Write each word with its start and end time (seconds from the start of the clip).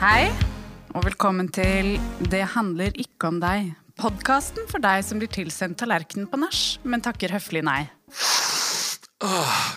Hei, 0.00 0.30
og 0.96 1.04
velkommen 1.04 1.48
til 1.52 1.94
Det 2.32 2.42
handler 2.54 2.94
ikke 3.00 3.28
om 3.30 3.40
deg. 3.42 3.70
Podkasten 4.00 4.64
for 4.70 4.80
deg 4.82 5.02
som 5.04 5.20
blir 5.20 5.28
tilsendt 5.32 5.78
tallerkenen 5.82 6.28
på 6.30 6.38
nach, 6.40 6.60
men 6.88 7.02
takker 7.04 7.34
høflig 7.34 7.62
nei. 7.66 7.82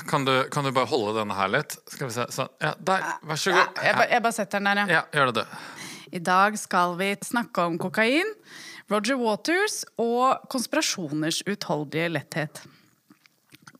Kan 0.08 0.24
du, 0.28 0.32
kan 0.54 0.64
du 0.64 0.72
bare 0.72 0.88
holde 0.88 1.18
denne 1.18 1.36
her 1.36 1.52
litt? 1.52 1.76
Skal 1.92 2.08
vi 2.08 2.16
se. 2.16 2.28
Sånn. 2.32 2.52
Ja, 2.64 2.72
der. 2.80 3.08
Vær 3.28 3.42
så 3.42 3.52
god. 3.56 3.82
Jeg, 3.84 3.98
ba, 4.00 4.06
jeg 4.14 4.24
bare 4.24 4.38
setter 4.38 4.62
den 4.64 4.70
der, 4.72 4.82
ja. 4.84 5.02
Ja, 5.02 5.02
gjør 5.20 5.34
det, 5.34 5.44
du. 5.44 5.90
I 6.14 6.22
dag 6.24 6.56
skal 6.62 6.96
vi 7.00 7.10
snakke 7.26 7.66
om 7.68 7.76
kokain, 7.82 8.30
Roger 8.92 9.18
Waters 9.20 9.82
og 10.00 10.46
konspirasjoners 10.54 11.42
utholdelige 11.50 12.12
letthet. 12.14 12.64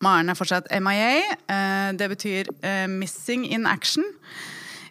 Maren 0.04 0.32
er 0.34 0.36
fortsatt 0.36 0.68
MIA. 0.84 1.22
eh, 1.48 1.92
Det 1.96 2.10
betyr 2.12 2.50
eh, 2.60 2.88
'missing 2.92 3.46
in 3.48 3.64
action'. 3.68 4.10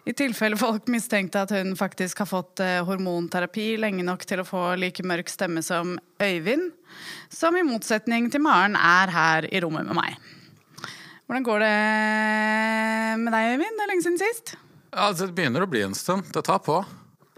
I 0.03 0.11
tilfelle 0.11 0.57
folk 0.59 0.89
mistenkte 0.91 1.45
at 1.45 1.51
hun 1.55 1.77
faktisk 1.79 2.19
har 2.23 2.27
fått 2.27 2.59
eh, 2.63 2.81
hormonterapi 2.83 3.77
lenge 3.79 4.03
nok 4.03 4.25
til 4.27 4.41
å 4.43 4.47
få 4.47 4.73
like 4.79 5.05
mørk 5.07 5.31
stemme 5.31 5.63
som 5.63 5.95
Øyvind, 6.19 6.73
som 7.31 7.55
i 7.55 7.63
motsetning 7.63 8.27
til 8.33 8.43
Maren 8.43 8.75
er 8.75 9.13
her 9.13 9.47
i 9.47 9.61
rommet 9.63 9.87
med 9.87 9.95
meg. 10.01 10.17
Hvordan 11.23 11.45
går 11.47 11.63
det 11.63 11.77
med 13.23 13.31
deg, 13.31 13.53
Øyvind? 13.53 13.79
Det 13.79 13.85
er 13.85 13.91
lenge 13.93 14.05
siden 14.05 14.19
sist. 14.19 14.55
Ja, 14.91 15.07
altså, 15.07 15.29
det 15.29 15.37
begynner 15.39 15.63
å 15.63 15.71
bli 15.71 15.85
en 15.87 15.95
stund. 15.97 16.27
Det 16.35 16.43
tar 16.45 16.59
på. 16.67 16.81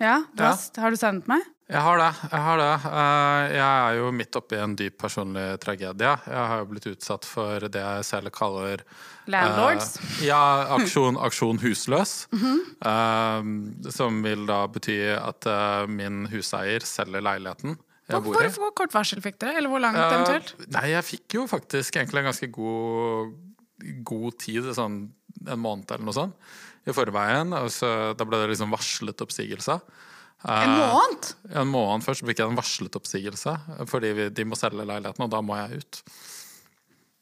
Ja, 0.01 0.23
du 0.33 0.41
Ja. 0.43 0.55
Har, 0.55 0.81
har 0.81 0.91
du 0.91 0.97
sendt 0.99 1.29
meg? 1.29 1.45
Jeg 1.65 1.81
har 1.81 1.97
det. 1.97 2.09
Jeg 2.29 2.41
har 2.45 2.59
det. 2.61 2.73
Eh, 2.85 3.53
Jeg 3.55 3.65
er 3.65 3.95
jo 3.97 4.11
midt 4.13 4.37
oppi 4.37 4.57
en 4.61 4.75
dyp 4.77 4.99
personlig 5.01 5.45
tragedie. 5.63 6.11
Jeg 6.29 6.43
har 6.51 6.59
jo 6.61 6.67
blitt 6.69 6.85
utsatt 6.91 7.25
for 7.25 7.65
det 7.73 7.81
jeg 7.81 8.05
selv 8.05 8.29
kaller 8.35 8.83
Landlords? 9.33 9.95
Uh, 9.97 10.19
ja, 10.27 10.41
aksjon, 10.77 11.17
aksjon 11.17 11.57
husløs. 11.63 12.13
Eh, 12.35 13.49
som 13.97 14.21
vil 14.21 14.45
da 14.45 14.59
bety 14.69 14.99
at 15.17 15.47
uh, 15.49 15.87
min 15.89 16.27
huseier 16.29 16.85
selger 16.85 17.25
leiligheten 17.25 17.79
jeg 18.05 18.21
Hvor, 18.21 18.35
bor 18.35 18.45
i. 18.45 18.49
hvor 18.53 18.73
kort 18.77 18.93
varsel 18.93 19.17
fikk 19.25 19.39
dere? 19.41 19.57
Eller 19.57 19.71
hvor 19.73 19.81
langt 19.81 19.97
Eh, 19.97 20.05
eventuelt? 20.13 20.51
Nei, 20.69 20.91
jeg 20.91 21.05
fikk 21.07 21.39
jo 21.39 21.47
faktisk 21.49 21.95
egentlig 21.97 22.21
en 22.21 22.27
ganske 22.29 22.49
god, 22.53 23.31
god 24.05 24.35
tid, 24.43 24.67
sånn 24.77 24.99
en 25.49 25.59
måned 25.63 25.89
eller 25.89 26.05
noe 26.05 26.13
sånt, 26.13 26.35
i 26.85 26.93
forveien. 26.93 27.49
Og 27.57 27.71
så, 27.73 27.89
da 28.13 28.27
ble 28.29 28.43
det 28.43 28.51
liksom 28.53 28.69
varslet 28.77 29.25
oppsigelse. 29.25 29.79
En 30.45 30.69
Eh, 30.69 30.77
måned? 30.77 31.29
En 31.57 31.69
måned 31.71 32.05
først 32.05 32.25
fikk 32.25 32.41
jeg 32.41 32.51
en 32.51 32.57
varslet 32.57 32.95
oppsigelse, 32.99 33.55
fordi 33.89 34.11
vi, 34.13 34.29
de 34.29 34.45
må 34.45 34.57
selge 34.59 34.85
leiligheten, 34.85 35.25
og 35.25 35.31
da 35.33 35.41
må 35.41 35.57
jeg 35.57 35.81
ut. 35.81 36.01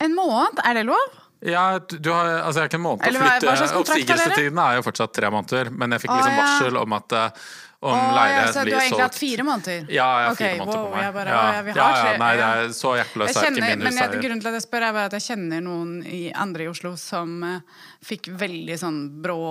En 0.04 0.16
måned? 0.18 0.60
Er 0.66 0.80
det 0.80 0.88
lov? 0.90 1.20
Ja, 1.44 1.80
du 1.80 2.10
har, 2.12 2.30
altså 2.40 2.62
jeg 2.62 2.64
har 2.64 2.70
ikke 2.72 2.80
en 2.80 2.86
måned 2.86 3.04
til 3.04 3.10
Eller 3.10 3.24
å 3.24 3.32
flytte. 3.32 3.80
Oppsigelsetiden 3.82 4.60
er 4.64 4.78
jo 4.78 4.86
fortsatt 4.86 5.14
tre 5.16 5.32
måneder, 5.32 5.72
men 5.76 5.96
jeg 5.96 6.06
fikk 6.06 6.14
liksom 6.16 6.38
varsel 6.40 6.80
om 6.80 6.96
at 7.00 7.16
eh, 7.20 7.48
om 7.84 7.94
Å, 7.94 7.98
ja, 8.00 8.44
blir 8.44 8.54
så 8.56 8.64
du 8.64 8.72
har 8.72 8.86
egentlig 8.86 9.04
hatt 9.04 9.18
fire 9.20 9.46
måneder? 9.48 9.82
Ja, 9.92 10.08
jeg 10.22 10.28
har 10.28 10.38
okay, 10.38 10.54
fire 10.54 10.66
måneder 10.66 10.80
wow, 10.80 10.86
på 10.86 10.96
meg. 10.96 11.04
jeg 11.04 11.16
bare, 11.18 11.34
ja. 11.34 11.42
å, 11.42 11.44
ja, 11.44 11.74
ja, 11.76 12.06
ja, 12.08 12.14
nei, 12.22 12.32
det 12.40 12.48
er 12.48 12.76
så 12.78 12.94
hjerteløs 12.98 13.32
Jeg 13.32 13.36
er 13.36 13.48
kjenner, 13.48 13.84
men 13.84 14.00
jeg, 14.00 14.22
grunnen 14.24 14.44
til 14.44 14.52
at 14.52 14.58
jeg 14.58 14.66
spør, 14.66 14.88
er 14.88 15.00
at 15.04 15.18
jeg 15.18 15.26
kjenner 15.28 15.66
noen 15.68 15.92
i, 16.08 16.22
andre 16.46 16.68
i 16.68 16.72
Oslo 16.72 16.94
som 17.00 17.36
uh, 17.44 17.84
fikk 18.06 18.32
veldig 18.40 18.80
sånn 18.80 19.02
brå, 19.26 19.42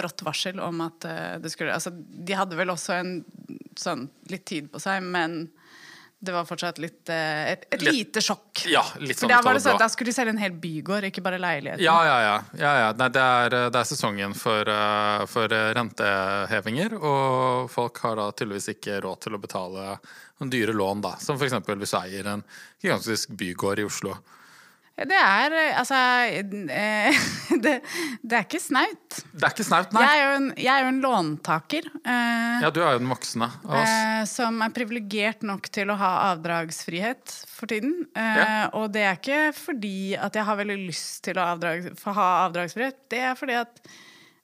brått 0.00 0.26
varsel 0.26 0.58
om 0.66 0.82
at 0.88 1.08
uh, 1.08 1.38
det 1.42 1.54
skulle 1.54 1.70
Altså, 1.70 1.92
de 1.94 2.34
hadde 2.34 2.58
vel 2.58 2.72
også 2.72 2.96
en 2.98 3.12
sånn 3.78 4.08
litt 4.32 4.44
tid 4.50 4.66
på 4.72 4.82
seg, 4.82 5.04
men 5.06 5.44
det 6.20 6.32
var 6.34 6.44
fortsatt 6.44 6.76
litt 6.82 7.08
eh, 7.08 7.52
et, 7.54 7.62
et 7.72 7.82
Litt- 7.82 7.94
lite 7.96 8.20
sjokk. 8.24 8.66
Ja, 8.68 8.82
litt 9.00 9.16
For 9.16 9.24
sånn 9.24 9.32
da 9.32 9.38
ut 9.40 9.46
var 9.48 9.56
det 9.56 9.62
sånn 9.64 9.78
at 9.78 9.84
Da 9.84 9.88
skulle 9.88 10.10
de 10.12 10.16
selge 10.18 10.34
en 10.34 10.40
hel 10.42 10.52
bygård, 10.60 11.06
ikke 11.08 11.22
bare 11.24 11.38
leiligheten. 11.40 11.80
Ja, 11.84 11.94
ja, 12.04 12.16
ja. 12.26 12.34
ja, 12.60 12.72
ja. 12.82 12.90
Nei, 13.00 13.08
det, 13.14 13.22
er, 13.44 13.56
det 13.72 13.80
er 13.80 13.88
sesongen 13.88 14.34
for, 14.36 14.68
eh, 14.68 15.24
for 15.32 15.48
rentehevinger, 15.50 16.96
og 17.00 17.70
folk 17.72 18.02
har 18.04 18.20
da 18.20 18.28
tydeligvis 18.32 18.68
ikke 18.74 19.00
råd 19.04 19.22
til 19.26 19.36
å 19.38 19.40
betale 19.42 19.86
dyre 20.40 20.72
lån, 20.76 21.00
da. 21.04 21.14
Som 21.20 21.36
f.eks. 21.40 21.56
hvis 21.68 21.94
du 21.96 21.98
eier 22.00 22.28
en 22.34 22.44
gigantisk 22.80 23.32
bygård 23.40 23.80
i 23.82 23.88
Oslo. 23.88 24.14
Det 25.08 25.16
er 25.16 25.54
eh, 25.56 25.78
altså 25.80 25.96
eh, 26.68 27.20
det, 27.64 27.72
det 28.22 28.36
er 28.36 28.44
ikke 28.44 28.60
snaut. 28.60 29.20
Det 29.32 29.46
er 29.46 29.54
ikke 29.54 29.64
snaut, 29.66 29.94
nei. 29.96 30.02
Jeg 30.04 30.18
er 30.18 30.26
jo 30.26 30.34
en, 30.40 30.48
jeg 30.60 30.70
er 30.74 30.84
jo 30.84 30.90
en 30.92 31.00
låntaker. 31.04 31.88
eh, 32.04 32.58
Ja, 32.66 32.70
du 32.74 32.82
er 32.84 32.92
jo 32.96 33.00
den 33.00 33.08
voksne 33.12 33.48
av 33.64 33.78
oss. 33.80 33.94
eh, 33.94 34.24
som 34.28 34.60
er 34.66 34.74
privilegert 34.76 35.42
nok 35.48 35.70
til 35.72 35.90
å 35.94 35.96
ha 36.00 36.10
avdragsfrihet 36.34 37.36
for 37.48 37.70
tiden. 37.72 38.06
Eh, 38.14 38.36
Ja. 38.40 38.68
Og 38.76 38.90
det 38.92 39.02
er 39.06 39.16
ikke 39.18 39.40
fordi 39.56 40.14
at 40.20 40.36
jeg 40.36 40.44
har 40.44 40.56
veldig 40.60 40.78
lyst 40.86 41.22
til 41.26 41.40
å 41.40 41.48
avdrag, 41.54 41.90
ha 42.04 42.28
avdragsfrihet. 42.46 43.00
Det 43.10 43.24
er 43.30 43.34
fordi 43.40 43.56
at 43.60 43.80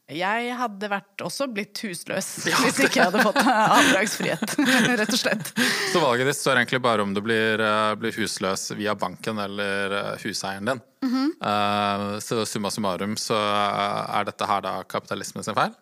jeg 0.06 0.54
hadde 0.54 0.86
vært 0.86 1.22
også 1.26 1.48
blitt 1.50 1.80
husløs 1.82 2.26
hvis 2.46 2.76
ikke 2.78 3.00
jeg 3.00 3.08
hadde 3.08 3.24
fått 3.26 3.40
avdragsfrihet. 3.42 4.52
Rett 5.00 5.10
og 5.10 5.18
slett. 5.18 5.50
Så 5.90 6.02
valget 6.02 6.30
ditt 6.30 6.38
står 6.38 6.60
egentlig 6.60 6.78
bare 6.84 7.02
om 7.02 7.14
du 7.16 7.18
blir, 7.24 7.58
eh, 7.58 7.94
blir 7.98 8.14
husløs 8.14 8.68
via 8.78 8.94
banken 8.94 9.42
eller 9.42 9.96
eh, 9.98 10.12
huseieren 10.22 10.70
din. 10.70 10.84
Mhm. 11.02 11.34
Eh, 11.50 12.06
så 12.22 12.44
summa 12.46 12.70
summarum 12.70 13.18
så 13.18 13.34
er 13.34 14.30
dette 14.30 14.46
her 14.46 14.62
da 14.62 14.76
kapitalismen 14.86 15.46
sin 15.46 15.58
feil? 15.58 15.74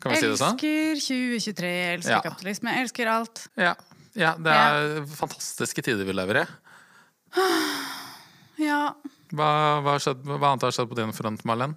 Kan 0.00 0.14
vi 0.14 0.22
si 0.22 0.30
det 0.30 0.38
sånn? 0.38 0.54
Elsker 0.54 1.02
2023, 1.02 1.74
elsker 1.96 2.14
Ja. 2.14 2.22
kapitalisme, 2.24 2.78
elsker 2.84 3.10
alt. 3.18 3.44
Ja. 3.58 3.74
ja 4.14 4.36
det 4.38 4.54
er 4.54 5.04
fantastiske 5.10 5.82
tider 5.84 6.06
vi 6.06 6.14
lever 6.14 6.44
i. 6.44 6.48
Ja. 8.60 8.92
Hva, 9.32 9.80
hva, 9.80 9.94
har 9.94 10.02
skjedd, 10.04 10.26
hva 10.26 10.50
annet 10.50 10.66
har 10.66 10.74
skjedd 10.76 10.90
på 10.90 10.96
din 10.98 11.14
front, 11.16 11.46
Marlen? 11.48 11.72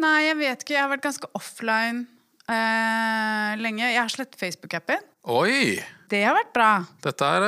Nei, 0.00 0.18
jeg 0.26 0.36
vet 0.40 0.62
ikke. 0.64 0.74
Jeg 0.74 0.82
har 0.82 0.90
vært 0.90 1.04
ganske 1.06 1.28
offline 1.38 2.06
eh, 2.50 3.52
lenge. 3.60 3.84
Jeg 3.86 4.00
har 4.00 4.10
slettet 4.12 4.40
Facebook-appen. 4.40 5.04
Oi! 5.30 5.76
Det 6.10 6.20
har 6.26 6.34
vært 6.36 6.50
bra. 6.54 6.70
Dette 7.02 7.26
er, 7.26 7.44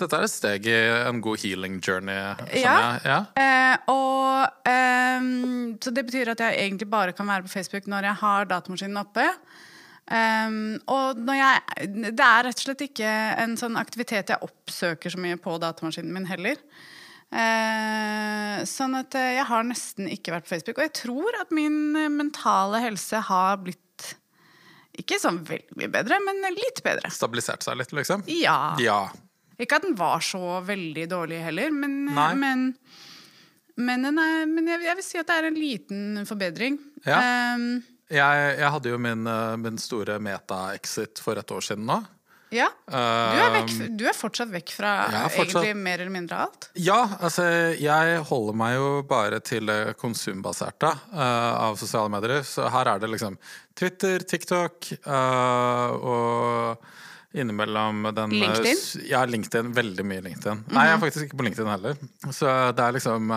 dette 0.00 0.18
er 0.18 0.24
et 0.26 0.32
steg 0.32 0.66
i 0.68 0.76
en 1.06 1.20
god 1.24 1.38
healing 1.44 1.78
journey. 1.84 2.16
skjønner 2.50 2.58
Ja. 2.58 2.78
jeg. 2.80 3.04
ja. 3.06 3.18
Eh, 3.38 3.76
og 3.92 4.68
ehm, 4.68 5.78
Så 5.80 5.92
det 5.94 6.04
betyr 6.08 6.32
at 6.34 6.40
jeg 6.42 6.58
egentlig 6.64 6.88
bare 6.90 7.12
kan 7.16 7.26
være 7.30 7.46
på 7.46 7.52
Facebook 7.54 7.86
når 7.86 8.08
jeg 8.10 8.20
har 8.24 8.44
datamaskinen 8.50 9.00
oppe. 9.04 9.28
Um, 10.12 10.80
og 10.90 11.16
jeg 11.30 11.60
Det 12.10 12.20
er 12.20 12.42
rett 12.44 12.58
og 12.58 12.64
slett 12.64 12.82
ikke 12.88 13.06
en 13.38 13.54
sånn 13.56 13.78
aktivitet 13.78 14.32
jeg 14.34 14.42
oppsøker 14.42 15.14
så 15.14 15.20
mye 15.22 15.38
på 15.40 15.54
datamaskinen 15.62 16.12
min 16.12 16.26
heller. 16.26 16.58
Eh, 17.32 18.62
sånn 18.68 18.96
at 18.98 19.14
eh, 19.16 19.30
jeg 19.38 19.46
har 19.48 19.64
nesten 19.64 20.10
ikke 20.12 20.34
vært 20.34 20.46
på 20.46 20.52
Facebook. 20.54 20.78
Og 20.80 20.84
jeg 20.86 20.94
tror 21.00 21.38
at 21.40 21.52
min 21.54 21.96
eh, 21.96 22.10
mentale 22.12 22.82
helse 22.84 23.22
har 23.28 23.60
blitt 23.64 23.78
ikke 25.00 25.16
sånn 25.22 25.38
veldig 25.48 25.78
mye 25.80 25.88
bedre, 25.88 26.18
men 26.20 26.42
litt 26.52 26.82
bedre. 26.84 27.08
Stabilisert 27.12 27.64
seg 27.64 27.78
litt, 27.80 27.94
liksom? 27.96 28.26
Ja. 28.28 28.74
Ja. 28.82 29.06
Ikke 29.56 29.78
at 29.78 29.86
den 29.86 29.96
var 29.96 30.20
så 30.24 30.58
veldig 30.66 31.06
dårlig 31.08 31.38
heller, 31.46 31.72
men, 31.72 31.94
Nei. 32.12 32.28
men, 32.36 32.66
men, 33.80 34.04
er, 34.12 34.44
men 34.50 34.68
jeg, 34.68 34.82
jeg 34.84 34.98
vil 34.98 35.06
si 35.06 35.20
at 35.22 35.30
det 35.30 35.38
er 35.40 35.48
en 35.48 35.56
liten 35.56 36.26
forbedring. 36.28 36.76
Ja. 37.06 37.22
Ehm, 37.22 37.70
Jeg, 38.12 38.40
jeg 38.60 38.68
hadde 38.74 38.90
jo 38.92 38.98
min, 39.00 39.24
eh, 39.24 39.54
min 39.56 39.78
store 39.80 40.18
meta-exit 40.20 41.22
for 41.24 41.40
et 41.40 41.48
år 41.56 41.64
siden 41.64 41.86
nå. 41.88 42.02
Ja. 42.52 42.68
Du 42.86 42.96
er, 42.96 43.50
vekk, 43.56 43.72
Um, 43.72 43.96
du 43.96 44.04
er 44.10 44.16
fortsatt 44.16 44.50
vekk 44.52 44.72
fra 44.76 44.92
fortsatt- 45.32 45.62
egentlig 45.62 45.76
mer 45.80 46.00
eller 46.04 46.14
mindre 46.14 46.38
alt. 46.44 46.68
Ja, 46.76 46.98
altså 47.20 47.46
jeg 47.80 48.18
holder 48.28 48.56
meg 48.62 48.74
jo 48.76 48.88
bare 49.08 49.40
til 49.44 49.66
det 49.70 49.96
konsumbaserte 50.00 50.90
uh, 51.12 51.68
av 51.68 51.78
sosiale 51.80 52.12
medier. 52.12 52.42
Så 52.46 52.68
her 52.72 52.90
er 52.92 53.02
det 53.02 53.10
liksom 53.14 53.38
Twitter, 53.78 54.24
TikTok 54.28 54.92
uh, 55.06 55.96
og 55.96 56.84
innimellom 57.32 58.10
den 58.12 58.34
eh, 58.36 58.42
LinkedIn? 58.44 58.82
Ja, 59.08 59.24
LinkedIn. 59.24 59.72
Veldig 59.72 60.04
mye 60.04 60.20
LinkedIn. 60.28 60.66
Nei, 60.76 60.84
jeg 60.90 60.98
er 60.98 61.02
faktisk 61.06 61.26
ikke 61.28 61.38
på 61.40 61.46
LinkedIn 61.48 61.70
heller. 61.72 61.96
Så 62.28 62.52
det 62.76 62.84
er 62.84 62.92
liksom 62.98 63.32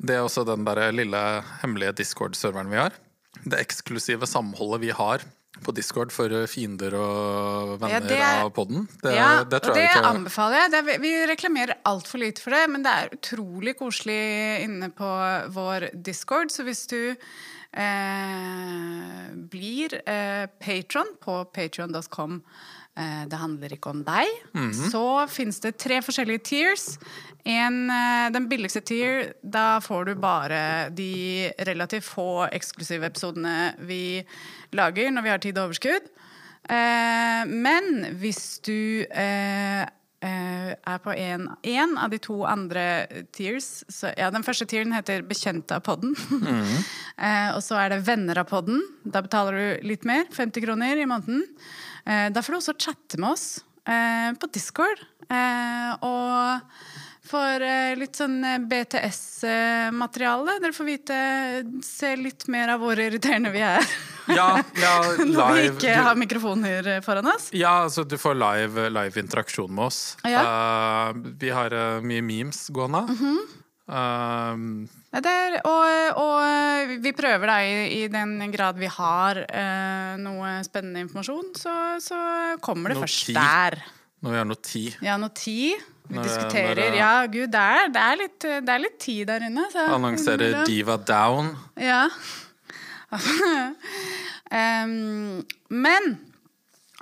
Det 0.00 0.14
er 0.16 0.22
også 0.24 0.46
den 0.48 0.62
der 0.64 0.92
lille 0.94 1.20
hemmelige 1.64 1.96
Discord-serveren 2.04 2.70
vi 2.70 2.78
har. 2.80 2.94
Det 3.42 3.58
eksklusive 3.60 4.26
samholdet 4.30 4.80
vi 4.86 4.94
har 4.94 5.26
på 5.64 5.72
Discord 5.74 6.12
for 6.14 6.30
fiender 6.48 6.94
og 6.96 7.80
venner 7.82 7.96
Ja, 7.96 8.00
det 8.06 8.18
av 8.46 8.50
podden. 8.54 8.86
Det, 9.02 9.14
ja, 9.16 9.42
det 9.44 9.60
tror 9.64 9.74
det 9.76 9.88
jeg 9.88 10.04
anbefaler 10.06 10.56
jeg. 10.62 10.68
Er, 10.78 10.82
vi 11.02 11.10
reklamerer 11.28 11.80
altfor 11.90 12.18
lite 12.22 12.44
for 12.44 12.50
det, 12.54 12.62
men 12.70 12.80
det 12.86 12.92
er 12.94 13.14
utrolig 13.18 13.74
koselig 13.80 14.20
inne 14.64 14.88
på 14.94 15.10
vår 15.56 15.80
Discord. 16.06 16.48
Så 16.54 16.60
hvis 16.68 16.82
du 16.90 17.00
eh, 17.10 17.16
blir 19.52 19.88
eh, 20.06 20.46
patron 20.62 21.10
på 21.20 21.34
patron.com 21.54 22.32
eh, 22.40 22.44
Det 23.00 23.38
handler 23.38 23.72
ikke 23.72 23.92
om 23.94 24.00
deg. 24.04 24.28
Så 24.90 25.02
finnes 25.32 25.60
det 25.62 25.76
tre 25.80 26.00
forskjellige 26.04 26.42
tiers. 26.50 26.86
En, 27.44 27.90
eh, 27.90 28.30
den 28.32 28.48
billigste 28.48 28.80
tier, 28.84 29.32
da 29.42 29.80
får 29.80 30.04
du 30.04 30.14
bare 30.20 30.90
de 30.92 31.50
relativt 31.64 32.04
få 32.04 32.48
eksklusive 32.52 33.08
episodene 33.08 33.74
vi 33.78 34.24
lager 34.76 35.10
når 35.10 35.24
vi 35.24 35.32
har 35.32 35.38
tid 35.38 35.58
og 35.58 35.70
overskudd. 35.70 36.10
Eh, 36.68 37.46
men 37.48 38.12
hvis 38.20 38.60
du 38.66 39.06
eh, 39.08 39.86
eh, 40.20 40.70
er 40.76 41.00
på 41.00 41.14
en, 41.16 41.48
en 41.62 41.96
av 41.98 42.12
de 42.12 42.20
to 42.20 42.42
andre 42.44 42.84
tiers. 43.32 43.84
Så, 43.88 44.12
ja, 44.18 44.28
den 44.30 44.44
første 44.44 44.68
tieren 44.68 44.92
heter 44.92 45.24
Bekjente 45.26 45.78
av 45.80 45.86
podden. 45.88 46.12
eh, 47.16 47.50
og 47.54 47.62
så 47.64 47.80
er 47.80 47.94
det 47.94 48.04
Venner 48.08 48.42
av 48.42 48.50
podden. 48.52 48.82
Da 49.04 49.24
betaler 49.24 49.56
du 49.56 49.88
litt 49.88 50.04
mer, 50.08 50.28
50 50.36 50.66
kroner 50.66 51.00
i 51.00 51.08
måneden. 51.08 51.46
Eh, 52.06 52.28
da 52.32 52.42
får 52.42 52.52
du 52.52 52.60
også 52.60 52.78
chatte 52.78 53.20
med 53.20 53.34
oss 53.34 53.46
eh, 53.88 54.32
på 54.40 54.50
Discord. 54.54 55.02
Eh, 55.30 55.92
og 56.06 56.60
for 57.30 57.62
eh, 57.62 57.94
litt 57.98 58.18
sånn 58.18 58.40
BTS-materiale. 58.70 60.58
Dere 60.62 60.74
får 60.74 60.88
vite 60.88 61.18
Se 61.86 62.14
litt 62.18 62.48
mer 62.50 62.74
av 62.74 62.82
hvor 62.82 62.98
irriterende 62.98 63.52
vi 63.54 63.62
er. 63.66 63.86
Ja, 64.30 64.48
ja 64.78 64.96
Når 65.36 65.54
vi 65.56 65.64
ikke 65.70 65.94
har 66.08 66.18
mikrofoner 66.18 66.90
foran 67.06 67.30
oss. 67.30 67.50
Ja, 67.54 67.84
altså 67.86 68.04
du 68.04 68.18
får 68.20 68.38
live, 68.38 68.90
live 68.92 69.22
interaksjon 69.22 69.72
med 69.74 69.90
oss. 69.90 70.02
Eh, 70.26 71.24
vi 71.40 71.54
har 71.54 71.74
uh, 71.74 72.04
mye 72.04 72.22
memes 72.24 72.68
gående. 72.74 73.06
Mm 73.14 73.40
Eh, 73.40 73.59
Det 73.90 75.30
er, 75.30 75.56
og, 75.66 76.20
og 76.22 76.92
vi 77.02 77.10
prøver 77.16 77.50
da 77.50 77.56
i, 77.66 77.78
i 77.98 78.02
den 78.12 78.36
grad 78.52 78.78
vi 78.78 78.86
har 78.86 79.40
uh, 79.42 80.12
noe 80.22 80.60
spennende 80.66 81.02
informasjon, 81.02 81.48
så, 81.58 81.72
så 82.02 82.18
kommer 82.62 82.94
det 82.94 83.00
først 83.00 83.32
ti. 83.32 83.34
der. 83.34 83.80
når 84.22 84.36
vi 84.36 84.38
har 84.38 84.46
noe 84.46 84.62
tid. 84.62 85.00
Ja, 85.02 85.16
noe 85.18 85.34
tid. 85.34 85.82
Vi 86.10 86.18
Når 86.18 86.26
diskuterer. 86.26 86.80
når 86.90 86.98
Ja, 86.98 87.12
gud, 87.30 87.50
det 87.50 87.64
er, 87.74 87.90
det, 87.94 88.04
er 88.04 88.18
litt, 88.18 88.38
det 88.46 88.74
er 88.74 88.82
litt 88.82 88.98
tid 89.02 89.26
der 89.30 89.46
inne. 89.46 89.66
Så. 89.70 89.86
Annonserer 89.94 90.62
Diva 90.66 90.96
Down. 90.98 91.52
Ja. 91.78 92.04
um, 94.50 95.42
men 95.86 96.12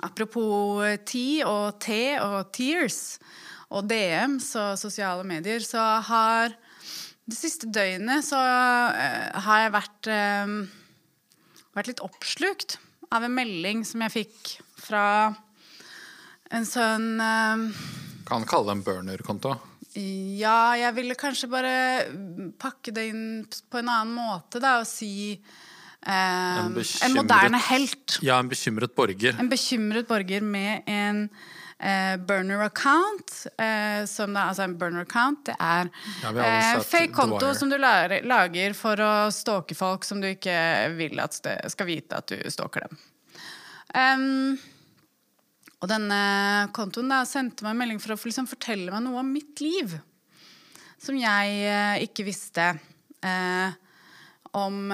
apropos 0.01 0.85
tid 1.09 1.43
og 1.45 1.77
te 1.83 2.17
og 2.21 2.49
tears 2.55 3.19
og 3.69 3.85
DMs 3.89 4.49
og 4.57 4.77
sosiale 4.81 5.25
medier, 5.27 5.61
så 5.61 5.85
har 6.07 6.57
det 7.29 7.37
siste 7.37 7.69
døgnet 7.69 8.25
så 8.25 8.39
eh, 8.39 9.39
har 9.45 9.63
jeg 9.65 9.75
vært, 9.75 10.09
em, 10.13 10.55
vært 11.77 11.91
litt 11.91 12.03
oppslukt 12.05 12.79
av 13.13 13.25
en 13.25 13.33
melding 13.33 13.85
som 13.87 14.03
jeg 14.05 14.15
fikk 14.15 14.53
fra 14.79 15.05
en 16.49 16.65
sånn 16.65 17.19
Kan 18.25 18.45
kalle 18.49 18.71
det 18.71 18.77
en 18.77 18.83
burner-konto. 18.85 19.55
ja, 19.93 20.75
jeg 20.77 20.95
ville 20.97 21.17
kanskje 21.17 21.49
bare 21.49 21.73
pakke 22.61 22.93
det 22.93 23.07
inn 23.11 23.25
på 23.45 23.81
en 23.81 23.89
annen 23.89 24.13
måte, 24.13 24.61
da, 24.61 24.79
og 24.81 24.89
si 24.89 25.33
eh, 25.33 26.09
en, 26.09 26.73
en, 26.77 27.17
moderne 27.17 27.61
helt. 27.69 28.19
Ja, 28.25 28.39
en 28.39 28.49
bekymret 28.49 28.93
borger. 28.97 29.37
En 29.41 29.49
bekymret 29.51 30.09
borger 30.09 30.45
med 30.45 30.89
en 30.89 31.27
eh, 31.79 32.15
burner-account. 32.17 33.35
Eh, 33.57 34.05
som 34.05 34.33
da, 34.33 34.49
altså 34.49 34.65
en 34.65 34.77
burner-account, 34.79 35.45
det 35.49 35.55
er 35.59 35.91
Ja, 36.23 36.33
eh, 36.45 36.81
fake 36.83 37.13
konto 37.15 37.53
som 37.55 37.71
du 37.71 37.77
lager, 37.77 38.23
lager 38.27 38.75
for 38.77 38.99
å 38.99 39.13
stalke 39.33 39.77
folk 39.77 40.07
som 40.07 40.21
du 40.21 40.29
ikke 40.31 40.57
vil 40.99 41.19
at 41.23 41.39
skal 41.71 41.89
vite 41.89 42.19
at 42.19 42.27
du 42.31 42.51
stalker 42.51 42.87
dem. 42.87 42.99
Um, 43.89 44.59
og 45.79 45.87
denne 45.89 46.19
kontoen 46.75 47.09
da 47.09 47.23
sendte 47.25 47.63
meg 47.63 47.73
en 47.73 47.81
melding 47.81 48.01
for 48.03 48.13
å 48.13 48.19
liksom 48.19 48.49
fortelle 48.51 48.91
meg 48.91 49.05
noe 49.05 49.23
om 49.23 49.33
mitt 49.33 49.61
liv. 49.63 49.95
Som 50.99 51.15
jeg 51.15 51.61
eh, 51.63 52.03
ikke 52.03 52.25
visste 52.27 52.73
eh, 53.23 53.77
om 54.59 54.91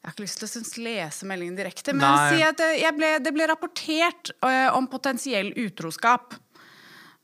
Jeg 0.00 0.08
har 0.08 0.14
ikke 0.14 0.24
lyst 0.24 0.40
til 0.40 0.48
å 0.48 0.84
lese 0.86 1.26
meldingen 1.28 1.58
direkte, 1.58 1.92
men 1.92 2.06
Nei. 2.06 2.30
si 2.32 2.44
at 2.46 2.60
ble, 2.96 3.10
det 3.20 3.32
ble 3.36 3.48
rapportert 3.50 4.32
uh, 4.40 4.72
om 4.72 4.88
potensiell 4.88 5.50
utroskap. 5.60 6.38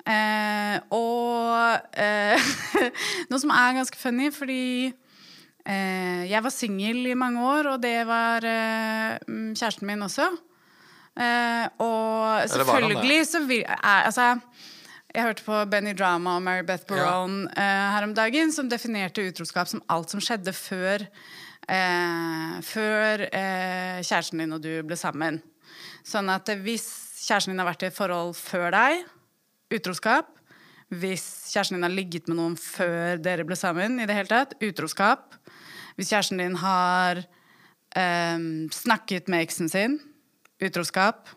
Uh, 0.04 0.76
og 0.94 1.96
uh, 1.96 2.50
noe 3.30 3.40
som 3.40 3.54
er 3.56 3.78
ganske 3.80 4.00
funny, 4.00 4.30
fordi 4.34 4.92
jeg 5.66 6.38
var 6.44 6.52
singel 6.54 7.08
i 7.10 7.16
mange 7.18 7.42
år, 7.42 7.66
og 7.72 7.80
det 7.82 8.04
var 8.06 8.44
mm, 8.46 9.48
kjæresten 9.58 9.88
min 9.88 10.04
også. 10.06 10.28
Og 11.82 12.52
selvfølgelig 12.52 13.24
så 13.26 13.40
vil 13.48 13.64
Altså, 13.66 14.28
jeg 15.16 15.24
hørte 15.24 15.44
på 15.46 15.58
Benny 15.72 15.94
Drama 15.96 16.34
og 16.36 16.42
Mary 16.44 16.62
Beth 16.68 16.84
Barone 16.88 17.46
eh, 17.56 17.84
her 17.94 18.04
om 18.04 18.12
dagen, 18.14 18.50
som 18.52 18.68
definerte 18.68 19.24
utroskap 19.24 19.70
som 19.70 19.80
alt 19.88 20.12
som 20.12 20.20
skjedde 20.20 20.52
før 20.52 21.06
eh, 21.68 22.56
Før 22.66 23.26
eh, 23.26 24.00
kjæresten 24.02 24.42
din 24.42 24.56
og 24.56 24.62
du 24.64 24.72
ble 24.86 24.98
sammen. 24.98 25.40
Sånn 26.06 26.30
at 26.32 26.50
hvis 26.62 26.86
kjæresten 27.26 27.54
din 27.54 27.62
har 27.62 27.68
vært 27.70 27.86
i 27.86 27.90
et 27.90 27.96
forhold 27.96 28.34
før 28.38 28.70
deg, 28.74 29.06
utroskap. 29.74 30.30
Hvis 30.94 31.24
kjæresten 31.50 31.78
din 31.78 31.86
har 31.86 31.94
ligget 31.94 32.28
med 32.30 32.38
noen 32.38 32.58
før 32.60 33.18
dere 33.22 33.46
ble 33.46 33.58
sammen, 33.58 33.98
i 33.98 34.06
det 34.06 34.14
hele 34.14 34.30
tatt, 34.30 34.54
utroskap. 34.62 35.34
Hvis 35.98 36.12
kjæresten 36.12 36.42
din 36.42 36.58
har 36.62 37.24
eh, 37.96 38.46
snakket 38.74 39.32
med 39.32 39.46
eksen 39.48 39.72
sin, 39.72 39.98
utroskap. 40.62 41.28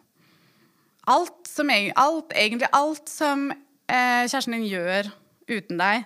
Alt 1.10 1.50
som, 1.50 1.72
alt, 1.74 2.34
egentlig 2.38 2.70
alt 2.76 3.10
som 3.10 3.50
eh, 3.50 4.26
kjæresten 4.30 4.60
din 4.60 4.70
gjør 4.70 5.10
uten 5.50 5.82
deg, 5.82 6.06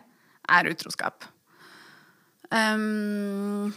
er 0.49 0.69
utroskap. 0.71 1.25
Um, 2.53 3.73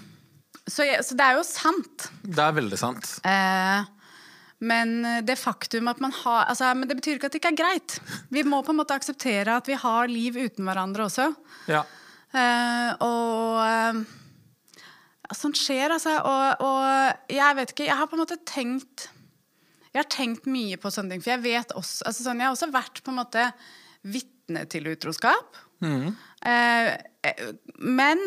så, 0.67 0.87
jeg, 0.87 1.05
så 1.07 1.17
det 1.19 1.27
er 1.27 1.39
jo 1.39 1.45
sant. 1.47 2.09
Det 2.23 2.43
er 2.43 2.57
veldig 2.57 2.79
sant. 2.81 3.13
Eh, 3.27 3.93
men 4.67 4.97
det 5.27 5.37
faktum 5.39 5.91
at 5.91 6.01
man 6.01 6.15
har 6.17 6.47
altså, 6.49 6.71
Men 6.75 6.89
det 6.89 6.97
betyr 6.97 7.19
ikke 7.19 7.29
at 7.29 7.35
det 7.35 7.43
ikke 7.43 7.53
er 7.53 7.61
greit. 7.61 7.99
Vi 8.33 8.43
må 8.49 8.63
på 8.65 8.73
en 8.73 8.81
måte 8.81 8.97
akseptere 8.97 9.59
at 9.61 9.69
vi 9.69 9.77
har 9.79 10.09
liv 10.09 10.39
uten 10.41 10.65
hverandre 10.65 11.07
også. 11.11 11.29
Ja. 11.71 11.85
Eh, 12.37 12.93
og 13.05 13.61
eh, 13.63 14.01
ja, 15.27 15.37
sånt 15.37 15.59
skjer, 15.61 15.95
altså. 15.95 16.17
Og, 16.23 16.65
og 16.67 17.33
jeg 17.33 17.59
vet 17.61 17.75
ikke, 17.75 17.89
jeg 17.89 17.99
har 18.01 18.11
på 18.11 18.19
en 18.19 18.25
måte 18.25 18.41
tenkt 18.49 19.09
Jeg 19.93 20.03
har 20.03 20.11
tenkt 20.13 20.49
mye 20.51 20.77
på 20.81 20.93
sånne 20.93 21.15
ting. 21.15 21.25
For 21.25 21.37
jeg 21.37 21.45
vet 21.47 21.77
også, 21.77 22.05
altså 22.09 22.27
sånn, 22.27 22.43
jeg 22.43 22.51
har 22.51 22.57
også 22.57 22.73
vært 22.75 23.01
på 23.05 23.13
en 23.15 23.21
måte 23.23 23.47
vitne 24.07 24.67
til 24.71 24.91
utroskap. 24.93 25.63
Mm. 25.85 26.15
eh, 26.49 26.95
men 27.85 28.23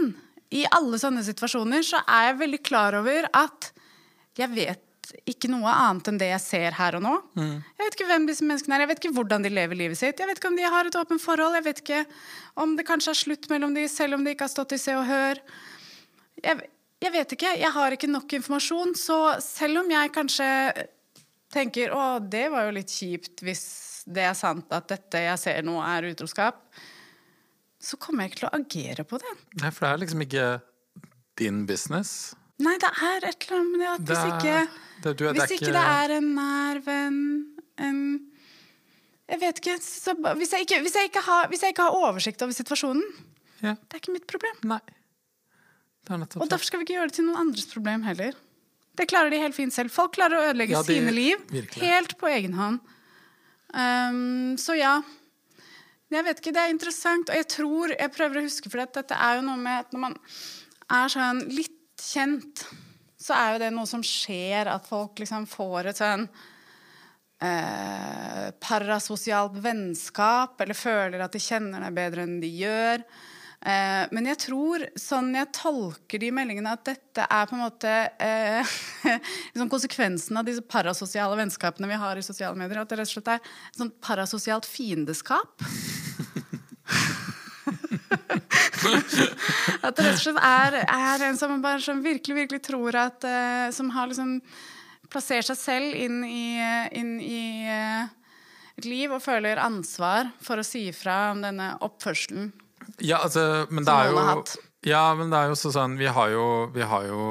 i 0.55 0.65
alle 0.73 0.97
sånne 1.01 1.23
situasjoner 1.25 1.83
så 1.85 2.01
er 2.09 2.29
jeg 2.31 2.39
veldig 2.39 2.59
klar 2.65 2.97
over 2.97 3.27
at 3.37 3.71
jeg 4.39 4.49
vet 4.55 4.85
ikke 5.29 5.49
noe 5.49 5.69
annet 5.69 6.09
enn 6.11 6.19
det 6.21 6.29
jeg 6.29 6.41
ser 6.43 6.75
her 6.77 6.97
og 6.99 7.03
nå. 7.05 7.13
Jeg 7.77 7.85
vet 7.85 7.95
ikke 7.97 8.09
hvem 8.09 8.27
disse 8.29 8.45
menneskene 8.45 8.77
er, 8.77 8.83
jeg 8.83 8.91
vet 8.91 9.01
ikke 9.01 9.15
hvordan 9.17 9.45
de 9.45 9.51
lever 9.53 9.79
livet 9.79 9.97
sitt. 9.97 10.19
Jeg 10.21 10.29
vet 10.29 10.41
ikke 10.41 10.51
om 10.51 10.57
de 10.59 10.67
har 10.69 10.89
et 10.89 10.97
åpent 10.99 11.21
forhold, 11.21 11.57
jeg 11.57 11.65
vet 11.65 11.81
ikke 11.83 12.01
om 12.61 12.75
det 12.77 12.85
kanskje 12.87 13.13
er 13.13 13.21
slutt 13.23 13.49
mellom 13.49 13.73
de, 13.77 13.87
selv 13.89 14.17
om 14.17 14.25
de 14.25 14.35
ikke 14.35 14.45
har 14.45 14.53
stått 14.53 14.75
i 14.77 14.81
Se 14.81 14.93
og 14.97 15.07
Hør. 15.09 15.41
Jeg, 16.43 16.69
jeg 17.01 17.13
vet 17.15 17.35
ikke, 17.35 17.55
jeg 17.61 17.73
har 17.77 17.95
ikke 17.95 18.11
nok 18.11 18.37
informasjon, 18.37 18.93
så 18.97 19.19
selv 19.43 19.81
om 19.83 19.91
jeg 19.93 20.13
kanskje 20.13 20.49
tenker 21.53 21.93
å, 21.95 22.05
det 22.21 22.45
var 22.53 22.67
jo 22.67 22.77
litt 22.77 22.93
kjipt 22.93 23.41
hvis 23.45 23.65
det 24.09 24.25
er 24.29 24.37
sant 24.37 24.69
at 24.73 24.89
dette 24.89 25.21
jeg 25.25 25.41
ser 25.41 25.65
nå 25.65 25.77
er 25.83 26.09
utroskap, 26.11 26.61
så 27.79 27.97
kommer 27.97 28.23
jeg 28.25 28.31
ikke 28.33 28.39
til 28.43 28.49
å 28.49 28.55
agere 28.59 29.03
på 29.07 29.19
det. 29.21 29.33
Nei, 29.61 29.69
for 29.71 29.85
det 29.85 29.91
er 29.93 30.01
liksom 30.03 30.21
ikke 30.25 30.47
din 31.39 31.65
business. 31.69 32.35
Nei, 32.59 32.75
det 32.81 32.89
er 32.91 33.27
et 33.29 33.45
eller 33.47 33.59
annet 33.59 33.71
med 33.71 33.79
det 33.79 33.91
at 33.93 34.01
hvis 34.09 34.25
ikke, 34.33 34.55
det- 35.03 35.15
du 35.17 35.23
det 35.25 35.35
hvis 35.37 35.53
ikke- 35.55 35.71
det 35.71 35.83
er 35.87 36.11
en 36.17 36.35
nær 36.35 36.81
venn, 36.83 37.45
en 37.77 38.01
Jeg 39.29 39.39
vet 39.41 39.59
ikke. 39.61 39.77
Så, 39.79 40.15
hvis, 40.17 40.49
jeg 40.51 40.65
ikke 40.65 40.81
hvis, 40.81 40.95
jeg 40.95 41.05
ikke 41.11 41.21
har, 41.21 41.47
hvis 41.47 41.61
jeg 41.61 41.69
ikke 41.75 41.83
har 41.85 41.91
oversikt 41.93 42.41
over 42.41 42.51
situasjonen, 42.51 43.03
Ja. 43.61 43.75
det 43.75 43.93
er 43.93 43.99
ikke 43.99 44.11
mitt 44.13 44.25
problem. 44.25 44.55
Nei. 44.63 44.79
Det 46.03 46.09
er 46.15 46.17
nettopp 46.17 46.41
Og 46.41 46.49
derfor 46.49 46.65
skal 46.65 46.79
vi 46.79 46.85
ikke 46.85 46.95
gjøre 46.97 47.07
det 47.09 47.13
til 47.13 47.25
noen 47.25 47.37
andres 47.37 47.65
problem 47.71 48.01
heller. 48.03 48.33
Det 48.97 49.07
klarer 49.07 49.29
de 49.29 49.37
helt 49.37 49.53
fint 49.53 49.71
selv. 49.71 49.91
Folk 49.91 50.13
klarer 50.15 50.33
å 50.33 50.49
ødelegge 50.51 50.71
Ja, 50.71 50.81
de- 50.81 50.95
sine 50.97 51.11
liv 51.13 51.37
virkelig. 51.47 51.79
helt 51.79 52.17
på 52.17 52.27
egen 52.27 52.53
hånd. 52.53 52.79
Um, 53.71 54.57
så 54.57 54.75
ja. 54.75 55.01
Jeg 56.09 56.25
vet 56.25 56.39
ikke, 56.41 56.53
Det 56.55 56.61
er 56.61 56.73
interessant. 56.73 57.29
Og 57.29 57.35
jeg 57.37 57.47
tror, 57.53 57.93
jeg 57.93 58.11
prøver 58.15 58.39
å 58.39 58.45
huske, 58.47 58.69
for 58.69 58.81
dette 58.81 59.15
er 59.15 59.37
jo 59.37 59.45
noe 59.45 59.57
med 59.61 59.85
at 59.85 59.91
når 59.93 60.05
man 60.07 60.15
er 60.89 61.11
sånn 61.13 61.43
litt 61.53 61.75
kjent, 62.01 62.63
så 63.19 63.35
er 63.35 63.51
jo 63.53 63.59
det 63.61 63.73
noe 63.75 63.89
som 63.89 64.01
skjer, 64.05 64.71
at 64.71 64.87
folk 64.89 65.19
liksom 65.21 65.45
får 65.49 65.91
et 65.91 65.99
sånn 65.99 66.25
eh, 67.43 68.47
parasosialt 68.63 69.59
vennskap, 69.61 70.55
eller 70.63 70.77
føler 70.77 71.21
at 71.21 71.35
de 71.35 71.43
kjenner 71.43 71.83
deg 71.85 71.97
bedre 71.99 72.25
enn 72.25 72.39
de 72.41 72.49
gjør. 72.57 73.03
Eh, 73.59 74.05
men 74.15 74.27
jeg 74.29 74.39
tror, 74.45 74.85
sånn 74.95 75.33
jeg 75.35 75.51
tolker 75.55 76.21
de 76.21 76.29
meldingene, 76.31 76.71
at 76.77 76.85
dette 76.87 77.25
er 77.25 77.49
på 77.49 77.57
en 77.57 77.63
måte 77.65 77.91
eh, 78.23 78.75
liksom 79.51 79.71
konsekvensen 79.71 80.39
av 80.39 80.47
disse 80.47 80.63
parasosiale 80.63 81.35
vennskapene 81.41 81.89
vi 81.91 81.99
har 81.99 82.19
i 82.19 82.23
sosiale 82.23 82.55
medier. 82.59 82.79
At 82.81 82.91
det 82.91 83.01
rett 83.01 83.11
og 83.11 83.17
slett 83.17 83.33
er 83.35 83.43
et 83.43 83.81
sånt 83.81 83.97
parasosialt 84.05 84.69
fiendeskap. 84.69 85.51
At 89.83 89.97
det 89.97 90.05
rett 90.05 90.15
og 90.15 90.21
slett 90.23 90.39
er, 90.39 90.79
er 90.85 91.25
en 91.27 91.37
som, 91.37 91.57
bare, 91.63 91.81
som 91.83 91.99
virkelig, 92.03 92.35
virkelig 92.45 92.61
tror 92.65 92.95
at 92.95 93.25
eh, 93.27 93.67
Som 93.75 93.91
har 93.93 94.07
liksom 94.09 94.39
plassert 95.11 95.49
seg 95.49 95.57
selv 95.59 95.97
inn 95.97 96.21
i, 96.23 96.55
inn 96.95 97.15
i 97.19 97.65
eh, 97.67 98.07
et 98.79 98.87
liv 98.87 99.11
og 99.11 99.23
føler 99.23 99.59
ansvar 99.61 100.29
for 100.43 100.61
å 100.61 100.65
si 100.65 100.85
ifra 100.91 101.31
om 101.33 101.41
denne 101.43 101.73
oppførselen. 101.83 102.51
Ja, 102.97 103.21
altså, 103.23 103.65
men 103.69 103.85
det 103.87 103.93
er 103.93 104.11
jo. 104.11 104.43
Ja, 104.87 105.03
men 105.15 105.31
det 105.31 105.39
er 105.39 105.49
jo 105.51 105.57
så 105.59 105.73
sånn 105.75 105.97
Vi 105.99 106.07
har 106.07 106.29
jo, 106.31 106.43
vi 106.71 106.85
har 106.87 107.03
jo 107.09 107.23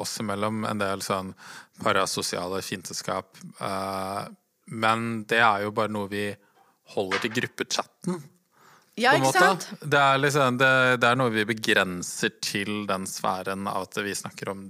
oss 0.00 0.16
imellom 0.22 0.62
en 0.64 0.80
del 0.80 1.02
sånn 1.04 1.34
parasosiale 1.82 2.62
fiendteskap. 2.64 3.36
Uh, 3.60 4.24
men 4.72 5.24
det 5.28 5.42
er 5.44 5.66
jo 5.66 5.74
bare 5.74 5.92
noe 5.92 6.08
vi 6.08 6.28
holder 6.94 7.24
til 7.24 7.34
gruppechatten. 7.40 8.22
Ja, 9.00 9.16
ikke 9.18 9.32
sant? 9.34 9.66
Det 9.82 9.98
er, 9.98 10.20
liksom, 10.22 10.58
det, 10.60 10.70
det 11.02 11.10
er 11.10 11.18
noe 11.18 11.32
vi 11.34 11.44
begrenser 11.48 12.30
til 12.44 12.84
den 12.86 13.08
sfæren 13.10 13.66
av 13.66 13.88
at 13.88 13.98
vi 14.06 14.14
snakker 14.14 14.52
om 14.52 14.68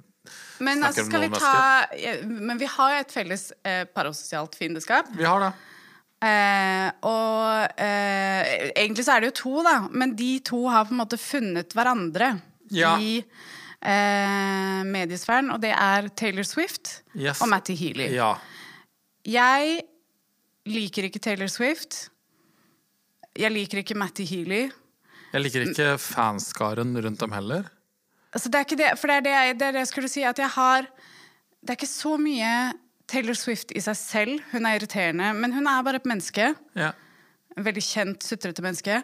Men, 0.64 0.80
Snakker 0.80 0.86
altså, 0.88 1.04
om 1.04 1.12
noen 1.12 1.26
vi 1.26 1.42
ta, 1.42 1.58
ja, 2.00 2.14
men 2.24 2.60
vi 2.62 2.68
har 2.72 2.96
et 3.02 3.12
felles 3.12 3.50
eh, 3.68 3.82
parasosialt 3.84 4.56
fiendeskap. 4.56 5.10
Vi 5.18 5.26
har 5.28 5.44
det. 5.44 5.52
Eh, 6.24 6.88
og 7.04 7.80
eh, 7.84 8.70
egentlig 8.80 9.04
så 9.04 9.16
er 9.16 9.24
det 9.24 9.32
jo 9.32 9.36
to, 9.42 9.54
da. 9.66 9.74
Men 9.92 10.14
de 10.16 10.30
to 10.46 10.62
har 10.72 10.86
på 10.88 10.94
en 10.96 11.02
måte 11.02 11.18
funnet 11.20 11.74
hverandre 11.76 12.30
Ja. 12.72 12.94
i 12.98 13.18
eh, 13.20 14.80
mediesfæren. 14.88 15.50
Og 15.52 15.60
det 15.60 15.74
er 15.76 16.08
Taylor 16.16 16.46
Swift 16.48 17.02
Yes. 17.16 17.42
og 17.44 17.50
Matty 17.52 17.74
Healy. 17.76 18.08
Ja. 18.14 18.34
Jeg 19.28 19.82
liker 20.66 21.10
ikke 21.10 21.20
Taylor 21.20 21.50
Swift. 21.52 22.08
Jeg 23.36 23.50
liker 23.52 23.82
ikke 23.82 23.96
Matty 23.98 24.24
Healy. 24.28 24.62
Jeg 25.34 25.42
liker 25.42 25.64
ikke 25.66 25.92
fanskaren 25.98 26.94
rundt 27.04 27.20
dem 27.20 27.32
heller. 27.34 27.64
Altså, 28.34 28.48
det 28.48 28.58
er 28.60 28.64
ikke 28.68 28.78
det, 28.78 28.90
for 28.98 29.10
det 29.10 29.16
er 29.16 29.24
det, 29.26 29.32
jeg, 29.34 29.54
det 29.58 29.66
er 29.66 29.72
det 29.76 29.82
jeg 29.84 29.90
skulle 29.90 30.08
si, 30.10 30.22
at 30.26 30.38
jeg 30.38 30.48
har 30.56 30.86
Det 31.64 31.70
er 31.72 31.76
ikke 31.78 31.86
så 31.88 32.16
mye 32.20 32.54
Taylor 33.10 33.36
Swift 33.38 33.72
i 33.76 33.82
seg 33.84 33.96
selv. 33.98 34.40
Hun 34.52 34.66
er 34.66 34.78
irriterende, 34.78 35.32
men 35.36 35.52
hun 35.52 35.66
er 35.70 35.82
bare 35.86 36.00
et 36.00 36.08
menneske. 36.08 36.52
Ja. 36.78 36.92
En 37.56 37.66
veldig 37.66 37.82
kjent, 37.84 38.24
sutrete 38.26 38.62
menneske. 38.64 39.02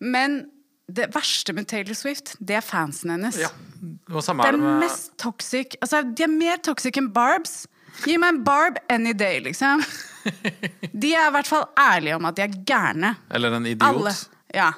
Men 0.00 0.44
det 0.90 1.10
verste 1.14 1.52
med 1.54 1.68
Taylor 1.70 1.94
Swift, 1.94 2.34
det 2.40 2.56
er 2.58 2.64
fansen 2.66 3.12
hennes. 3.14 3.38
ja. 3.38 3.50
Det, 3.80 4.20
Det 4.20 4.48
er 4.50 4.56
med 4.58 4.82
mest 4.82 5.12
toxic 5.16 5.76
Altså, 5.80 6.02
de 6.02 6.22
er 6.26 6.28
mer 6.28 6.58
toxic 6.60 6.98
enn 7.00 7.12
Barbs. 7.14 7.62
Gi 8.04 8.16
meg 8.20 8.34
en 8.34 8.42
Barb 8.44 8.76
any 8.92 9.12
day, 9.16 9.38
liksom. 9.40 9.80
De 11.02 11.14
er 11.16 11.28
i 11.28 11.32
hvert 11.32 11.48
fall 11.48 11.64
ærlige 11.80 12.16
om 12.18 12.26
at 12.28 12.36
de 12.36 12.42
er 12.44 12.56
gærne. 12.68 13.14
Eller 13.32 13.56
en 13.56 13.66
idiot. 13.66 13.86
Alle. 13.88 14.12
Ja. 14.54 14.70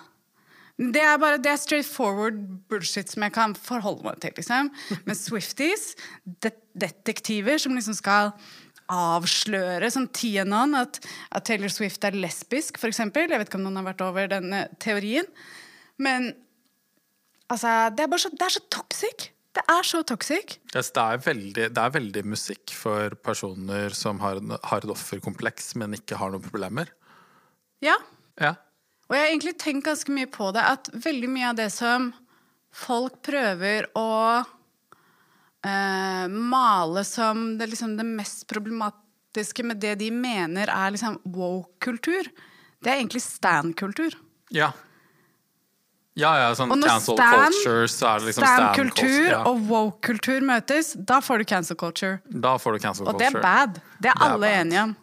Det 0.79 1.03
er 1.03 1.19
bare 1.21 1.39
det 1.43 1.51
er 1.53 1.59
straight 1.61 1.87
forward 1.89 2.39
bullshit 2.71 3.11
som 3.11 3.23
jeg 3.27 3.35
kan 3.35 3.55
forholde 3.59 4.05
meg 4.07 4.21
til. 4.23 4.33
liksom. 4.37 4.71
Men 5.05 5.19
Swifties, 5.19 5.93
det 6.43 6.55
detektiver 6.79 7.59
som 7.63 7.75
liksom 7.77 7.95
skal 7.99 8.33
avsløre, 8.91 9.91
som 9.93 10.09
TNN, 10.09 10.77
at, 10.79 10.99
at 11.31 11.45
Taylor 11.47 11.73
Swift 11.73 12.05
er 12.05 12.17
lesbisk, 12.19 12.81
eksempel. 12.89 13.31
Jeg 13.31 13.43
vet 13.43 13.51
ikke 13.51 13.61
om 13.61 13.67
noen 13.67 13.81
har 13.81 13.91
vært 13.93 14.05
over 14.07 14.31
denne 14.31 14.65
teorien. 14.83 15.29
Men 16.03 16.33
altså, 17.53 17.91
det 17.95 18.07
er 18.07 18.11
bare 18.13 18.25
så, 18.25 18.33
det 18.35 18.49
er 18.49 18.57
så 18.57 18.65
toxic. 18.73 19.29
Det 19.53 19.65
er 19.69 19.85
så 19.85 20.01
toxic. 20.09 20.57
Yes, 20.73 20.91
det, 20.97 21.03
er 21.03 21.23
veldig, 21.27 21.69
det 21.77 21.83
er 21.83 21.95
veldig 21.99 22.25
musikk 22.33 22.73
for 22.73 23.13
personer 23.21 23.93
som 23.97 24.21
har, 24.25 24.41
har 24.41 24.85
et 24.85 24.93
offerkompleks, 24.95 25.75
men 25.81 25.99
ikke 25.99 26.17
har 26.21 26.33
noen 26.33 26.45
problemer. 26.45 26.89
Ja. 27.85 27.99
Ja. 28.41 28.55
Og 29.11 29.17
jeg 29.17 29.27
har 29.27 29.31
egentlig 29.35 29.59
tenkt 29.61 29.85
ganske 29.91 30.15
mye 30.15 30.31
på 30.33 30.49
det, 30.57 30.65
at 30.65 30.89
veldig 31.05 31.29
mye 31.29 31.51
av 31.51 31.59
det 31.59 31.69
som 31.75 32.13
folk 32.73 33.19
prøver 33.27 33.91
å 33.99 34.09
eh, 35.65 36.29
male 36.29 37.05
som 37.05 37.59
det, 37.59 37.67
liksom, 37.73 37.97
det 37.97 38.07
mest 38.07 38.47
problematiske 38.51 39.65
med 39.65 39.81
det 39.83 39.95
de 40.03 40.11
mener 40.15 40.69
er 40.73 40.91
liksom 40.95 41.21
woke-kultur, 41.25 42.29
det 42.83 42.91
er 42.91 42.99
egentlig 43.01 43.23
stand-kultur. 43.23 44.17
Ja. 44.53 44.73
Ja, 46.19 46.35
ja, 46.37 46.49
sånn 46.53 46.69
cancel 46.83 47.17
stand, 47.17 47.55
culture, 47.55 47.87
så 47.89 48.09
er 48.11 48.19
det 48.21 48.27
liksom 48.29 48.45
stand 48.45 48.59
Stand-kultur 48.59 49.07
culture. 49.07 49.29
Ja. 49.31 49.39
og 49.49 49.63
woke-kultur 49.71 50.45
møtes, 50.45 50.91
da 51.09 51.23
får 51.25 51.41
du 51.41 51.45
cancel 51.49 51.79
culture. 51.81 52.19
Da 52.29 52.59
får 52.61 52.77
du 52.77 52.83
cancel 52.85 53.09
Og 53.09 53.17
det 53.19 53.31
er 53.31 53.39
bad. 53.41 53.79
Det 53.97 54.11
er 54.11 54.13
Det 54.13 54.13
er 54.13 54.27
alle 54.27 54.41
bad. 54.45 54.59
enige 54.61 54.83
om. 54.83 54.97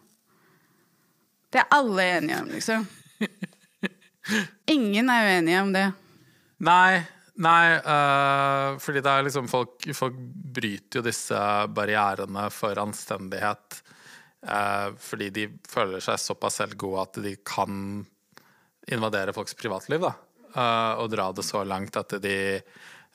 Det 1.50 1.58
er 1.64 1.66
alle 1.74 2.02
enige 2.14 2.38
om, 2.44 2.52
liksom. 2.54 2.86
Ingen 4.70 5.10
er 5.10 5.26
uenige 5.32 5.62
om 5.64 5.72
det. 5.74 5.86
Nei, 6.62 7.00
nei 7.40 7.76
uh, 7.80 8.76
fordi 8.82 9.02
det 9.04 9.12
er 9.12 9.24
liksom 9.26 9.48
folk, 9.50 9.86
folk 9.96 10.16
bryter 10.60 11.00
jo 11.00 11.06
disse 11.06 11.40
barrierene 11.72 12.48
for 12.54 12.80
anstendighet 12.82 13.80
Uh, 14.40 14.96
fordi 14.96 15.28
de 15.36 15.42
føler 15.68 16.00
seg 16.00 16.20
såpass 16.20 16.60
selvgode 16.62 17.02
at 17.04 17.18
de 17.20 17.34
kan 17.44 18.00
invadere 18.90 19.34
folks 19.36 19.56
privatliv, 19.58 20.06
da. 20.06 20.14
Uh, 20.54 21.02
og 21.02 21.10
dra 21.12 21.28
det 21.36 21.44
så 21.46 21.60
langt 21.68 21.98
at 22.00 22.16
de 22.24 22.38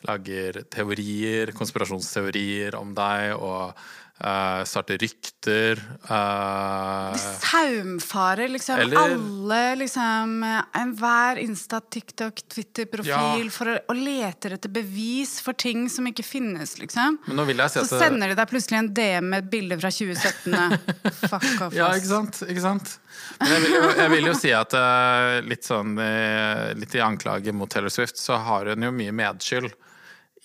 lager 0.07 0.63
teorier, 0.71 1.51
konspirasjonsteorier 1.57 2.75
om 2.79 2.93
deg, 2.97 3.33
og 3.37 3.73
uh, 3.75 4.61
starter 4.67 4.97
rykter. 5.01 5.81
Uh, 6.07 7.15
Saumfarer 7.41 8.47
liksom 8.53 8.79
Eller- 8.79 9.01
alle 9.01 9.75
liksom 9.81 10.43
Enhver 10.75 11.37
Insta, 11.43 11.79
TikTok, 11.81 12.43
Twitter-profil 12.53 13.09
Ja. 13.11 13.49
for 13.51 13.65
å, 13.73 13.77
og 13.89 13.95
leter 13.99 14.55
etter 14.55 14.69
bevis 14.71 15.39
for 15.43 15.53
ting 15.53 15.87
som 15.89 16.07
ikke 16.07 16.23
finnes, 16.23 16.77
liksom. 16.79 17.19
Si 17.25 17.33
Så 17.33 17.83
det- 17.89 17.99
sender 17.99 18.27
de 18.29 18.35
deg 18.35 18.47
plutselig 18.49 18.77
en 18.79 18.93
DM 18.93 19.29
med 19.29 19.43
et 19.43 19.49
bilde 19.51 19.79
fra 19.81 19.89
2017. 19.89 20.79
Fuck 21.29 21.61
off. 21.61 21.73
Ja, 21.73 21.89
ikke 21.95 22.11
sant? 22.13 22.41
Ikke 22.47 22.61
sant? 22.61 22.97
Men 23.39 23.51
jeg 23.51 23.61
vil 23.65 23.71
jo, 23.75 23.81
jeg 23.95 24.09
vil 24.11 24.25
jo 24.29 24.33
si 24.37 24.51
at 24.53 24.73
eh, 24.75 25.41
litt 25.47 25.63
sånn 25.63 25.97
eh, 25.99 26.73
Litt 26.75 26.93
i 26.95 26.99
anklage 27.03 27.53
mot 27.55 27.69
Taylor 27.71 27.89
Swift, 27.89 28.17
så 28.19 28.37
har 28.43 28.65
hun 28.71 28.83
jo 28.83 28.91
mye 28.91 29.11
medskyld 29.15 29.71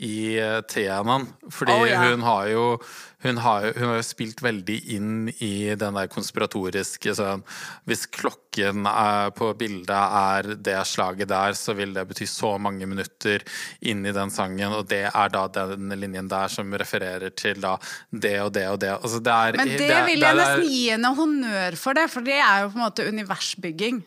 i 0.01 0.41
uh, 0.41 0.61
TNN. 0.65 1.27
Fordi 1.51 1.73
Oh, 1.73 1.89
ja. 1.89 2.11
hun 2.11 2.23
har 2.25 2.47
jo 2.49 2.65
hun 3.23 3.37
har, 3.45 3.73
hun 3.77 3.89
har 3.91 3.97
jo 4.01 4.05
spilt 4.07 4.41
veldig 4.43 4.79
inn 4.97 5.29
i 5.45 5.75
den 5.77 5.95
der 5.99 6.09
konspiratoriske 6.09 7.13
sånn 7.19 7.43
Hvis 7.89 8.07
klokken 8.09 8.87
på 9.37 9.51
bildet 9.61 9.91
er 9.95 10.49
det 10.57 10.79
slaget 10.89 11.29
der, 11.31 11.53
så 11.55 11.75
vil 11.79 11.93
det 11.95 12.07
bety 12.11 12.27
så 12.27 12.55
mange 12.59 12.87
minutter 12.91 13.45
inn 13.87 14.03
i 14.09 14.13
den 14.17 14.31
sangen, 14.35 14.73
og 14.75 14.89
det 14.91 15.05
er 15.11 15.29
da 15.31 15.45
den 15.53 15.93
linjen 16.01 16.29
der 16.33 16.49
som 16.51 16.73
refererer 16.75 17.31
til 17.39 17.61
da 17.63 17.77
det 18.11 18.33
og 18.43 18.51
det 18.57 18.65
og 18.73 18.81
det. 18.83 18.91
Altså, 18.97 19.21
det 19.23 19.35
er, 19.37 19.57
Men 19.61 19.69
det, 19.69 19.79
det 19.85 20.01
vil 20.09 20.21
det 20.21 20.27
jeg 20.27 20.35
er- 20.35 20.41
nesten 20.41 20.73
gi 20.73 20.83
henne 20.91 21.13
honnør 21.21 21.77
for, 21.79 21.95
det, 21.95 22.09
for 22.11 22.27
det 22.27 22.39
er 22.41 22.65
jo 22.65 22.73
på 22.73 22.81
en 22.81 22.85
måte 22.87 23.07
universbygging. 23.07 24.03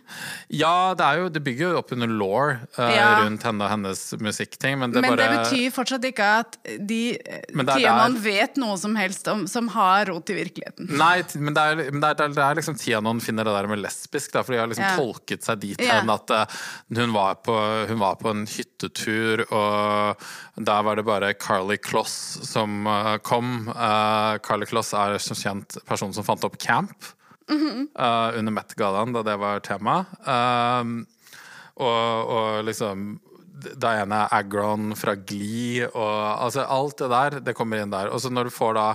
Ja, 0.50 0.94
det, 0.98 1.06
er 1.08 1.22
jo, 1.24 1.30
det 1.30 1.44
bygger 1.46 1.72
jo 1.72 1.78
opp 1.84 1.92
under 1.96 2.08
law 2.12 2.52
uh, 2.80 2.90
Ja. 2.94 3.08
rundt 3.24 3.44
henne 3.48 3.64
og 3.64 3.70
hennes 3.78 4.04
musikkting, 4.20 4.80
men 4.82 4.92
det 4.92 5.02
Men 5.06 5.16
det 5.18 5.30
betyr 5.38 5.72
fortsatt 5.72 6.04
ikke 6.10 6.32
at 6.44 6.58
de 6.80 7.18
Men 7.54 7.66
det 7.70 7.80
der- 7.86 8.20
vet 8.24 8.58
noe 8.58 8.76
som 8.78 8.96
helst 8.96 9.03
om, 9.32 9.48
som 9.48 9.68
har 9.74 10.06
rot 10.06 10.30
i 10.30 10.36
virkeligheten. 10.38 10.90
Nei, 11.00 11.24
men 11.36 11.56
det 11.56 11.64
er, 11.64 11.82
men 11.92 12.02
det 12.04 12.12
er, 12.14 12.34
det 12.36 12.44
er 12.44 12.60
liksom 12.60 12.78
Tianon 12.80 13.22
finner 13.24 13.48
det 13.48 13.56
der 13.56 13.68
med 13.72 13.82
lesbisk, 13.84 14.32
da, 14.34 14.44
for 14.44 14.54
de 14.54 14.60
har 14.62 14.70
liksom 14.72 14.86
Ja. 14.86 14.96
tolket 15.00 15.44
seg 15.44 15.60
dit 15.64 15.82
Ja. 15.82 16.02
at 16.02 16.32
uh, 16.32 16.46
hun, 16.96 17.14
var 17.14 17.36
på, 17.46 17.56
hun 17.90 18.00
var 18.00 18.16
på 18.22 18.30
en 18.34 18.46
hyttetur, 18.50 19.46
og 19.52 20.24
der 20.58 20.84
var 20.84 20.96
det 20.96 21.06
bare 21.06 21.34
Carly 21.34 21.78
Kloss 21.78 22.40
som 22.48 22.88
uh, 22.88 23.18
kom. 23.18 23.70
Uh, 23.70 24.38
Carly 24.44 24.66
Kloss 24.70 24.94
er 24.94 25.18
som 25.20 25.38
kjent 25.38 25.78
personen 25.88 26.14
som 26.14 26.24
fant 26.24 26.44
opp 26.44 26.58
camp 26.58 27.14
Mm 27.50 27.60
-hmm. 27.60 27.88
uh, 28.00 28.40
under 28.40 28.52
Met-gallaen, 28.52 29.14
da 29.14 29.24
det 29.24 29.36
var 29.38 29.60
tema. 29.60 30.06
Uh, 30.28 31.04
og, 31.76 32.30
og 32.30 32.64
liksom 32.66 33.20
Diana 33.80 34.26
Agron 34.32 34.94
fra 35.00 35.16
Glee 35.16 35.86
og 35.88 36.44
altså 36.46 36.66
alt 36.66 37.04
det 37.04 37.10
der, 37.14 37.40
det 37.50 37.56
kommer 37.58 37.82
inn 37.82 37.94
der. 37.94 38.12
Og 38.14 38.22
så 38.24 38.32
når 38.34 38.50
du 38.50 38.56
får 38.56 38.78
da 38.78 38.88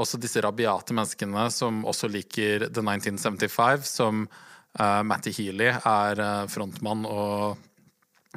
også 0.00 0.20
disse 0.20 0.42
rabiate 0.44 0.94
menneskene 0.96 1.48
som 1.52 1.82
også 1.88 2.08
liker 2.10 2.68
The 2.68 2.84
1975, 2.84 3.88
som 3.88 4.24
uh, 4.26 5.02
Matty 5.06 5.32
Healy 5.36 5.72
er 5.72 6.22
uh, 6.22 6.46
frontmann 6.50 7.04
og 7.08 7.58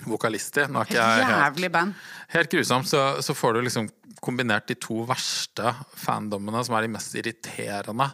vokalist 0.10 0.58
i. 0.58 0.68
Nå 0.68 0.82
er 0.82 0.90
ikke 0.90 1.02
jeg 1.02 1.28
helt, 1.30 2.00
helt 2.34 2.56
grusomt, 2.56 2.90
så, 2.90 3.04
så 3.22 3.36
får 3.38 3.58
du 3.58 3.66
liksom 3.68 3.90
kombinert 4.24 4.70
de 4.72 4.78
to 4.80 5.04
verste 5.08 5.76
fandommene, 6.00 6.64
som 6.66 6.78
er 6.78 6.88
de 6.88 6.94
mest 6.96 7.16
irriterende 7.20 8.10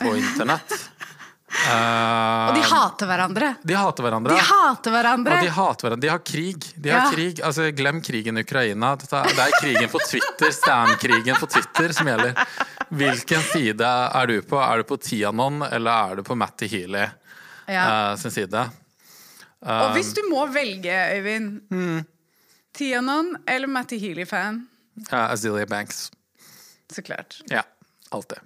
på 0.00 0.12
internett. 0.20 0.76
Eh, 1.46 2.48
Og 2.48 2.54
de 2.56 2.62
hater 2.66 3.06
hverandre. 3.06 3.48
de 3.62 3.74
hater 3.78 4.02
hverandre. 4.02 4.34
De 4.34 4.42
hater 4.48 4.90
hverandre! 4.90 5.36
Og 5.38 5.44
de 5.46 5.50
hater 5.54 5.86
hverandre. 5.86 6.00
De 6.02 6.08
har 6.10 6.18
krig. 6.18 6.64
De 6.76 6.90
har 6.90 7.04
Ja. 7.06 7.12
krig. 7.14 7.40
Altså, 7.40 7.70
glem 7.74 8.00
krigen 8.02 8.36
i 8.38 8.42
Ukraina. 8.42 8.96
Det 8.96 9.12
er 9.12 9.52
krigen 9.60 9.88
på 9.88 10.00
Twitter, 10.10 10.50
Stan-krigen 10.50 11.36
på 11.38 11.46
Twitter, 11.48 11.92
som 11.92 12.06
gjelder. 12.06 12.34
Hvilken 12.90 13.40
side 13.52 13.80
er 13.86 14.26
du 14.26 14.42
på? 14.42 14.58
Er 14.58 14.76
du 14.78 14.82
på 14.84 14.96
Tianon, 15.00 15.62
eller 15.62 15.90
er 16.12 16.16
du 16.16 16.22
på 16.22 16.34
Matty 16.36 16.66
Healy 16.66 17.06
Ja. 17.68 18.12
uh, 18.12 18.16
sin 18.16 18.30
side? 18.30 18.70
Og 19.62 19.94
hvis 19.94 20.12
du 20.14 20.22
må 20.28 20.46
velge, 20.52 20.90
Øyvind 21.16 21.60
Mm. 21.70 22.04
Tianon 22.74 23.36
eller 23.46 23.66
Matty 23.68 23.98
Healy-fan? 23.98 24.66
Uh, 25.12 25.30
Azelia 25.32 25.64
Banks. 25.66 26.10
Så 26.92 27.02
klart. 27.02 27.40
Ja, 27.50 27.62
alltid. 28.12 28.38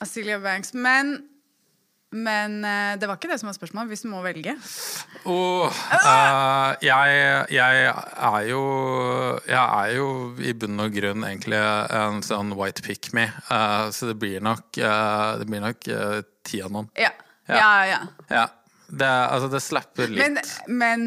Azelia 0.00 0.38
Banks. 0.38 0.72
Men 0.74 1.28
Men 2.14 2.60
uh, 2.62 2.94
det 3.00 3.08
var 3.10 3.18
ikke 3.18 3.32
det 3.32 3.40
som 3.40 3.48
var 3.50 3.56
spørsmålet, 3.56 3.90
hvis 3.90 4.04
du 4.04 4.08
må 4.12 4.20
velge. 4.22 4.54
Oh, 5.26 5.66
uh, 5.66 6.70
jeg, 6.84 7.16
jeg 7.50 7.86
er 7.88 8.44
jo 8.46 8.60
Jeg 9.48 9.58
er 9.58 9.94
jo 9.96 10.08
i 10.38 10.52
bunn 10.54 10.82
og 10.84 10.94
grunn 10.94 11.26
egentlig 11.26 11.58
en 11.58 12.22
sånn 12.22 12.54
white 12.58 12.84
pick 12.86 13.10
me, 13.16 13.26
uh, 13.50 13.90
så 13.94 14.12
det 14.12 14.18
blir 14.22 14.44
nok 14.44 14.78
Det 14.78 15.48
blir 15.48 15.64
nok 15.64 15.90
Tianon. 16.44 16.90
Ja. 17.00 17.10
Ja. 17.48 17.56
Ja, 17.56 17.72
ja. 17.88 18.00
Ja. 18.30 18.46
Det, 18.88 19.08
altså, 19.08 19.48
det 19.52 19.60
slapper 19.64 20.08
litt. 20.12 20.20
Men, 20.20 20.38
men 20.68 21.06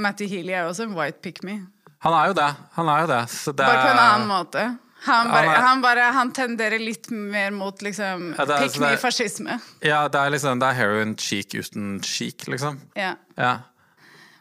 Matty 0.00 0.28
Healy 0.30 0.54
er 0.54 0.64
jo 0.64 0.72
også 0.72 0.86
en 0.86 0.96
white 0.96 1.20
pick 1.22 1.42
me. 1.46 1.60
Han 2.06 2.14
er 2.14 2.30
jo 2.30 2.36
det. 2.38 2.48
Han 2.78 2.90
er 2.90 3.04
jo 3.04 3.08
det. 3.10 3.22
Så 3.32 3.52
det 3.52 3.66
Bare 3.66 3.82
på 3.82 3.92
en 3.92 4.02
annen 4.02 4.28
måte. 4.30 4.66
Han, 5.06 5.28
bare, 5.30 5.54
Han 5.62 5.82
bare, 5.84 6.06
han 6.16 6.32
tenderer 6.34 6.82
litt 6.82 7.10
mer 7.10 7.50
mot 7.54 7.82
liksom 7.82 8.32
Ja, 8.36 8.44
er- 8.44 8.62
pick 8.64 8.74
så 8.74 8.80
det 8.82 8.88
er- 8.88 8.96
me-fascisme. 8.96 9.60
Ja, 9.86 10.00
det 10.08 10.18
er 10.20 10.30
liksom 10.34 10.58
Det 10.60 10.68
er 10.72 10.78
heroin 10.80 11.14
cheek 11.16 11.54
uten 11.54 12.00
cheek, 12.02 12.46
liksom. 12.50 12.80
Ja. 12.98 13.14
Ja. 13.38 13.54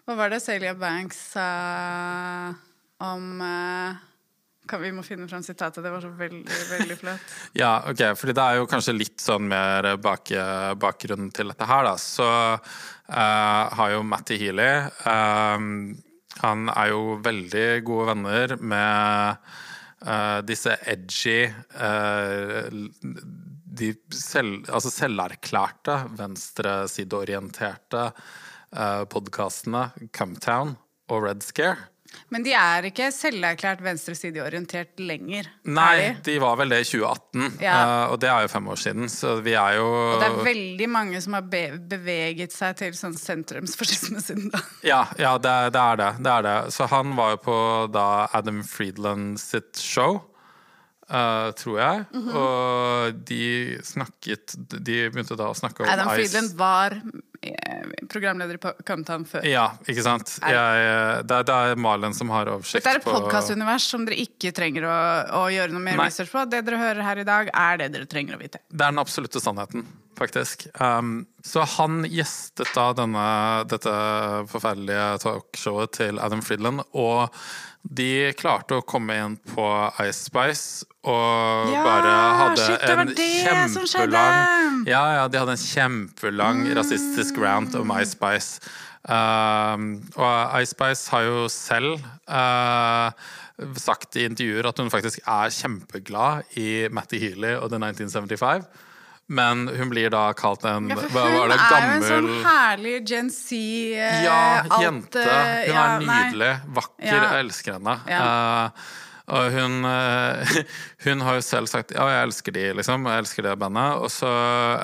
Hva 0.08 0.16
var 0.18 0.30
det 0.30 0.42
Celia 0.44 0.74
Banks 0.78 1.18
sa 1.34 1.46
om 3.02 3.42
uh, 3.42 3.96
kan 4.68 4.82
Vi 4.82 4.92
må 4.92 5.04
finne 5.06 5.28
fram 5.30 5.44
sitatet. 5.46 5.84
Det 5.84 5.92
var 5.94 6.02
så 6.02 6.10
veldig, 6.10 6.46
veldig 6.72 6.98
flott. 6.98 7.34
Ja, 7.62 7.84
ok, 7.90 8.02
fordi 8.18 8.34
det 8.34 8.46
er 8.46 8.56
jo 8.60 8.66
kanskje 8.70 8.96
litt 8.98 9.22
sånn 9.22 9.46
mer 9.50 9.92
bak, 10.02 10.32
bakgrunnen 10.82 11.30
til 11.34 11.52
dette 11.54 11.68
her, 11.70 11.84
da. 11.86 11.96
Så 12.02 12.26
uh, 12.26 13.76
har 13.78 13.94
jo 13.94 14.02
Matty 14.04 14.38
Healy 14.42 14.70
eh, 15.06 15.68
Han 16.42 16.66
er 16.74 16.90
jo 16.90 17.20
veldig 17.24 17.68
gode 17.86 18.08
venner 18.14 18.56
med 18.58 19.38
eh, 20.06 20.40
disse 20.48 20.78
edgy 20.86 21.46
uh, 21.50 22.70
De 23.76 23.92
selv, 24.14 24.64
altså 24.72 24.92
selverklærte 24.94 25.98
venstresideorienterte 26.16 28.06
uh, 28.08 29.04
podkastene 29.12 29.90
Cumtown 30.16 30.78
og 31.12 31.26
Red 31.28 31.44
Scare. 31.44 31.90
Men 32.34 32.44
de 32.46 32.54
er 32.58 32.88
ikke 32.90 33.08
selverklært 33.14 33.82
venstresideorientert 33.86 35.00
lenger. 35.00 35.48
er 35.66 35.72
Nei, 35.78 35.96
de? 36.02 36.12
de 36.30 36.38
var 36.44 36.56
vel 36.60 36.70
det 36.74 36.82
i 36.86 36.88
2018, 36.90 37.58
Ja. 37.62 37.76
eh, 38.06 38.12
og 38.14 38.20
det 38.20 38.30
er 38.30 38.42
jo 38.46 38.52
fem 38.56 38.68
år 38.68 38.76
siden. 38.82 39.10
Så 39.12 39.36
vi 39.46 39.54
er 39.54 39.78
jo 39.78 39.86
Og 39.86 40.20
det 40.22 40.30
er 40.32 40.44
veldig 40.50 40.90
mange 40.90 41.22
som 41.22 41.34
har 41.38 41.42
beveget 41.50 42.52
seg 42.56 42.76
til 42.78 42.94
sånn 42.98 43.18
sentrumsfascisme 43.18 44.22
siden 44.24 44.50
da. 44.54 44.60
Ja, 44.84 45.04
ja 45.20 45.38
det, 45.38 45.56
det, 45.76 45.82
er 45.82 45.96
det, 46.02 46.12
det 46.24 46.32
er 46.38 46.42
det. 46.48 46.56
Så 46.76 46.88
han 46.92 47.16
var 47.16 47.36
jo 47.36 47.42
på 47.46 47.58
da 47.94 48.28
Adam 48.34 48.64
Friedland 48.64 49.40
sitt 49.40 49.76
show, 49.82 50.22
eh, 51.10 51.52
tror 51.60 51.80
jeg. 51.80 52.06
Mhm. 52.14 52.36
Og 52.42 53.20
de 53.30 53.78
snakket 53.86 54.56
De 54.86 55.10
begynte 55.14 55.38
da 55.38 55.50
å 55.52 55.56
snakke 55.58 55.84
om 55.84 55.90
Adam 55.90 56.10
Ice. 56.14 56.16
Friedland 56.20 56.56
var 56.60 56.96
eh, 57.42 57.92
programleder 58.10 58.58
i 58.58 58.74
Countdown 58.88 59.26
før. 59.30 59.46
Ja, 59.50 59.68
ikke 59.88 60.04
sant. 60.06 60.38
Jeg, 60.42 61.26
det, 61.28 61.36
er- 61.40 61.46
det 61.50 61.56
er 61.56 61.76
Malen 61.82 62.14
som 62.18 62.30
har 62.34 62.50
oversikt 62.54 62.80
Dette 62.80 62.96
er 62.96 63.02
et 63.02 63.06
på 63.06 63.14
podkastunivers 63.16 63.86
som 63.92 64.06
dere 64.08 64.18
ikke 64.24 64.54
trenger 64.56 64.88
å, 64.90 64.96
å 65.42 65.44
gjøre 65.54 65.76
noe 65.76 65.84
mer 65.86 66.00
Nei. 66.00 66.08
research 66.10 66.32
på. 66.34 66.46
Det 66.50 66.64
dere 66.66 66.82
hører 66.82 67.04
her 67.06 67.22
i 67.22 67.28
dag, 67.28 67.52
er 67.54 67.78
det 67.84 67.92
dere 67.94 68.10
trenger 68.10 68.38
å 68.38 68.42
vite. 68.42 68.62
Det 68.70 68.82
er 68.82 68.92
den 68.96 69.02
absolutte 69.04 69.42
sannheten, 69.44 69.86
faktisk. 70.18 70.68
Um, 70.82 71.26
så 71.46 71.66
han 71.78 72.02
gjestet 72.10 72.72
da 72.76 72.90
denne, 72.98 73.28
dette 73.70 73.94
forferdelige 74.52 75.08
talkshowet 75.26 75.94
til 76.00 76.20
Adam 76.24 76.42
Friedland, 76.46 76.82
og 76.98 77.30
de 77.86 78.34
klarte 78.38 78.80
å 78.80 78.86
komme 78.86 79.16
inn 79.22 79.36
på 79.54 79.66
Ice 80.02 80.26
Spice 80.26 80.88
og 81.06 81.70
Ja, 81.70 81.84
bare 81.86 82.14
hadde 82.40 82.66
shit, 82.66 82.86
en 82.90 83.12
kjempelang 83.14 84.88
Ja, 84.90 85.04
ja, 85.20 85.28
de 85.30 85.42
hadde 85.42 85.54
en 85.54 85.62
kjempelang 85.62 86.64
rasistisk 86.78 87.38
rant 87.44 87.78
om 87.78 87.94
Ice 88.00 88.16
Spice. 88.16 88.74
Uh, 89.06 90.02
og 90.18 90.62
Ice 90.64 90.74
Spice 90.74 91.14
har 91.14 91.28
jo 91.28 91.46
selv 91.54 92.02
uh, 92.26 93.14
sagt 93.78 94.18
i 94.18 94.26
intervjuer 94.26 94.66
at 94.68 94.82
hun 94.82 94.90
faktisk 94.92 95.22
er 95.22 95.54
kjempeglad 95.54 96.58
i 96.60 96.88
Matty 96.90 97.22
Healy 97.22 97.54
og 97.60 97.70
The 97.70 97.80
1975. 97.84 98.66
Men 99.28 99.68
hun 99.68 99.90
blir 99.90 100.12
da 100.14 100.28
kalt 100.38 100.66
en 100.70 100.90
Ja, 100.92 100.96
hun 101.02 101.14
var 101.16 101.50
det, 101.50 101.56
er 101.58 101.88
jo 101.88 101.94
en 101.96 102.04
sånn 102.06 102.28
herlig 102.46 103.00
Gen 103.10 103.32
Z 103.34 103.56
eh, 103.58 104.20
Ja, 104.26 104.36
alt, 104.70 104.84
jente. 104.84 105.24
eh, 105.24 105.66
Hun 105.66 105.74
ja, 105.74 105.86
er 105.96 106.06
nei. 106.06 106.20
nydelig, 106.30 106.52
vakker, 106.78 107.08
Ja. 107.10 107.24
jeg 107.24 107.46
elsker 107.48 107.80
henne. 107.80 107.96
Eh, 108.06 108.86
og 109.26 109.48
hun, 109.56 109.80
uh, 109.90 110.46
hun 111.08 111.22
har 111.26 111.40
jo 111.40 111.42
selv 111.42 111.66
sagt 111.72 111.96
ja, 111.96 112.04
jeg 112.14 112.28
elsker 112.28 112.54
de, 112.54 112.66
liksom. 112.78 113.08
Jeg 113.10 113.24
elsker 113.24 113.48
det 113.48 113.56
bandet. 113.58 113.98
Og 114.06 114.12
så 114.14 114.30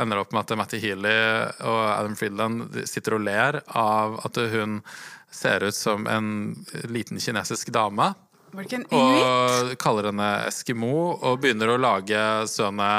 ender 0.01 0.17
det 0.17 0.23
opp 0.25 0.33
med 0.33 0.41
at 0.49 0.57
Matty 0.57 0.79
Healy 0.81 1.13
og 1.61 1.81
Adam 1.91 2.15
Friedland 2.17 2.79
sitter 2.89 3.19
og 3.19 3.21
ler 3.27 3.59
av 3.77 4.17
at 4.25 4.41
hun 4.55 4.79
ser 5.29 5.61
ut 5.69 5.77
som 5.77 6.07
en 6.09 6.31
liten 6.89 7.21
kinesisk 7.21 7.69
dame. 7.71 8.09
Og 8.57 9.77
kaller 9.79 10.09
henne 10.09 10.31
Eskimo, 10.49 11.19
og 11.21 11.37
begynner 11.45 11.71
å 11.71 11.77
lage 11.79 12.19
sånne 12.51 12.89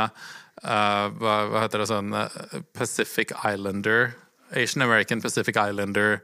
eh, 0.62 1.06
hva, 1.18 1.36
hva 1.50 1.64
heter 1.64 1.82
det 1.82 1.90
sånn 1.90 2.14
eh, 2.16 2.60
Pacific 2.76 3.34
Islander 3.42 4.12
Asian 4.52 4.82
American 4.84 5.20
Pacific 5.20 5.56
Islander-lyder, 5.56 6.20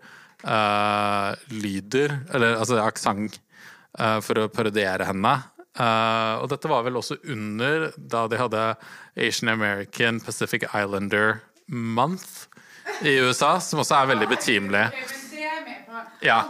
lyder, 1.48 2.18
eller 2.34 2.58
altså 2.60 2.76
aksent, 2.82 3.38
uh, 3.98 4.20
for 4.20 4.42
å 4.42 4.50
parodiere 4.52 5.06
henne. 5.08 5.32
Eh, 5.78 6.34
og 6.42 6.48
dette 6.50 6.70
var 6.70 6.82
vel 6.86 6.98
også 6.98 7.20
under 7.30 7.92
da 7.96 8.24
de 8.30 8.38
hadde 8.40 8.62
Asian 9.14 9.52
American 9.52 10.18
Pacific 10.20 10.66
Islander 10.72 11.38
Month 11.68 12.48
i 13.06 13.14
USA, 13.22 13.58
som 13.62 13.84
også 13.84 14.00
er 14.00 14.10
veldig 14.14 14.28
betimelig. 14.32 14.88
Ja. 16.24 16.42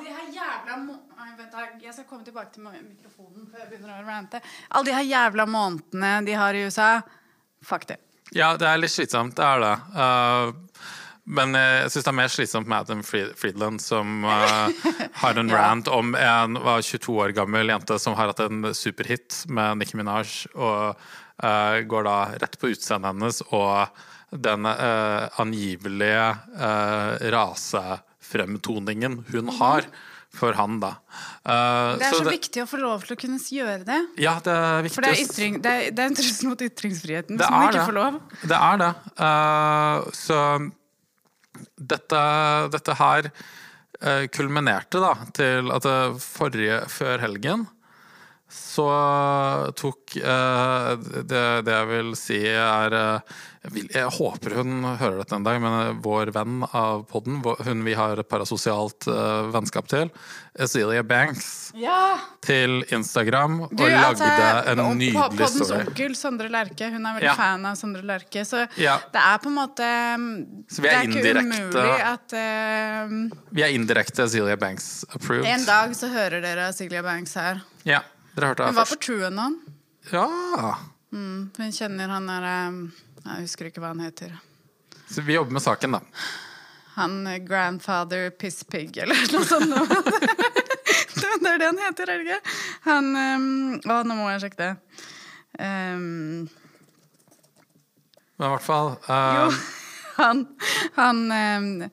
Jeg 1.83 1.94
skal 1.94 2.05
komme 2.07 2.24
tilbake 2.24 2.53
til 2.55 2.62
mikrofonen 2.62 3.48
før 3.51 3.62
jeg 3.62 3.68
begynner 3.70 4.01
å 4.01 4.07
rante. 4.07 4.40
Alle 4.70 4.88
de 4.88 4.94
her 4.96 5.07
jævla 5.09 5.46
månedene 5.48 6.12
de 6.24 6.37
har 6.37 6.57
i 6.57 6.64
USA, 6.68 6.90
fuck. 7.64 7.88
Ja, 8.37 8.57
det 8.61 8.66
er 8.68 8.81
litt 8.81 8.92
slitsomt. 8.92 9.37
Det 9.38 9.44
er 9.44 9.62
det. 9.62 9.75
Uh, 9.97 10.53
men 11.29 11.53
jeg 11.57 11.90
syns 11.92 12.07
det 12.07 12.11
er 12.11 12.16
mer 12.16 12.33
slitsomt 12.33 12.68
med 12.71 12.79
Adam 12.85 13.03
Friedland, 13.05 13.83
som 13.85 14.25
uh, 14.25 14.68
har 15.23 15.40
en 15.40 15.53
rant 15.53 15.88
om 15.92 16.14
en 16.16 16.61
var 16.64 16.85
22 16.85 17.16
år 17.25 17.35
gammel 17.37 17.73
jente 17.73 17.99
som 18.01 18.16
har 18.18 18.33
hatt 18.33 18.44
en 18.47 18.71
superhit 18.77 19.42
med 19.53 19.83
Nicki 19.83 19.99
Minaj, 20.01 20.49
og 20.57 20.97
uh, 21.44 21.77
går 21.88 22.09
da 22.09 22.18
rett 22.44 22.57
på 22.61 22.73
utseendet 22.75 23.12
hennes 23.12 23.42
og 23.49 24.05
den 24.29 24.66
angivelige 24.68 26.37
rasefremtoningen 27.33 29.14
hun 29.31 29.49
har 29.57 29.87
for 30.38 30.57
han, 30.59 30.79
da. 30.83 30.94
Uh, 31.42 31.98
Det 31.98 32.07
er 32.09 32.14
så, 32.14 32.24
det- 32.24 32.35
viktig 32.38 32.62
å 32.64 32.66
få 32.70 32.81
lov 32.81 33.05
til 33.07 33.16
å 33.16 33.20
kunne 33.20 33.38
gjøre 33.38 33.85
det. 33.88 34.01
Ja, 34.22 34.37
det 34.44 34.55
er 34.55 34.83
viktig. 34.87 34.94
For 34.96 35.07
det 35.07 35.12
er, 35.12 35.22
ytring, 35.27 35.61
det 35.64 35.77
er, 35.77 35.87
det 35.92 36.05
er 36.05 36.12
en 36.12 36.18
trussel 36.18 36.51
mot 36.53 36.66
ytringsfriheten 36.68 37.38
Det 37.38 37.46
hvis 37.46 37.55
man 37.55 37.70
ikke 37.72 37.87
får 37.90 37.98
lov. 37.98 38.20
Det 38.42 38.59
er 38.59 38.83
det. 38.85 38.90
Uh, 39.20 40.11
så 40.16 40.42
dette, 41.94 42.20
dette 42.74 42.98
her 43.01 43.31
uh, 43.33 44.24
kulminerte 44.35 45.03
da 45.03 45.14
til 45.37 45.72
at 45.74 45.90
forrige, 46.22 46.85
før 46.92 47.27
helgen, 47.27 47.66
så 48.49 48.89
tok 49.77 50.17
eh, 50.17 50.91
det, 51.29 51.45
det 51.67 51.75
jeg 51.75 51.89
vil 51.93 52.15
si 52.19 52.39
er 52.49 52.95
eh, 52.97 53.37
jeg, 53.67 53.73
vil, 53.75 53.89
jeg 53.93 54.11
håper 54.15 54.55
hun 54.57 54.85
hører 55.01 55.17
dette 55.19 55.35
en 55.37 55.45
dag, 55.45 55.59
men 55.61 55.99
vår 56.05 56.31
venn 56.33 56.63
av 56.71 57.03
podden, 57.11 57.41
hun 57.67 57.83
vi 57.85 57.97
har 57.99 58.23
parasosialt 58.31 59.09
eh, 59.11 59.49
vennskap 59.53 59.89
til, 59.91 60.09
Azealia 60.59 61.03
Banks, 61.07 61.73
Ja! 61.77 62.17
til 62.43 62.81
Instagram 62.95 63.59
og 63.67 63.75
Du, 63.77 63.83
altså, 63.85 64.25
lagde 64.25 64.73
en 64.73 64.83
nydelig 64.97 65.13
story. 65.19 65.37
Poddens 65.43 65.73
onkel, 65.77 66.15
Sondre 66.17 66.49
Lerche, 66.55 66.89
hun 66.95 67.05
er 67.05 67.19
veldig 67.19 67.29
Ja. 67.29 67.35
fan 67.37 67.67
av 67.69 67.77
Sondre 67.77 68.03
Lerche. 68.09 68.47
Så 68.49 68.65
Ja. 68.81 68.97
det 69.13 69.21
er 69.21 69.39
på 69.45 69.51
en 69.53 69.59
måte 69.59 69.89
Så 70.73 70.81
vi 70.81 70.89
Det 70.89 70.95
er 70.95 71.03
indirekte, 71.05 71.43
ikke 71.43 71.69
umulig 71.69 72.01
at 72.09 72.33
eh, 72.33 73.43
Vi 73.53 73.63
er 73.67 73.75
indirekte 73.77 74.23
Azealia 74.25 74.57
Banks 74.57 75.05
approved. 75.13 75.45
En 75.45 75.67
dag 75.69 75.93
så 75.99 76.09
hører 76.09 76.41
dere 76.41 76.73
Silja 76.73 77.03
Banks 77.03 77.35
her. 77.35 77.61
Ja, 77.85 78.01
dere 78.38 78.53
hørte 78.53 78.68
Hun 78.70 78.79
var 78.79 78.87
først. 78.88 78.94
på 78.94 78.98
først. 78.98 79.07
TrueAnon. 79.07 79.59
Ja. 80.12 80.74
Hun 81.12 81.72
kjenner 81.74 82.09
han 82.12 82.29
der 82.29 82.44
eh, 82.48 82.77
Jeg 83.29 83.46
husker 83.48 83.68
ikke 83.68 83.83
hva 83.83 83.90
han 83.94 84.05
heter. 84.05 84.37
Så 85.09 85.24
vi 85.24 85.35
jobber 85.38 85.57
med 85.57 85.64
saken, 85.64 85.96
da. 85.98 86.03
Han 86.98 87.18
eh, 87.27 87.38
grandfather 87.44 88.31
pisspig, 88.35 88.90
eller 89.03 89.18
noe 89.33 89.44
sånt. 89.48 89.74
det 91.42 91.53
er 91.53 91.59
det 91.62 91.68
han 91.70 91.79
heter, 91.83 92.11
er 92.11 92.22
det 92.22 92.27
ikke? 92.27 92.57
Han 92.88 93.11
um, 93.16 93.46
Å, 93.85 93.98
nå 94.07 94.16
må 94.18 94.29
jeg 94.35 94.42
sjekke 94.46 94.61
det. 94.62 94.72
Um, 95.59 96.48
Men 98.38 98.46
i 98.46 98.51
hvert 98.53 98.62
fall 98.66 98.92
eh, 99.11 99.38
Jo, 99.38 99.46
han, 100.22 100.42
han 100.98 101.22
eh, 101.35 101.88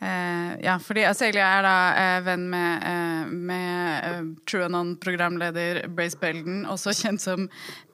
eh, 0.00 0.54
Ja, 0.64 0.78
fordi 0.82 1.04
Azelia 1.08 1.46
er 1.58 1.66
da 1.66 1.74
eh, 1.94 2.20
venn 2.26 2.48
med, 2.50 2.86
eh, 2.86 3.26
med 3.50 4.08
eh, 4.08 4.24
TrueAnon-programleder 4.50 5.84
Brace 5.88 6.18
Belden, 6.20 6.64
også 6.66 6.94
kjent 6.96 7.22
som 7.22 7.48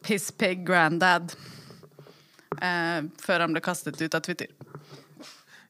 Pisspig 0.05 0.65
Granddad. 0.67 1.35
Eh, 2.61 3.03
før 3.21 3.45
han 3.45 3.55
ble 3.57 3.63
kastet 3.65 4.01
ut 4.01 4.15
av 4.15 4.23
Twitter. 4.25 4.49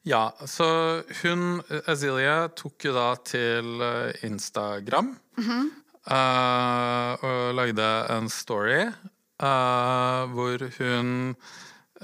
Ja, 0.05 0.35
så 0.45 1.01
hun, 1.23 1.63
Azelia, 1.89 2.45
tok 2.53 2.85
jo 2.85 2.91
da 2.93 3.07
til 3.25 3.81
eh, 3.81 4.25
Instagram 4.27 5.15
eh, 5.41 7.25
og 7.25 7.55
lagde 7.57 7.87
en 8.13 8.29
story 8.29 8.83
eh, 8.85 10.21
hvor 10.35 10.67
hun 10.77 11.09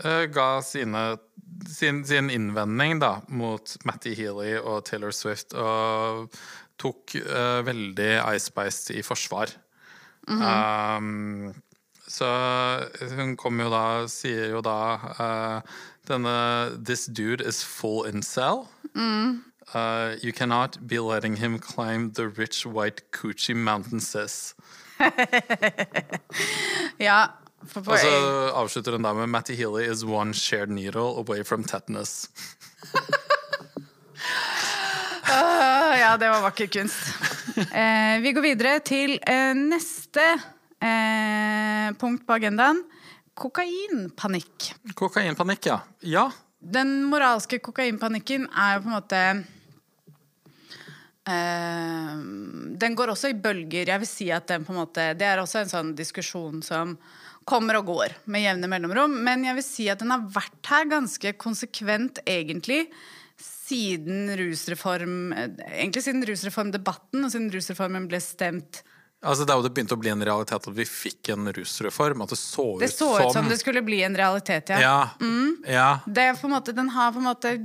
eh, 0.01 0.25
ga 0.33 0.47
sine, 0.65 1.03
sin, 1.67 2.03
sin 2.05 2.29
innvending 2.29 2.99
da, 3.01 3.19
mot 3.27 3.75
Matty 3.85 4.13
Healy 4.15 4.57
og 4.59 4.85
Taylor 4.85 5.11
Swift, 5.11 5.53
og 5.53 6.31
tok 6.81 7.15
uh, 7.21 7.61
veldig 7.65 8.11
Ice 8.35 8.47
Spice 8.51 8.95
i 8.97 9.01
forsvar. 9.05 9.53
um, 10.27 11.53
så 12.07 12.27
hun 13.15 13.37
kommer 13.37 13.65
jo 13.65 13.71
da, 13.71 13.85
sier 14.11 14.51
jo 14.51 14.61
da 14.61 14.79
uh, 15.17 15.61
denne 16.07 16.77
This 16.83 17.05
dude 17.05 17.43
is 17.43 17.63
full 17.63 18.05
incel. 18.05 18.67
Uh, 19.73 20.17
you 20.21 20.33
cannot 20.33 20.85
be 20.85 20.99
letting 20.99 21.37
him 21.37 21.57
climb 21.57 22.11
the 22.11 22.27
rich 22.27 22.65
white 22.65 23.11
Coochie 23.11 23.55
mountains. 23.55 24.15
Ja, 26.97 27.33
Og 27.61 27.97
så 27.99 28.11
avslutter 28.57 28.97
hun 28.97 29.05
da 29.05 29.13
med 29.15 29.29
Matty 29.29 29.55
Healy 29.57 29.85
is 29.85 30.03
one 30.03 30.33
shared 30.33 30.71
needle 30.73 31.17
away 31.21 31.43
from 31.43 31.63
tetanus. 31.63 32.29
uh, 35.29 35.93
ja, 36.01 36.17
det 36.17 36.31
var 36.31 36.41
vakker 36.47 36.71
kunst. 36.73 36.97
Uh, 37.57 38.17
vi 38.23 38.33
går 38.33 38.47
videre 38.49 38.79
til 38.85 39.15
uh, 39.21 39.53
neste 39.57 40.25
eh, 40.81 41.93
punkt 42.01 42.25
på 42.25 42.37
agendaen. 42.39 42.81
Kokainpanikk. 43.37 44.73
Kokainpanikk, 44.97 45.71
ja. 45.71 45.79
Ja, 46.01 46.29
Den 46.61 46.99
moralske 47.09 47.57
kokainpanikken 47.63 48.43
er 48.49 48.75
jo 48.75 48.81
på 48.83 48.89
en 48.91 48.93
måte 48.99 49.21
Den 52.81 52.95
går 52.97 53.13
også 53.13 53.31
i 53.31 53.37
bølger. 53.37 53.87
Jeg 53.87 54.01
vil 54.01 54.09
si 54.09 54.27
at 54.33 54.49
den 54.49 54.65
på 54.65 54.73
en 54.73 54.81
måte 54.81 55.05
Det 55.17 55.25
er 55.25 55.39
også 55.41 55.61
en 55.61 55.71
sånn 55.71 55.91
diskusjon 55.95 56.61
som 56.65 56.95
kommer 57.51 57.79
og 57.81 57.89
går 57.91 58.13
med 58.31 58.45
jevne 58.45 58.69
mellomrom. 58.71 59.17
Men 59.25 59.43
jeg 59.47 59.57
vil 59.59 59.65
si 59.67 59.87
at 59.91 60.01
den 60.03 60.13
har 60.13 60.23
vært 60.31 60.71
her 60.71 60.87
ganske 60.91 61.33
konsekvent, 61.41 62.21
egentlig. 62.29 62.85
Siden 63.41 64.29
rusreform 64.37 65.31
Egentlig 65.33 66.03
siden 66.05 66.25
rusreformdebatten 66.27 67.23
og 67.25 67.31
siden 67.33 67.47
rusreformen 67.53 68.07
ble 68.11 68.19
stemt. 68.21 68.81
altså 69.23 69.47
Da 69.47 69.55
det 69.63 69.71
begynte 69.73 69.95
å 69.95 70.01
bli 70.01 70.11
en 70.11 70.23
realitet 70.27 70.67
at 70.67 70.75
vi 70.75 70.85
fikk 70.85 71.31
en 71.33 71.49
rusreform, 71.55 72.23
at 72.25 72.35
det 72.35 72.39
så 72.41 72.67
ut 72.67 72.77
som 72.77 72.83
Det 72.83 72.91
så 72.93 73.09
ut 73.19 73.33
som 73.33 73.49
det 73.49 73.59
skulle 73.61 73.83
bli 73.85 74.01
en 74.03 74.17
realitet, 74.17 74.73
ja. 74.75 74.79
Ja, 74.81 74.97
ja. 75.67 75.89
Det 76.05 76.27
er 76.29 76.39
på 76.39 76.49
en 76.49 76.55
måte, 76.57 76.75
den 76.75 76.91
har 76.93 77.13
på 77.15 77.23
en 77.23 77.29
måte 77.29 77.55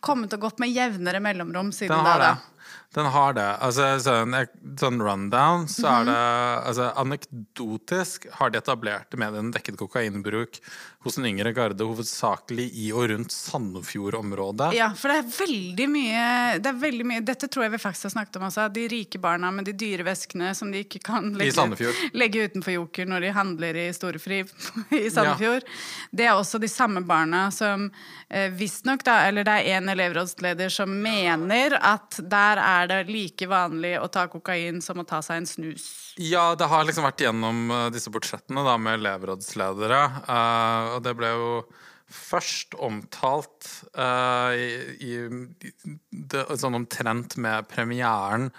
kommet 0.00 0.32
og 0.36 0.46
gått 0.46 0.60
med 0.62 0.72
jevnere 0.72 1.20
mellomrom 1.20 1.72
siden 1.72 1.96
Den 1.96 2.06
da. 2.06 2.18
det. 2.18 2.59
Den 2.94 3.06
har 3.06 3.32
det. 3.36 3.46
Altså, 3.62 3.84
sånn, 4.02 4.34
sånn 4.80 4.98
rundown, 5.00 5.68
så 5.70 5.86
Mhm. 5.86 6.00
er 6.00 6.04
det 6.10 6.66
altså, 6.66 6.88
Anekdotisk 6.98 8.26
har 8.32 8.50
de 8.50 8.58
etablerte 8.58 9.16
mediene 9.16 9.52
dekket 9.54 9.76
kokainbruk 9.78 10.58
hos 11.02 11.16
den 11.16 11.26
yngre 11.26 11.52
garde 11.56 11.84
hovedsakelig 11.84 12.66
i 12.76 12.90
og 12.92 13.06
rundt 13.08 13.32
Sandefjord-området. 13.32 14.74
Ja, 14.76 14.90
for 14.96 15.08
det 15.08 15.22
er 15.22 15.30
veldig 15.32 15.86
mye, 15.88 16.24
det 16.60 16.68
er 16.68 16.80
veldig 16.82 17.06
mye 17.08 17.22
Dette 17.24 17.48
tror 17.48 17.64
jeg 17.64 17.72
vi 17.72 17.80
faktisk 17.80 18.10
har 18.10 18.14
snakket 18.18 18.36
om 18.36 18.44
også. 18.50 18.66
De 18.74 18.84
rike 18.92 19.20
barna 19.22 19.48
med 19.54 19.64
de 19.64 19.72
dyre 19.80 20.04
veskene 20.04 20.52
som 20.56 20.68
de 20.72 20.82
ikke 20.84 21.00
kan 21.08 21.32
legge, 21.40 21.94
legge 22.12 22.44
utenfor 22.50 22.76
Joker 22.76 23.08
når 23.08 23.24
de 23.24 23.32
handler 23.38 23.80
i 23.80 23.86
Storefri 23.96 24.42
i 25.00 25.06
Sandefjord. 25.08 25.64
Det 26.12 26.28
er 26.28 26.36
også 26.36 26.60
de 26.60 26.68
samme 26.68 27.00
barna 27.08 27.46
som 27.54 27.88
eh, 28.28 28.52
visstnok, 28.52 29.04
da, 29.06 29.22
eller 29.30 29.48
det 29.48 29.56
er 29.56 29.78
en 29.78 29.88
elevrådsleder 29.94 30.68
som 30.74 30.92
mener 31.00 31.78
at 31.80 32.20
der 32.20 32.60
er 32.60 32.92
det 32.92 33.02
like 33.08 33.48
vanlig 33.48 33.96
å 34.02 34.08
ta 34.12 34.28
kokain 34.28 34.84
som 34.84 35.00
å 35.00 35.08
ta 35.08 35.24
seg 35.24 35.40
en 35.40 35.48
snus. 35.48 35.88
Ja, 36.20 36.50
det 36.58 36.68
har 36.68 36.84
liksom 36.84 37.06
vært 37.06 37.22
gjennom 37.24 37.70
eh, 37.72 37.86
disse 37.94 38.10
portrettene 38.12 38.64
da, 38.66 38.74
med 38.76 38.98
elevrådsledere. 38.98 40.00
Uh, 40.26 40.96
og 40.96 41.04
det 41.06 41.14
ble 41.16 41.30
jo 41.32 41.46
først 42.12 42.74
omtalt 42.82 43.70
uh, 43.96 44.52
i, 44.52 44.66
i 45.00 45.94
det, 46.10 46.44
sånn 46.60 46.76
omtrent 46.76 47.38
med 47.40 47.70
premieren 47.70 48.50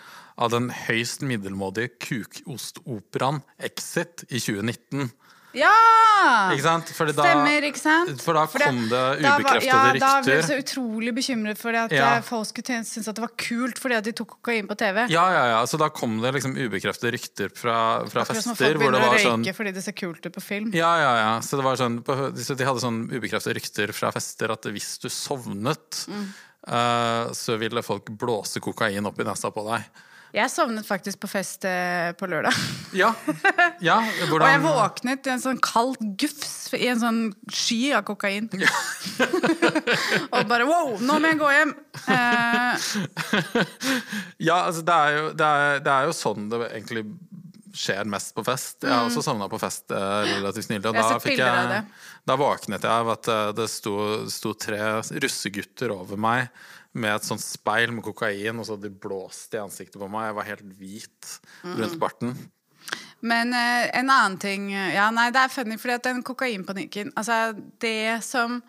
av 0.41 0.55
den 0.55 0.71
høyst 0.73 1.21
middelmådige 1.27 1.91
kukostoperaen 2.01 3.43
Exit 3.61 4.25
i 4.29 4.39
2019. 4.41 5.11
Ja! 5.57 6.51
Ikke 6.53 6.63
sant? 6.63 6.91
Fordi 6.95 7.13
da, 7.17 7.25
Stemmer, 7.25 7.65
ikke 7.67 7.81
sant? 7.81 8.21
For 8.23 8.37
da 8.37 8.43
kom 8.47 8.77
det 8.91 9.01
ubekreftede 9.19 9.65
ja, 9.67 9.79
Da 9.99 10.11
ble 10.23 10.35
jeg 10.37 10.45
så 10.47 10.57
utrolig 10.61 11.13
bekymret 11.17 11.59
for 11.59 11.75
at 11.75 11.91
Ja. 11.91 12.17
eh, 12.17 12.21
folk 12.23 12.47
skulle 12.47 12.83
synes 12.87 13.07
at 13.09 13.15
det 13.17 13.23
var 13.25 13.33
kult 13.35 13.81
fordi 13.81 13.97
at 13.97 14.05
de 14.07 14.13
tok 14.15 14.37
kokain 14.37 14.67
på 14.69 14.77
TV. 14.79 15.07
Ja, 15.11 15.25
ja, 15.33 15.43
ja. 15.55 15.61
Så 15.65 15.77
da 15.81 15.89
kom 15.89 16.19
det 16.21 16.33
liksom 16.37 16.55
ubekreftede 16.55 17.11
rykter 17.17 17.49
fra, 17.51 18.05
fra 18.07 18.23
Akkurat 18.23 18.43
som 18.43 18.55
fester 18.55 18.77
folk 18.77 18.83
hvor 18.83 18.91
det 18.91 19.01
begynner 19.01 19.09
å 19.09 19.17
røyke 19.17 19.25
sånn 19.27 19.57
fordi 19.61 19.73
det 19.75 19.83
ser 19.83 19.97
kult 19.97 20.25
ut 20.25 20.33
på 20.37 20.41
film. 20.45 20.71
Ja, 20.73 20.93
ja, 21.01 21.11
ja. 21.19 21.33
Så 21.41 21.59
det 21.59 21.65
var 21.67 21.75
sånn, 21.75 21.99
så 22.05 22.55
de 22.55 22.65
hadde 22.69 22.83
sånn 22.85 23.01
ubekreftede 23.11 23.57
rykter 23.59 23.91
fra 23.93 24.11
fester 24.15 24.51
at 24.55 24.63
hvis 24.71 24.97
du 25.03 25.09
sovnet, 25.09 26.05
Mm. 26.11 26.29
uh, 26.67 27.31
så 27.35 27.57
ville 27.59 27.81
folk 27.83 28.05
blåse 28.17 28.59
kokain 28.63 29.05
opp 29.05 29.19
i 29.19 29.23
nesa 29.27 29.51
på 29.51 29.63
deg. 29.67 29.83
Jeg 30.31 30.51
sovnet 30.53 30.87
faktisk 30.87 31.19
på 31.23 31.29
fest 31.31 31.65
eh, 31.67 32.11
på 32.17 32.27
lørdag. 32.31 32.55
Ja. 32.95 33.13
ja 33.83 33.97
Og 34.29 34.43
jeg 34.43 34.61
våknet 34.63 35.27
i 35.27 35.33
en 35.33 35.43
sånn 35.43 35.59
kald 35.63 35.99
gufs 36.19 36.71
i 36.75 36.87
en 36.91 36.99
sånn 37.01 37.21
sky 37.51 37.93
av 37.97 38.05
kokain. 38.07 38.47
og 40.33 40.47
bare 40.47 40.67
wow, 40.67 40.95
nå 41.03 41.19
må 41.19 41.33
jeg 41.33 41.41
gå 41.41 41.51
hjem! 41.55 41.73
Eh, 42.11 42.87
Ja, 44.41 44.63
altså, 44.67 44.81
det 44.85 44.95
er, 44.95 45.17
jo, 45.17 45.27
det, 45.37 45.47
er, 45.47 45.83
det 45.85 45.93
er 45.93 46.07
jo 46.09 46.15
sånn 46.15 46.49
det 46.51 46.63
egentlig 46.71 47.05
skjer 47.75 48.07
mest 48.09 48.33
på 48.35 48.43
fest. 48.43 48.81
Jeg 48.83 48.91
har 48.91 49.07
også 49.07 49.23
sovna 49.23 49.47
på 49.51 49.59
fest 49.61 49.93
eh, 49.95 50.33
relativt 50.35 50.71
nylig, 50.71 50.85
og 50.89 50.95
Mm. 50.95 51.37
Da, 51.37 51.77
jeg, 51.77 51.85
da 52.27 52.35
våknet 52.39 52.83
jeg 52.83 52.91
av 52.91 53.11
at 53.13 53.29
eh, 53.31 53.47
det 53.57 53.67
sto, 53.71 53.95
sto 54.31 54.53
tre 54.59 54.99
russegutter 55.23 55.93
over 55.95 56.19
meg 56.19 56.49
med 56.93 57.15
et 57.15 57.23
sånt 57.23 57.39
speil 57.43 57.91
med 57.95 58.03
kokain, 58.03 58.59
og 58.59 58.65
så 58.67 58.75
hadde 58.75 58.89
de 58.89 58.99
blåst 59.07 59.53
i 59.55 59.61
ansiktet 59.61 59.99
på 60.01 60.09
meg. 60.11 60.27
Jeg 60.29 60.35
var 60.35 60.49
helt 60.49 60.77
hvit 60.79 61.39
Mm. 61.63 61.77
rundt 61.79 61.99
barten. 61.99 62.35
Men 63.21 63.53
eh, 63.53 63.89
en 63.93 64.09
annen 64.09 64.37
ting 64.41 64.71
Ja, 64.71 65.11
nei, 65.11 65.29
det 65.29 65.37
er 65.43 65.47
funny, 65.53 65.77
fordi 65.77 65.93
at 65.93 66.03
den 66.03 66.23
kokainpanikken 66.23 67.11
Altså, 67.15 67.53
det 67.79 68.23
som 68.25 68.63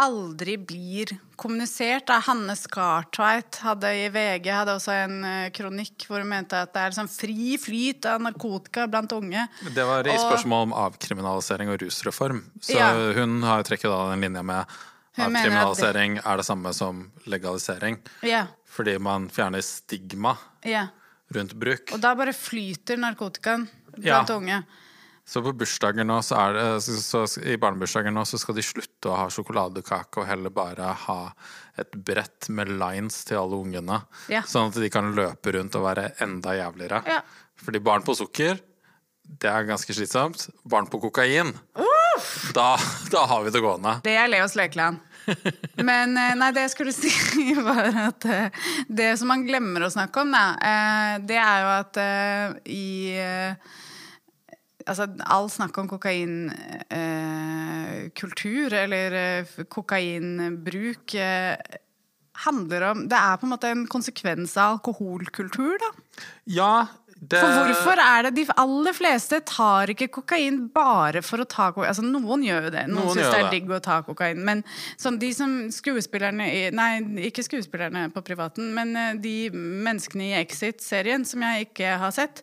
aldri 0.00 0.56
blir 0.56 1.12
kommunisert 1.36 2.06
da 2.08 2.16
Hanne 2.24 2.54
Skartveit 2.56 3.58
hadde 3.62 3.90
i 3.92 4.08
VG 4.08 4.48
hadde 4.50 4.72
også 4.78 4.94
en 5.04 5.18
eh, 5.28 5.50
kronikk 5.54 6.06
hvor 6.08 6.22
hun 6.24 6.30
mente 6.32 6.56
at 6.64 6.72
det 6.72 6.80
er 6.86 6.96
sånn 6.96 7.10
fri 7.12 7.58
flyt 7.60 8.08
av 8.08 8.22
narkotika 8.24 8.88
blant 8.90 9.12
unge. 9.12 9.44
Det 9.76 9.84
var 9.86 10.08
i 10.08 10.16
spørsmål 10.16 10.70
om 10.70 10.72
avkriminalisering 10.86 11.68
og 11.74 11.84
rusreform. 11.84 12.40
Så 12.64 12.78
Ja. 12.80 12.88
hun 13.14 13.42
har 13.42 13.60
jo 13.60 13.68
trekket 13.68 13.92
da 13.92 14.10
den 14.10 14.24
linja 14.24 14.42
med 14.42 14.66
Hun 15.16 15.32
mener 15.32 15.58
at 15.60 15.82
er 15.84 16.36
det 16.40 16.46
samme 16.46 16.72
som 16.72 17.02
legalisering. 17.28 17.98
Ja, 18.24 18.46
Fordi 18.72 18.96
man 18.98 19.28
fjerner 19.28 19.60
stigma 19.60 20.36
ja. 20.64 20.86
rundt 21.34 21.52
bruk. 21.52 21.92
Og 21.92 22.00
da 22.00 22.14
bare 22.16 22.32
flyter 22.32 22.96
narkotikaen 22.96 23.68
Ja. 24.00 24.24
unge. 24.32 24.62
Så 25.24 25.42
på 25.42 25.52
bursdager 25.54 26.04
nå, 26.04 26.16
så 26.24 26.34
er 26.48 26.56
det, 26.56 26.64
så, 26.82 27.22
så, 27.28 27.40
i 27.46 27.54
barnebursdager 27.60 28.10
nå, 28.10 28.24
så 28.26 28.40
skal 28.40 28.56
de 28.58 28.64
slutte 28.66 29.10
å 29.12 29.18
ha 29.20 29.28
sjokoladekake 29.30 30.18
og 30.18 30.26
heller 30.26 30.50
bare 30.50 30.88
ha 31.04 31.18
et 31.78 31.94
brett 31.94 32.48
med 32.50 32.72
lines 32.74 33.20
til 33.28 33.38
alle 33.38 33.60
ungene. 33.62 34.00
Ja. 34.32 34.42
Sånn 34.48 34.72
at 34.72 34.80
de 34.82 34.90
kan 34.92 35.12
løpe 35.14 35.54
rundt 35.54 35.78
og 35.78 35.86
være 35.86 36.08
enda 36.24 36.56
jævligere. 36.58 37.04
Ja. 37.06 37.20
Fordi 37.62 37.84
barn 37.84 38.02
på 38.02 38.16
sukker, 38.18 38.58
det 39.22 39.48
er 39.48 39.68
ganske 39.68 39.94
slitsomt. 39.94 40.48
Barn 40.66 40.90
på 40.90 40.98
kokain, 41.04 41.54
da, 42.56 42.68
da 43.12 43.24
har 43.30 43.46
vi 43.46 43.54
det 43.54 43.62
gående. 43.64 43.92
Det 44.04 44.14
er 44.18 44.30
Leos 44.30 44.56
lekeland. 44.58 44.96
Men 45.76 46.16
eh, 46.18 46.34
nei, 46.38 46.52
det 46.54 46.60
jeg 46.66 46.72
skulle 46.74 46.92
si, 46.94 47.10
var 47.68 47.84
at 48.08 48.24
eh, 48.26 48.50
det 48.88 49.18
som 49.20 49.28
man 49.32 49.46
glemmer 49.46 49.82
å 49.86 49.90
snakke 49.92 50.20
om, 50.24 50.30
da, 50.34 50.44
eh, 50.58 51.14
det 51.28 51.38
er 51.42 51.56
jo 51.62 51.68
at 51.78 51.94
i 52.70 52.84
Altså, 54.82 55.04
all 55.30 55.46
snakk 55.46 55.78
om 55.78 55.86
kokainkultur, 55.86 58.74
eller 58.74 59.46
kokainbruk, 59.70 61.14
handler 62.42 62.82
om 62.88 63.06
Det 63.06 63.14
er 63.14 63.38
på 63.38 63.46
en 63.46 63.52
måte 63.52 63.70
en 63.70 63.86
konsekvens 63.86 64.58
av 64.58 64.80
alkoholkultur, 64.80 65.78
da. 65.78 65.86
Ja, 66.50 66.90
det 67.22 67.38
For 67.38 67.54
hvorfor 67.68 68.00
er 68.02 68.24
det 68.26 68.32
de 68.34 68.44
aller 68.58 68.94
fleste 68.96 69.38
tar 69.46 69.92
ikke 69.92 70.08
kokain 70.10 70.56
bare 70.74 71.20
for 71.22 71.38
å 71.38 71.46
ta 71.46 71.68
kokain? 71.70 71.92
Altså, 71.92 72.02
noen 72.02 72.42
gjør 72.42 72.66
jo 72.66 72.72
det. 72.74 72.82
Noen, 72.90 73.04
Noen 73.06 73.14
syns 73.14 73.30
det 73.30 73.42
er 73.44 73.52
digg 73.52 73.70
å 73.70 73.78
ta 73.84 74.00
kokain. 74.02 74.40
Men 74.42 74.64
sånn, 74.98 75.20
de 75.22 75.30
som 75.36 75.54
skuespillerne 75.70 76.48
i 76.50 76.64
Nei, 76.74 76.88
ikke 77.28 77.44
skuespillerne 77.46 78.08
på 78.10 78.24
privaten, 78.26 78.72
men 78.74 78.90
eh, 78.98 79.12
de 79.22 79.36
menneskene 79.54 80.32
i 80.32 80.34
Exit-serien 80.40 81.22
som 81.28 81.46
jeg 81.46 81.68
ikke 81.68 81.94
har 82.02 82.10
sett, 82.16 82.42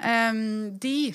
ehm, 0.00 0.78
de 0.80 1.12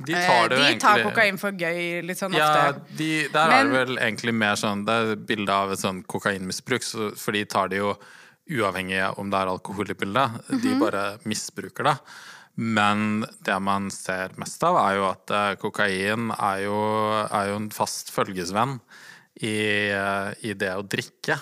De 0.00 0.14
Eh, 0.16 0.26
tar 0.26 0.48
det 0.48 0.56
de 0.56 0.78
tar 0.80 0.96
egentlig 0.98 1.04
kokain 1.12 1.38
for 1.38 1.52
gøy 1.52 2.00
litt 2.08 2.18
sånn 2.18 2.32
Ja, 2.32 2.70
ofte. 2.72 2.96
de, 2.96 3.28
der 3.28 3.50
er 3.52 3.64
det 3.68 3.72
vel 3.74 3.98
egentlig 3.98 4.32
mer 4.34 4.54
sånn 4.56 4.86
Det 4.86 4.94
er 4.96 5.16
bilde 5.28 5.52
av 5.52 5.72
et 5.74 5.78
sånn 5.78 6.02
kokainmisbruk, 6.08 6.82
så, 6.82 7.10
for 7.20 7.36
de 7.36 7.44
tar 7.44 7.68
det 7.68 7.82
jo 7.82 7.90
uavhengig 8.50 8.98
av 9.06 9.18
om 9.22 9.30
det 9.30 9.38
er 9.40 9.50
alkohol 9.52 9.90
i 9.90 9.94
bildet. 9.94 10.40
De 10.50 10.74
Mhm. 10.74 10.80
bare 10.80 11.18
misbruker 11.24 11.84
det. 11.84 11.96
Men 12.56 13.24
det 13.46 13.58
man 13.62 13.90
ser 13.90 14.30
mest 14.36 14.62
av, 14.66 14.76
er 14.76 14.96
jo 14.98 15.04
at 15.10 15.30
eh, 15.30 15.54
kokain 15.56 16.30
er 16.36 16.64
jo, 16.64 16.78
er 17.30 17.48
jo 17.52 17.56
en 17.56 17.70
fast 17.70 18.10
følgesvenn 18.10 18.80
i, 19.40 19.88
eh, 19.94 20.34
i 20.44 20.52
det 20.58 20.72
å 20.76 20.82
drikke. 20.82 21.38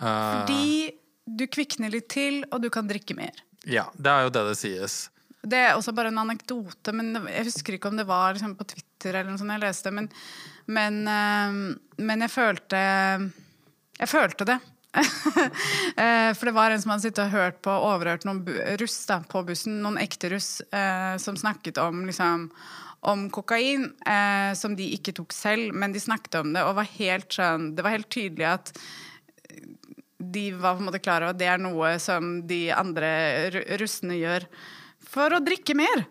Eh, 0.00 0.46
Fordi 0.46 0.94
du 1.26 1.46
kvikner 1.46 1.90
litt 1.90 2.08
til, 2.08 2.44
og 2.52 2.62
du 2.62 2.70
kan 2.70 2.86
drikke 2.88 3.16
mer. 3.16 3.32
ja, 3.66 3.86
det 3.96 4.06
er 4.10 4.22
jo 4.24 4.30
det 4.30 4.46
det 4.48 4.56
sies. 4.60 5.08
Det 5.44 5.58
er 5.58 5.74
også 5.76 5.92
bare 5.94 6.08
en 6.08 6.18
anekdote, 6.22 6.92
men 6.94 7.14
jeg 7.28 7.44
husker 7.44 7.74
ikke 7.76 7.88
om 7.90 7.96
det 7.98 8.06
var 8.06 8.32
liksom, 8.32 8.54
på 8.56 8.64
Twitter 8.66 9.10
eller 9.18 9.30
noe 9.30 9.38
sånt 9.38 9.50
jeg 9.52 9.60
leste, 9.60 9.90
men, 9.92 10.08
men, 10.66 11.04
men 11.98 12.20
jeg 12.24 12.30
følte 12.32 13.32
Jeg 14.00 14.08
følte 14.08 14.44
det. 14.48 14.60
Eh, 15.94 16.30
For 16.34 16.48
det 16.48 16.54
var 16.56 16.72
en 16.72 16.80
som 16.82 16.90
hadde 16.90 17.04
sittet 17.06 17.26
og 17.26 17.34
hørt 17.34 17.60
på 17.62 17.70
overhørt 17.70 18.24
noen 18.26 18.42
russ 18.80 18.96
da, 19.06 19.20
på 19.30 19.44
bussen, 19.46 19.76
noen 19.84 19.98
ekte 20.02 20.30
russ, 20.32 20.58
eh, 20.74 21.14
som 21.22 21.38
snakket 21.38 21.78
om 21.82 22.04
liksom 22.08 22.48
om 23.04 23.26
kokain, 23.30 23.90
eh, 24.08 24.54
som 24.56 24.74
de 24.78 24.86
ikke 24.96 25.12
tok 25.18 25.34
selv, 25.36 25.74
men 25.76 25.92
de 25.92 26.00
snakket 26.00 26.38
om 26.40 26.54
det, 26.56 26.62
og 26.64 26.78
var 26.78 26.88
helt 26.96 27.36
sånn 27.36 27.74
Det 27.76 27.84
var 27.84 27.92
helt 27.92 28.08
tydelig 28.12 28.46
at 28.48 28.72
de 30.18 30.44
var 30.56 30.78
på 30.78 30.82
en 30.82 30.88
måte 30.88 31.02
klar 31.04 31.22
over 31.22 31.34
at 31.34 31.40
det 31.40 31.50
er 31.52 31.60
noe 31.60 31.94
som 32.02 32.38
de 32.48 32.62
andre 32.72 33.10
russene 33.80 34.16
gjør 34.16 34.46
for 35.04 35.36
å 35.36 35.42
drikke 35.44 35.76
mer. 35.76 36.06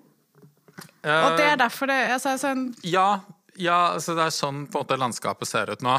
Og 1.04 1.40
det 1.40 1.48
er 1.50 1.58
derfor 1.60 1.90
det 1.92 1.98
altså, 2.14 2.38
sånn, 2.40 2.70
Ja, 2.88 3.24
ja 3.60 3.96
altså 3.96 4.16
det 4.18 4.28
er 4.28 4.36
sånn 4.36 4.64
på 4.68 4.80
en 4.80 4.86
måte 4.86 5.00
landskapet 5.02 5.50
ser 5.50 5.74
ut 5.74 5.84
nå. 5.86 5.98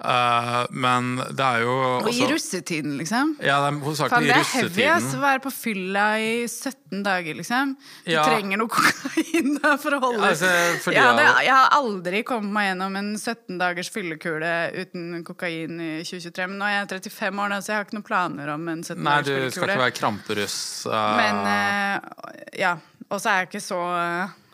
Eh, 0.00 0.66
men 0.70 1.16
det 1.36 1.44
er 1.44 1.64
jo 1.66 1.72
Og 2.00 2.08
i 2.08 2.24
russetiden, 2.30 2.94
liksom. 2.96 3.34
Ja, 3.44 3.58
det 3.60 3.68
er 3.68 3.80
hovedsakelig 3.84 4.30
det 4.30 4.36
i 4.36 4.40
er 4.40 4.48
heavy 4.54 4.86
å 4.88 5.20
være 5.20 5.42
på 5.44 5.52
fylla 5.52 6.04
i 6.16 6.30
17 6.48 7.02
dager, 7.04 7.36
liksom. 7.36 7.74
Du 8.06 8.12
Ja. 8.14 8.24
trenger 8.24 8.62
noe 8.62 8.72
kokain 8.76 9.58
da 9.60 9.74
for 9.76 9.98
å 9.98 10.00
holde 10.00 10.30
Altså, 10.30 10.48
fordi 10.80 10.96
jeg, 10.96 11.04
hadde, 11.04 11.26
jeg- 11.44 11.54
har 11.54 11.76
aldri 11.76 12.22
kommet 12.24 12.52
meg 12.56 12.70
gjennom 12.70 12.96
en 12.96 13.10
17 13.18 13.58
dagers 13.60 13.90
fyllekule 13.92 14.52
uten 14.80 15.24
kokain 15.24 15.76
i 15.80 15.90
2023. 16.02 16.48
Men 16.48 16.58
nå 16.62 16.70
er 16.70 16.76
jeg 16.78 16.88
35 17.12 17.44
år, 17.44 17.56
så 17.60 17.72
jeg 17.74 17.76
har 17.76 17.84
ikke 17.84 17.98
noen 18.00 18.08
planer 18.08 18.54
om 18.54 18.68
en 18.72 18.82
17 18.82 19.04
dagers 19.04 19.28
fyllekule. 19.28 19.36
Nei, 19.36 19.50
du 19.50 19.58
skal 19.58 19.68
ikke 19.68 19.84
være 19.84 19.98
kramperuss. 20.00 20.58
Uh... 20.86 21.16
Men 21.20 21.44
uh, 21.44 22.40
ja. 22.56 22.76
Og 23.10 23.18
så 23.20 23.28
er 23.34 23.40
jeg 23.42 23.50
ikke 23.50 23.64
så, 23.64 23.80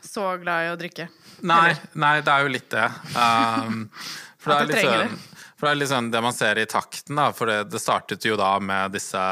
så 0.02 0.28
glad 0.42 0.66
i 0.66 0.74
å 0.74 0.76
drikke. 0.80 1.08
nei, 1.46 1.74
nei, 1.94 2.14
det 2.24 2.32
er 2.32 2.46
jo 2.46 2.54
litt 2.58 2.70
det. 2.72 2.86
Um, 3.16 3.88
for, 4.38 4.52
det 4.52 4.56
er 4.56 4.68
litt 4.70 4.84
søren 4.86 5.10
sånn, 5.10 5.35
for 5.56 5.68
det 5.72 5.86
er 5.86 5.90
sånn 5.90 6.12
det 6.12 6.20
man 6.24 6.36
ser 6.36 6.60
i 6.60 6.68
takten, 6.68 7.16
da. 7.18 7.30
For 7.36 7.48
det, 7.50 7.70
det 7.72 7.80
startet 7.80 8.24
jo 8.28 8.36
da 8.40 8.54
med, 8.60 8.92
disse, 8.96 9.22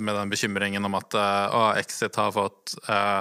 med 0.00 0.16
den 0.16 0.32
bekymringen 0.32 0.88
om 0.88 0.96
at 0.96 1.16
uh, 1.18 1.44
å, 1.52 1.62
Exit 1.76 2.16
har 2.16 2.32
fått 2.32 2.78
uh, 2.88 3.20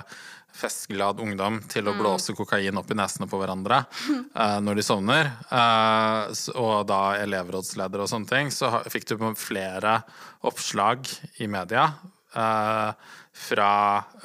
festglad 0.57 1.21
ungdom 1.21 1.59
til 1.69 1.87
å 1.87 1.95
blåse 1.97 2.33
kokain 2.37 2.77
opp 2.79 2.91
i 2.91 2.97
nesene 2.97 3.27
på 3.29 3.39
hverandre 3.41 3.83
eh, 4.41 4.57
når 4.63 4.79
de 4.79 4.85
sovner. 4.85 5.31
Eh, 5.49 6.33
og 6.57 6.87
da 6.89 7.01
elevrådsleder 7.21 8.03
og 8.03 8.11
sånne 8.11 8.31
ting. 8.31 8.51
Så 8.53 8.71
fikk 8.91 9.09
du 9.11 9.17
flere 9.37 9.99
oppslag 10.47 11.07
i 11.43 11.49
media 11.51 11.89
eh, 12.33 12.91
fra 13.37 13.71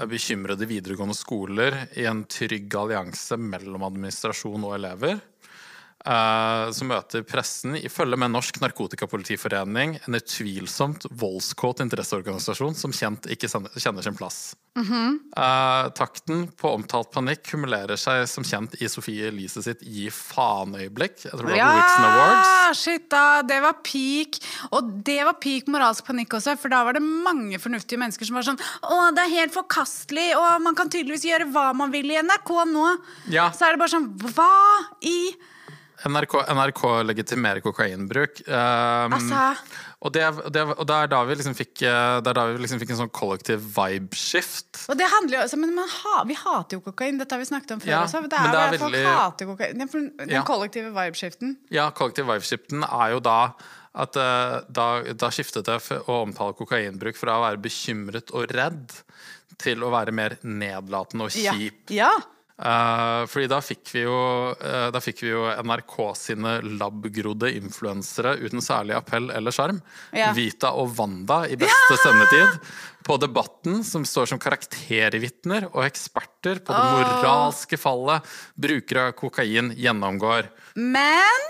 bekymrede 0.09 0.69
videregående 0.69 1.17
skoler 1.17 1.83
i 2.01 2.07
en 2.09 2.25
trygg 2.31 2.73
allianse 2.81 3.37
mellom 3.37 3.85
administrasjon 3.91 4.69
og 4.71 4.77
elever. 4.79 5.21
Eh, 6.07 6.71
som 6.75 6.91
møter 6.91 7.25
pressen 7.27 7.77
i 7.79 7.89
følge 7.93 8.19
med 8.21 8.35
Norsk 8.35 8.61
Narkotikapolitiforening, 8.63 9.99
en 10.07 10.19
utvilsomt 10.19 11.07
voldskåt 11.11 11.85
interesseorganisasjon 11.85 12.77
som 12.79 12.95
kjent 12.97 13.31
ikke 13.33 13.51
kjenner 13.51 14.05
sin 14.05 14.19
plass. 14.19 14.43
Eh, 14.73 15.87
takten 15.93 16.47
på 16.57 16.71
omtalt 16.73 17.11
panikk 17.13 17.43
kumulerer 17.51 17.99
seg 18.01 18.25
som 18.31 18.45
kjent 18.47 18.79
i 18.81 18.89
Sofie 18.89 19.29
Elise 19.29 19.61
sitt 19.65 19.83
Gi 19.85 20.07
faen-øyeblikk. 20.13 21.27
Jeg 21.27 21.37
tror 21.37 21.51
det 21.51 21.59
var 21.59 21.75
på 21.75 21.81
Vixen 21.83 22.07
Awards. 22.09 22.49
Ja, 22.49 22.73
shit 22.79 23.07
da, 23.13 23.25
det 23.45 23.61
var 23.65 23.79
peak. 23.85 24.41
Og 24.73 24.91
det 25.05 25.19
var 25.29 25.37
peak 25.43 25.69
moralsk 25.73 26.09
panikk 26.09 26.39
også, 26.39 26.57
for 26.61 26.73
da 26.73 26.83
var 26.89 26.97
det 26.97 27.05
mange 27.05 27.61
fornuftige 27.61 28.01
mennesker 28.01 28.29
som 28.29 28.39
var 28.39 28.49
sånn 28.49 28.61
Å, 28.63 29.11
det 29.13 29.27
er 29.27 29.37
helt 29.37 29.57
forkastelig, 29.57 30.31
og 30.41 30.65
man 30.65 30.79
kan 30.79 30.93
tydeligvis 30.93 31.29
gjøre 31.29 31.51
hva 31.53 31.71
man 31.77 31.93
vil 31.93 32.09
i 32.13 32.21
NRK 32.25 32.53
nå. 32.73 32.89
Ja. 33.35 33.51
Så 33.53 33.69
er 33.69 33.75
det 33.75 33.83
bare 33.83 33.93
sånn 33.93 34.13
Hva 34.23 34.53
i 35.05 35.35
NRK, 36.03 36.35
NRK 36.51 36.83
legitimerer 37.07 37.63
kokainbruk. 37.63 38.43
Um, 38.49 39.15
Altså 39.17 39.43
og, 40.03 40.11
det, 40.15 40.23
det, 40.51 40.63
og 40.75 40.87
det 40.89 40.95
er 40.97 41.11
da 41.13 41.21
vi 41.29 41.37
liksom 41.39 41.55
fikk, 41.55 41.85
eh, 41.87 42.17
vi 42.27 42.63
liksom 42.65 42.81
fikk 42.83 42.91
en 42.91 42.99
sånn 43.05 43.13
kollektiv 43.15 43.63
vibe-shift. 43.77 44.81
Og 44.91 44.99
det 44.99 45.07
handler 45.13 45.39
jo 45.39 45.43
også, 45.45 45.61
men 45.63 45.77
man 45.77 45.93
ha, 45.93 46.25
Vi 46.27 46.35
hater 46.41 46.81
jo 46.81 46.83
kokain, 46.89 47.21
dette 47.21 47.37
har 47.37 47.43
vi 47.43 47.47
snakket 47.47 47.77
om 47.77 47.85
før 47.85 47.93
Ja, 47.93 48.01
også. 48.09 48.25
Det 48.27 48.41
er, 48.41 48.51
det 48.51 48.63
er 48.65 48.75
veldig... 48.75 48.83
Folk 48.83 49.21
hater 49.21 49.51
kokain. 49.53 49.79
Den, 49.79 50.11
den 50.19 50.35
Ja. 50.35 50.43
kollektive 50.49 50.91
vibeskiften. 50.97 51.55
Ja, 51.71 51.87
kollektiv 51.95 52.27
vibe-shiften 52.33 52.83
er 52.89 53.15
jo 53.15 53.23
da 53.23 53.39
at 53.93 54.17
eh, 54.17 54.59
da, 54.73 54.89
da 55.15 55.31
skiftet 55.31 55.69
det 55.69 55.79
å 56.09 56.23
omtale 56.25 56.57
kokainbruk 56.57 57.19
fra 57.21 57.39
å 57.39 57.47
være 57.47 57.63
bekymret 57.63 58.33
og 58.35 58.51
redd 58.57 58.95
til 59.63 59.85
å 59.85 59.93
være 59.93 60.15
mer 60.17 60.39
nedlatende 60.43 61.29
og 61.29 61.35
kjip. 61.37 61.93
Ja. 61.93 62.09
ja. 62.11 62.13
Eh, 62.61 63.25
fordi 63.27 63.49
da 63.51 63.59
fikk 63.65 63.91
vi 63.95 64.05
jo, 64.05 64.17
uh, 64.53 64.89
da 64.93 65.01
fikk 65.03 65.23
vi 65.25 65.31
jo 65.33 65.47
NRK 65.65 65.97
sine 66.19 66.59
labgrodde 66.79 67.51
influensere 67.57 68.37
uten 68.45 68.63
særlig 68.63 68.95
appell 68.99 69.31
eller 69.35 69.55
sjarm. 69.55 69.81
Ja. 70.15 70.31
Vita 70.37 70.75
og 70.79 70.93
Wanda 70.99 71.43
i 71.49 71.59
beste 71.59 71.99
sendetid. 72.03 72.61
På 73.03 73.17
Debatten, 73.19 73.81
som 73.83 74.05
står 74.07 74.31
som 74.31 74.39
karaktervitner 74.39 75.67
og 75.73 75.83
eksperter 75.89 76.61
på 76.63 76.71
det 76.77 76.85
moralske 77.01 77.79
fallet 77.81 78.29
brukere 78.55 79.09
av 79.09 79.17
kokain 79.19 79.73
gjennomgår. 79.75 80.53
Men 80.79 81.49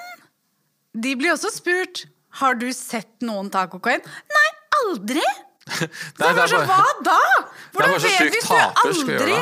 de 0.96 1.12
blir 1.16 1.34
også 1.34 1.52
spurt 1.52 2.06
Har 2.40 2.56
du 2.56 2.70
sett 2.72 3.20
noen 3.20 3.50
ta 3.52 3.66
kokain. 3.68 4.00
Nei, 4.32 4.48
aldri! 4.80 5.24
Det 5.72 5.88
Det 6.16 6.26
er 6.30 6.38
bare 6.38 6.48
så, 6.48 6.62
Hva 6.66 6.94
da? 7.04 7.18
Hvordan 7.74 7.92
vet 7.92 8.16
sjukt 8.16 8.38
hvis 8.38 9.02
du 9.04 9.12
aldri. 9.12 9.36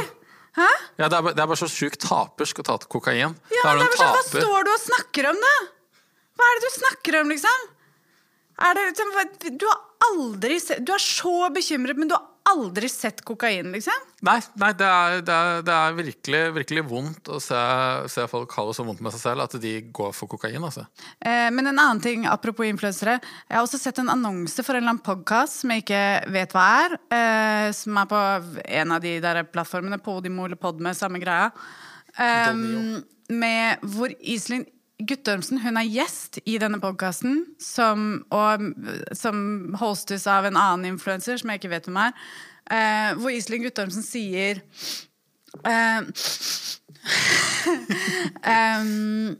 Hæ? 0.58 0.66
Ja, 0.98 1.06
det, 1.08 1.16
er, 1.16 1.22
bare- 1.22 1.34
det 1.36 1.42
er 1.44 1.50
bare 1.52 1.60
så 1.60 1.68
sjukt 1.70 2.00
tapersk 2.02 2.58
å 2.62 2.64
ta 2.66 2.78
kokain. 2.90 3.20
Ja, 3.20 3.28
men 3.30 3.82
det 3.82 3.86
er 3.86 3.92
bare 3.94 4.00
sånn, 4.00 4.16
Hva 4.16 4.40
står 4.46 4.66
du 4.66 4.70
og 4.72 4.80
snakker 4.82 5.28
om, 5.30 5.38
da? 5.44 5.52
Hva 6.40 6.48
er 6.50 6.58
det 6.58 6.64
du 6.66 6.74
snakker 6.78 7.20
om, 7.20 7.30
liksom? 7.34 7.68
Er 8.60 8.74
det, 8.76 9.54
du 9.56 9.64
har 9.70 9.78
aldri 10.10 10.58
sett 10.60 10.82
Du 10.84 10.90
er 10.92 11.00
så 11.00 11.32
bekymret, 11.54 11.96
men 11.96 12.10
du 12.10 12.14
har 12.16 12.26
aldri 12.48 12.88
sett 12.90 13.20
kokain, 13.26 13.68
liksom? 13.74 14.06
Nei, 14.26 14.38
nei 14.60 14.70
det, 14.76 14.86
er, 14.86 15.22
det, 15.24 15.34
er, 15.34 15.62
det 15.66 15.74
er 15.74 15.96
virkelig, 15.98 16.40
virkelig 16.56 16.84
vondt 16.88 17.30
å 17.32 17.38
se, 17.42 17.60
se 18.12 18.24
folk 18.30 18.54
ha 18.56 18.64
det 18.68 18.76
så 18.76 18.86
vondt 18.86 19.02
med 19.04 19.14
seg 19.14 19.22
selv 19.22 19.44
at 19.44 19.56
de 19.62 19.74
går 19.94 20.14
for 20.16 20.30
kokain. 20.30 20.58
Altså. 20.58 20.86
Eh, 21.20 21.48
men 21.54 21.70
en 21.70 21.76
annen 21.76 22.02
ting, 22.04 22.26
apropos 22.30 22.68
influensere. 22.68 23.18
Jeg 23.48 23.58
har 23.58 23.66
også 23.66 23.80
sett 23.82 24.00
en 24.02 24.12
annonse 24.12 24.64
for 24.66 24.76
en 24.76 24.82
eller 24.82 24.96
annen 24.96 25.04
podkast 25.06 25.62
som 25.62 25.74
jeg 25.74 25.84
ikke 25.84 26.02
vet 26.34 26.56
hva 26.56 26.66
er. 26.80 26.98
Eh, 27.20 27.68
som 27.76 28.00
er 28.00 28.10
på 28.10 28.24
en 28.80 28.96
av 28.96 29.04
de 29.04 29.14
der 29.22 29.44
plattformene, 29.52 30.00
Podimo 30.02 30.48
eller 30.48 30.60
Podme, 30.60 30.94
samme 30.96 31.22
greia. 31.22 31.52
Eh, 32.16 32.52
med 33.30 33.90
hvor 33.94 34.12
Iselin 34.18 34.66
Guttormsen 35.08 35.60
hun 35.62 35.78
er 35.80 35.88
gjest 35.88 36.40
i 36.44 36.58
denne 36.60 36.80
podkasten, 36.82 37.44
som, 37.62 38.22
som 39.16 39.42
hostes 39.80 40.26
av 40.30 40.48
en 40.48 40.58
annen 40.60 40.92
influenser 40.94 41.40
som 41.40 41.52
jeg 41.52 41.62
ikke 41.62 41.74
vet 41.74 41.88
hvem 41.88 42.00
er. 42.04 42.16
Eh, 42.70 43.10
hvor 43.18 43.34
Iselin 43.34 43.64
Guttormsen 43.64 44.04
sier 44.06 44.60
eh, 45.66 46.00
em, 48.54 49.36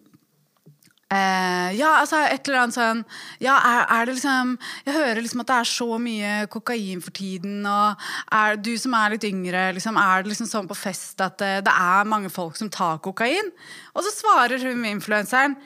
Eh, 1.10 1.72
ja, 1.74 1.88
altså 1.98 2.20
et 2.22 2.46
eller 2.46 2.60
annet 2.60 2.76
sånn 2.76 3.00
Ja, 3.42 3.56
er, 3.66 3.80
er 3.96 4.06
det 4.06 4.12
liksom 4.14 4.52
Jeg 4.86 4.94
hører 4.94 5.18
liksom 5.18 5.40
at 5.42 5.48
det 5.48 5.56
er 5.56 5.66
så 5.72 5.88
mye 5.98 6.34
kokain 6.54 7.02
for 7.02 7.10
tiden, 7.16 7.64
og 7.66 8.04
er 8.30 8.60
du 8.62 8.70
som 8.78 8.94
er 8.94 9.16
litt 9.16 9.26
yngre, 9.26 9.64
liksom, 9.74 9.98
er 9.98 10.22
det 10.22 10.30
liksom 10.30 10.46
sånn 10.46 10.70
på 10.70 10.78
fest 10.78 11.18
at 11.26 11.34
det, 11.42 11.50
det 11.66 11.74
er 11.74 12.06
mange 12.06 12.30
folk 12.30 12.54
som 12.60 12.70
tar 12.70 13.02
kokain? 13.02 13.50
Og 13.90 14.06
så 14.06 14.14
svarer 14.20 14.62
hun 14.62 14.86
influenseren 14.86 15.58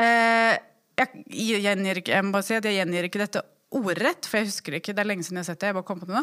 eh, 0.00 0.56
jeg, 0.96 1.24
gjengir 1.36 2.00
jeg 2.08 2.24
må 2.24 2.38
bare 2.38 2.48
si 2.48 2.56
at 2.56 2.64
jeg 2.64 2.80
gjengir 2.80 3.10
ikke 3.10 3.26
dette 3.26 3.44
ordrett, 3.68 4.24
for 4.24 4.40
jeg 4.40 4.48
husker 4.48 4.72
det 4.72 4.80
ikke, 4.80 4.96
det 4.96 5.04
er 5.04 5.12
lenge 5.12 5.26
siden 5.26 5.42
jeg 5.42 5.44
har 5.44 5.52
sett 5.52 5.60
det. 5.60 5.68
jeg 5.68 5.76
bare 5.76 5.90
kom 5.90 6.00
på 6.00 6.08
det 6.08 6.16
nå. 6.16 6.22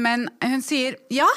Men 0.00 0.24
hun 0.40 0.64
sier 0.64 0.96
ja, 1.12 1.28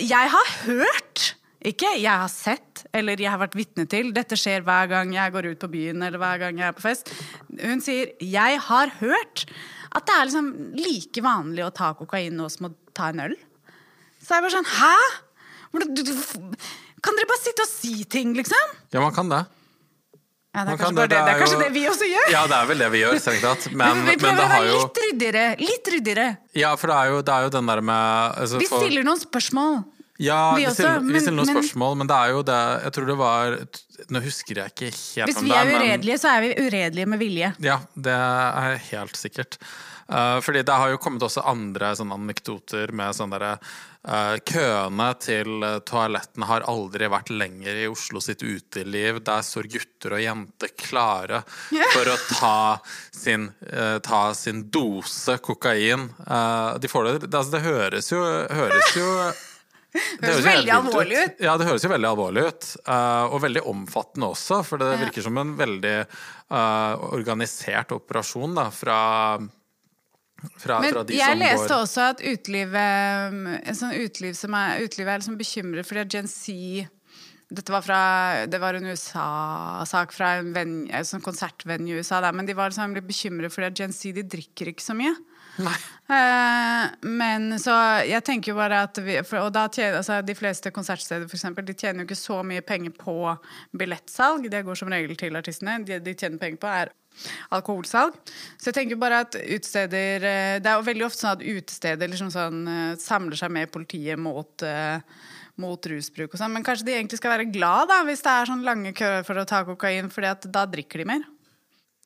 jeg 0.00 0.32
har 0.32 0.54
hørt 0.64 1.35
ikke 1.66 1.96
jeg 1.98 2.12
har 2.22 2.30
sett 2.30 2.84
eller 2.94 3.18
jeg 3.20 3.32
har 3.32 3.40
vært 3.42 3.56
vitne 3.58 3.86
til. 3.90 4.12
Dette 4.14 4.38
skjer 4.38 4.62
hver 4.66 4.90
gang 4.92 5.14
jeg 5.14 5.34
går 5.34 5.50
ut 5.52 5.64
på 5.64 5.70
byen 5.72 6.04
eller 6.06 6.22
hver 6.22 6.44
gang 6.44 6.60
jeg 6.62 6.70
er 6.70 6.76
på 6.76 6.84
fest. 6.84 7.10
Hun 7.58 7.82
sier 7.82 8.14
'jeg 8.20 8.60
har 8.68 8.92
hørt' 9.00 9.46
at 9.96 10.06
det 10.06 10.14
er 10.14 10.24
liksom 10.28 10.48
like 10.76 11.20
vanlig 11.24 11.64
å 11.64 11.74
ta 11.74 11.94
kokain 11.94 12.36
nå 12.36 12.50
som 12.52 12.68
å 12.68 12.74
ta 12.94 13.08
en 13.08 13.20
øl. 13.20 13.36
Så 14.22 14.36
jeg 14.36 14.42
bare 14.42 14.56
sånn 14.56 14.72
Hæ?! 14.78 14.96
Kan 17.02 17.16
dere 17.16 17.28
bare 17.28 17.42
sitte 17.42 17.62
og 17.62 17.68
si 17.68 18.04
ting, 18.04 18.34
liksom? 18.34 18.72
Ja, 18.92 19.00
man 19.00 19.14
kan 19.14 19.28
det. 19.28 19.44
Ja, 20.56 20.64
det 20.64 20.72
er 20.72 20.78
kan 20.80 20.96
kanskje, 20.96 21.02
det. 21.02 21.10
det 21.10 21.24
det 21.26 21.32
er 21.34 21.40
kanskje 21.42 21.58
det 21.60 21.72
vi 21.74 21.82
også 21.86 22.06
gjør. 22.08 22.30
Ja, 22.32 22.46
det 22.48 22.56
er 22.56 22.68
vel 22.70 22.78
det 22.78 22.86
vi 22.94 23.00
gjør, 23.02 23.18
strengt 23.20 23.44
tatt. 23.44 23.66
Men, 23.76 24.06
vi 24.06 24.14
prøver 24.16 24.40
å 24.40 24.48
være 24.48 24.70
jo 24.70 24.78
litt 24.78 25.00
ryddigere. 25.04 25.42
Litt 25.60 25.90
ryddigere. 25.92 26.28
Ja, 26.56 26.70
for 26.80 26.92
det 26.92 26.96
er 26.96 27.10
jo, 27.12 27.18
det 27.28 27.34
er 27.34 27.44
jo 27.44 27.50
den 27.58 27.68
der 27.68 27.82
med 27.84 28.40
altså, 28.40 28.62
Vi 28.62 28.68
stiller 28.70 29.04
noen 29.04 29.20
spørsmål. 29.20 29.76
Ja, 30.18 30.54
vi 30.54 30.62
vi, 30.62 30.68
også, 30.70 30.74
stiller, 30.80 31.00
vi 31.12 31.20
stiller 31.20 31.36
noen 31.36 31.50
men- 31.50 31.58
spørsmål, 31.58 31.96
men 32.00 32.08
det 32.08 32.16
er 32.16 32.30
jo 32.32 32.42
det 32.48 32.60
Jeg 32.86 32.92
tror 32.96 33.06
det 33.10 33.16
var 33.20 33.58
Nå 34.08 34.22
husker 34.24 34.62
jeg 34.62 34.72
ikke 34.72 34.88
helt 34.92 35.28
Hvis 35.28 35.36
om 35.42 35.44
vi 35.44 35.50
det 35.50 35.58
er 35.58 35.64
men- 35.66 35.82
uredelige, 35.82 36.18
så 36.22 36.30
er 36.36 36.40
vi 36.44 36.54
uredelige 36.66 37.06
med 37.06 37.18
vilje. 37.20 37.52
Ja, 37.64 37.78
det 37.96 38.12
er 38.12 38.76
helt 38.92 39.16
sikkert. 39.16 39.58
Uh, 40.06 40.38
fordi 40.40 40.60
det 40.62 40.70
har 40.72 40.92
jo 40.92 40.98
kommet 41.02 41.24
også 41.26 41.42
andre 41.50 41.88
anekdoter 41.98 42.92
med 42.94 43.16
sånn 43.16 43.32
derre 43.32 43.56
uh, 44.06 44.36
Køene 44.46 45.08
til 45.18 45.64
uh, 45.64 45.80
toalettene 45.82 46.46
har 46.46 46.62
aldri 46.70 47.08
vært 47.10 47.32
lenger 47.34 47.80
i 47.82 47.88
Oslo 47.90 48.20
sitt 48.22 48.44
uteliv. 48.46 49.18
Der 49.26 49.42
står 49.42 49.66
gutter 49.72 50.14
og 50.14 50.22
jenter 50.22 50.70
klare 50.78 51.42
for 51.90 52.12
å 52.12 52.16
ta 52.36 52.54
sin, 53.10 53.48
uh, 53.72 53.98
ta 53.98 54.22
sin 54.38 54.68
dose 54.70 55.40
kokain. 55.42 56.06
De 56.78 56.88
får 56.92 57.04
det, 57.08 57.18
det, 57.26 57.34
altså, 57.34 57.56
det 57.56 57.64
høres 57.66 58.12
jo, 58.12 58.22
høres 58.60 58.94
jo 58.94 59.10
det 60.20 60.30
høres 60.30 60.46
veldig 60.46 60.72
alvorlig 60.76 61.18
ut. 61.20 61.44
Ja, 61.46 61.56
det 61.60 61.68
høres 61.68 61.84
jo 61.86 61.90
veldig 61.92 62.08
alvorlig 62.10 62.46
ut. 62.48 62.70
eh, 62.86 63.24
og 63.30 63.42
veldig 63.44 63.62
omfattende 63.72 64.30
også, 64.34 64.62
for 64.66 64.82
det 64.82 64.96
virker 65.04 65.26
som 65.26 65.38
en 65.42 65.54
veldig 65.58 65.94
eh, 66.00 67.06
organisert 67.16 67.94
operasjon 67.96 68.56
da, 68.58 68.66
fra, 68.74 68.98
fra, 70.60 70.80
Men 70.84 70.92
fra 70.94 71.06
de 71.08 71.16
jeg 71.18 71.32
som 71.36 71.42
leste 71.44 71.70
går 71.70 71.86
også 71.86 72.10
at 72.12 72.22
utelivet 72.26 73.40
en 73.62 73.80
sånn 73.80 73.96
uteliv 73.96 74.36
som 74.38 74.56
er, 74.58 74.84
utelivet 74.84 75.14
er 75.14 75.24
liksom 75.24 75.40
bekymret 75.40 75.88
fordi 75.88 76.04
at 76.04 76.12
Gen 76.16 76.30
Z 76.30 76.92
dette 77.46 77.70
var, 77.70 77.82
fra, 77.86 78.00
det 78.50 78.58
var 78.58 78.74
en 78.74 78.88
USA-sak 78.90 80.14
fra 80.14 80.32
en, 80.40 80.50
venue, 80.54 80.88
en 80.90 81.06
sånn 81.06 81.22
konsertvenue 81.22 81.94
i 81.94 82.00
USA, 82.00 82.18
der, 82.24 82.34
men 82.34 82.48
de 82.48 82.56
var 82.58 82.72
liksom 82.72 82.96
litt 82.96 83.06
bekymret 83.06 83.54
fordi 83.54 83.68
at 83.70 83.78
Gen 83.78 83.94
Z 83.94 84.16
de 84.16 84.24
drikker 84.26 84.72
ikke 84.72 84.82
så 84.82 84.96
mye. 84.98 85.14
Eh, 85.56 86.82
men 87.08 87.54
så 87.62 87.72
jeg 88.04 88.22
tenker 88.26 88.52
jo 88.52 88.58
bare 88.58 88.82
at 88.84 88.98
vi, 89.00 89.14
for, 89.24 89.46
Og 89.46 89.54
da 89.54 89.64
tjener, 89.72 89.96
altså, 90.02 90.18
de 90.26 90.36
fleste 90.36 90.70
konsertsteder 90.74 91.30
for 91.30 91.38
eksempel, 91.38 91.64
de 91.66 91.74
tjener 91.74 92.02
jo 92.02 92.10
ikke 92.10 92.18
så 92.18 92.42
mye 92.46 92.64
penger 92.66 92.92
på 92.98 93.16
billettsalg. 93.78 94.50
Det 94.52 94.64
går 94.66 94.78
som 94.78 94.92
regel 94.92 95.16
til 95.18 95.38
artistene. 95.38 95.78
Det 95.86 96.02
de 96.04 96.14
tjener 96.14 96.42
penger 96.42 96.60
på, 96.62 96.72
er 96.82 96.92
alkoholsalg. 97.56 98.18
Så 98.60 98.68
jeg 98.68 98.76
tenker 98.76 99.00
bare 99.00 99.22
at 99.24 99.38
utesteder 99.38 100.26
eh, 100.28 100.58
Det 100.60 100.70
er 100.70 100.76
jo 100.76 100.88
veldig 100.90 101.06
ofte 101.08 101.24
sånn 101.24 101.38
at 101.38 101.46
utesteder 101.46 102.12
liksom 102.12 102.34
sånn, 102.34 102.60
eh, 102.68 102.92
samler 103.00 103.40
seg 103.40 103.54
med 103.56 103.72
politiet 103.72 104.20
mot 104.20 104.66
eh, 104.66 105.00
mot 105.60 105.88
rusbruk 105.90 106.34
og 106.34 106.40
sånn, 106.40 106.52
Men 106.52 106.66
kanskje 106.66 106.88
de 106.88 106.96
egentlig 106.98 107.20
skal 107.20 107.32
være 107.36 107.48
glad 107.52 107.88
da, 107.92 108.02
hvis 108.08 108.24
det 108.24 108.32
er 108.32 108.50
sånn 108.50 108.66
lange 108.66 108.92
køer 108.96 109.24
for 109.26 109.40
å 109.40 109.46
ta 109.48 109.62
kokain, 109.68 110.10
fordi 110.12 110.30
at 110.30 110.48
da 110.52 110.66
drikker 110.68 111.02
de 111.02 111.10
mer. 111.14 111.26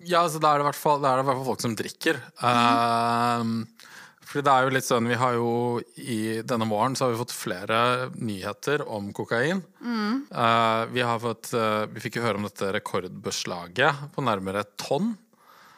Ja, 0.01 0.23
altså, 0.23 0.41
da 0.41 0.53
er 0.53 0.61
det 0.61 0.65
i 0.65 0.71
hvert 0.71 0.81
fall, 0.81 1.01
da 1.03 1.13
er 1.13 1.21
det 1.21 1.27
i 1.27 1.29
hvert 1.29 1.41
fall 1.43 1.51
folk 1.51 1.65
som 1.65 1.77
drikker. 1.77 2.21
Uh, 2.41 3.91
fordi 4.31 4.47
det 4.47 4.53
er 4.55 4.67
jo 4.67 4.75
litt 4.77 4.87
sånn 4.87 5.09
Vi 5.11 5.17
har 5.19 5.35
jo 5.35 5.53
i 5.99 6.19
denne 6.47 6.69
våren 6.71 6.95
så 6.95 7.07
har 7.07 7.15
vi 7.15 7.19
fått 7.19 7.35
flere 7.35 7.81
nyheter 8.15 8.85
om 8.87 9.09
kokain. 9.17 9.59
Eh, 9.83 10.83
vi 10.95 11.03
har 11.03 11.19
fått 11.19 11.51
uh, 11.57 11.89
Vi 11.91 12.03
fikk 12.05 12.21
jo 12.21 12.23
høre 12.29 12.39
om 12.39 12.47
dette 12.47 12.71
rekordbeslaget 12.77 14.05
på 14.15 14.23
nærmere 14.23 14.63
et 14.63 14.71
tonn. 14.79 15.17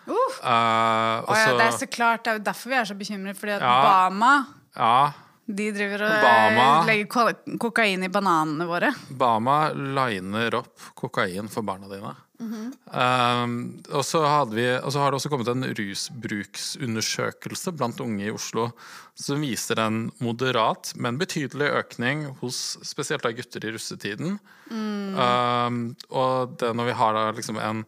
Uh. 0.04 0.12
Og 0.12 1.32
ja, 1.32 1.54
det 1.56 1.64
er 1.64 1.78
så 1.78 1.88
klart, 1.88 2.26
det 2.26 2.32
er 2.34 2.40
jo 2.40 2.44
derfor 2.50 2.74
vi 2.74 2.80
er 2.82 2.90
så 2.90 2.98
bekymret, 2.98 3.38
fordi 3.40 3.56
at 3.56 3.64
Ja. 3.64 3.78
Bama 3.86 4.34
ja, 4.72 5.12
De 5.46 5.70
driver 5.74 6.04
og 6.06 6.12
Obama. 6.18 6.66
eh, 6.80 6.86
legger 6.86 7.58
kokain 7.58 8.04
i 8.06 8.10
bananene 8.12 8.66
våre. 8.68 8.92
Bama 9.10 9.72
liner 9.74 10.54
opp 10.60 10.92
kokain 10.94 11.50
for 11.50 11.66
barna 11.66 11.90
dine. 11.90 12.14
Mhm. 12.42 12.72
um, 12.90 13.82
og, 13.92 14.02
så 14.02 14.18
vi, 14.50 14.64
og 14.74 14.90
så 14.90 14.98
har 14.98 15.12
det 15.12 15.18
også 15.20 15.30
kommet 15.30 15.50
en 15.52 15.62
rusbruksundersøkelse 15.78 17.70
blant 17.78 18.00
unge 18.02 18.24
i 18.26 18.32
Oslo 18.34 18.72
som 19.14 19.44
viser 19.44 19.78
en 19.78 20.08
moderat, 20.18 20.90
men 20.96 21.20
betydelig 21.20 21.70
økning 21.78 22.24
hos 22.40 22.78
spesielt 22.82 23.22
gutter 23.22 23.66
i 23.66 23.74
russetiden. 23.76 24.40
Mm. 24.70 25.14
Um, 25.14 25.82
og 26.10 26.56
det 26.58 26.72
når 26.74 26.90
vi 26.90 26.98
har 26.98 27.14
da 27.14 27.28
liksom 27.36 27.60
en 27.62 27.84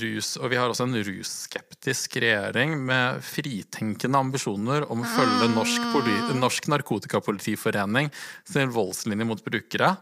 rus 0.00 0.36
Og 0.40 0.50
vi 0.52 0.56
har 0.56 0.70
også 0.72 0.84
en 0.86 0.96
russkeptisk 1.04 2.16
regjering 2.22 2.74
med 2.86 3.20
fritenkende 3.26 4.18
ambisjoner 4.18 4.86
om 4.90 5.02
å 5.04 5.10
følge 5.16 5.48
Norsk, 5.54 5.82
Mm. 5.92 6.40
Norsk 6.40 6.68
Narkotikapolitiforening 6.72 8.10
sin 8.48 8.70
voldslinje 8.74 9.26
mot 9.28 9.42
brukere. 9.44 9.96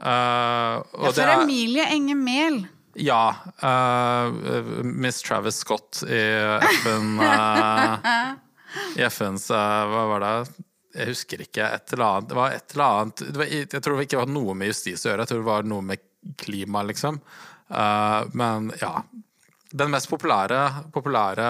Uh, 0.00 0.82
Ja, 0.82 1.10
for 1.12 1.20
er- 1.22 1.42
Emilie 1.42 1.86
Enger 1.86 2.16
Mehl. 2.18 2.66
ja. 2.96 3.34
Uh, 3.62 4.82
Miss 4.84 5.22
Travis 5.22 5.56
Scott 5.62 6.02
i 6.08 6.20
FN 6.82 7.18
uh, 7.20 8.34
I 8.98 9.02
FNs 9.06 9.50
eh, 9.50 9.84
Hva 9.86 10.04
var 10.10 10.20
det? 10.24 10.54
Jeg 10.94 11.06
husker 11.10 11.40
ikke. 11.42 11.66
Et 11.74 11.92
eller 11.94 12.04
annet. 12.06 12.28
Det 12.28 12.36
var 12.38 12.50
et 12.54 12.74
eller 12.74 12.84
annet 12.84 13.16
det 13.32 13.36
var, 13.38 13.46
Jeg 13.46 13.82
tror 13.82 13.96
det 13.98 14.06
ikke 14.08 14.20
var 14.22 14.30
noe 14.34 14.54
med 14.54 14.68
justis 14.70 15.02
å 15.06 15.10
gjøre. 15.10 15.24
Jeg 15.24 15.30
tror 15.32 15.40
det 15.42 15.48
var 15.50 15.62
noe 15.70 15.82
med 15.82 15.98
klima, 16.38 16.82
liksom. 16.86 17.18
Eh, 17.70 18.24
men 18.32 18.72
ja. 18.80 19.02
Den 19.74 19.90
mest 19.90 20.06
populære, 20.10 20.58
populære, 20.94 21.46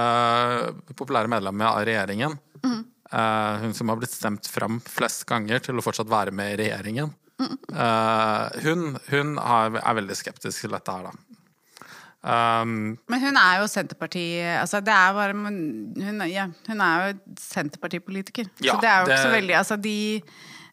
populære 0.96 1.28
medlemmet 1.28 1.66
av 1.68 1.84
regjeringen. 1.84 2.38
eh, 2.64 3.58
hun 3.60 3.74
som 3.74 3.88
har 3.92 3.96
blitt 4.00 4.10
stemt 4.14 4.46
fram 4.48 4.80
flest 4.80 5.26
ganger 5.28 5.60
til 5.60 5.76
å 5.78 5.82
fortsatt 5.84 6.08
være 6.08 6.32
med 6.32 6.54
i 6.54 6.62
regjeringen. 6.64 7.12
Eh, 7.40 8.60
hun 8.64 8.96
hun 9.10 9.36
har, 9.38 9.76
er 9.76 9.94
veldig 10.00 10.16
skeptisk 10.16 10.60
til 10.64 10.70
dette 10.70 10.92
her, 10.92 11.10
da. 11.10 11.12
Um, 12.24 12.96
Men 13.12 13.20
hun 13.20 13.36
er 13.36 13.58
jo 13.60 13.66
Senterparti... 13.68 14.22
Altså, 14.56 14.78
det 14.80 14.94
er 14.96 15.10
bare 15.12 15.34
Hun, 15.36 16.22
ja, 16.30 16.46
hun 16.70 16.80
er 16.80 17.10
jo 17.10 17.34
Senterpartipolitiker. 17.36 18.48
Ja, 18.64 18.72
så 18.72 18.80
det 18.80 18.88
er 18.88 18.96
jo 18.96 19.04
ikke 19.04 19.18
det- 19.18 19.26
så 19.26 19.32
veldig 19.34 19.56
Altså, 19.58 19.76
de 19.76 20.22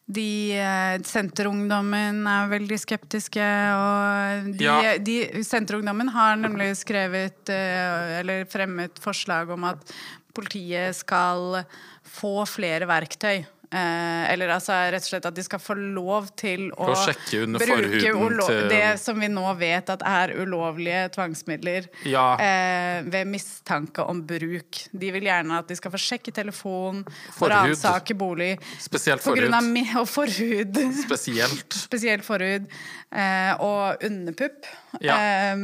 de 0.06 0.58
eh, 0.58 0.96
Senterungdommen 1.06 2.24
er 2.28 2.50
veldig 2.50 2.78
skeptiske, 2.82 3.46
og 3.78 4.50
de, 4.58 4.64
Ja. 4.66 4.96
de, 4.98 5.16
Senterungdommen 5.46 6.10
har 6.12 6.36
nemlig 6.36 6.72
skrevet 6.80 7.48
eh, 7.52 8.18
eller 8.20 8.44
fremmet 8.50 8.98
forslag 9.02 9.50
om 9.54 9.64
at 9.70 9.94
politiet 10.34 10.96
skal 10.96 11.62
få 12.08 12.42
flere 12.48 12.88
verktøy. 12.88 13.44
Eh, 13.72 14.24
eller 14.32 14.50
altså 14.52 14.74
rett 14.92 15.00
og 15.00 15.08
slett 15.08 15.26
at 15.30 15.34
de 15.38 15.42
skal 15.46 15.58
få 15.64 15.72
lov 15.78 16.26
til 16.36 16.66
å, 16.76 16.90
å 16.92 16.96
sjekke 17.06 17.38
under 17.46 17.62
bruke 17.64 18.10
ulo- 18.12 18.46
til- 18.46 18.68
det 18.68 19.00
som 19.00 19.16
vi 19.18 19.30
nå 19.32 19.46
vet 19.56 19.88
at 19.94 20.02
er 20.04 20.34
ulovlige 20.36 21.06
tvangsmidler 21.14 21.86
Ja. 22.04 22.34
eh, 22.36 23.00
ved 23.08 23.26
mistanke 23.32 24.04
om 24.04 24.20
bruk. 24.28 24.82
De 24.92 25.10
vil 25.14 25.24
gjerne 25.24 25.58
at 25.62 25.68
de 25.72 25.74
skal 25.80 25.90
få 25.94 25.96
sjekke 26.04 26.34
telefon 26.36 27.00
ransake 27.40 28.12
bolig. 28.14 28.58
Spesielt 28.78 29.22
forhud. 29.24 29.48
og 29.96 30.08
forhud. 30.08 30.76
Spesielt. 31.06 31.72
Spesielt 31.88 32.24
forhud. 32.28 32.68
Eh, 33.10 33.54
og 33.58 34.04
underpupp. 34.04 34.68
Ja. 35.00 35.16
Eh, 35.16 35.56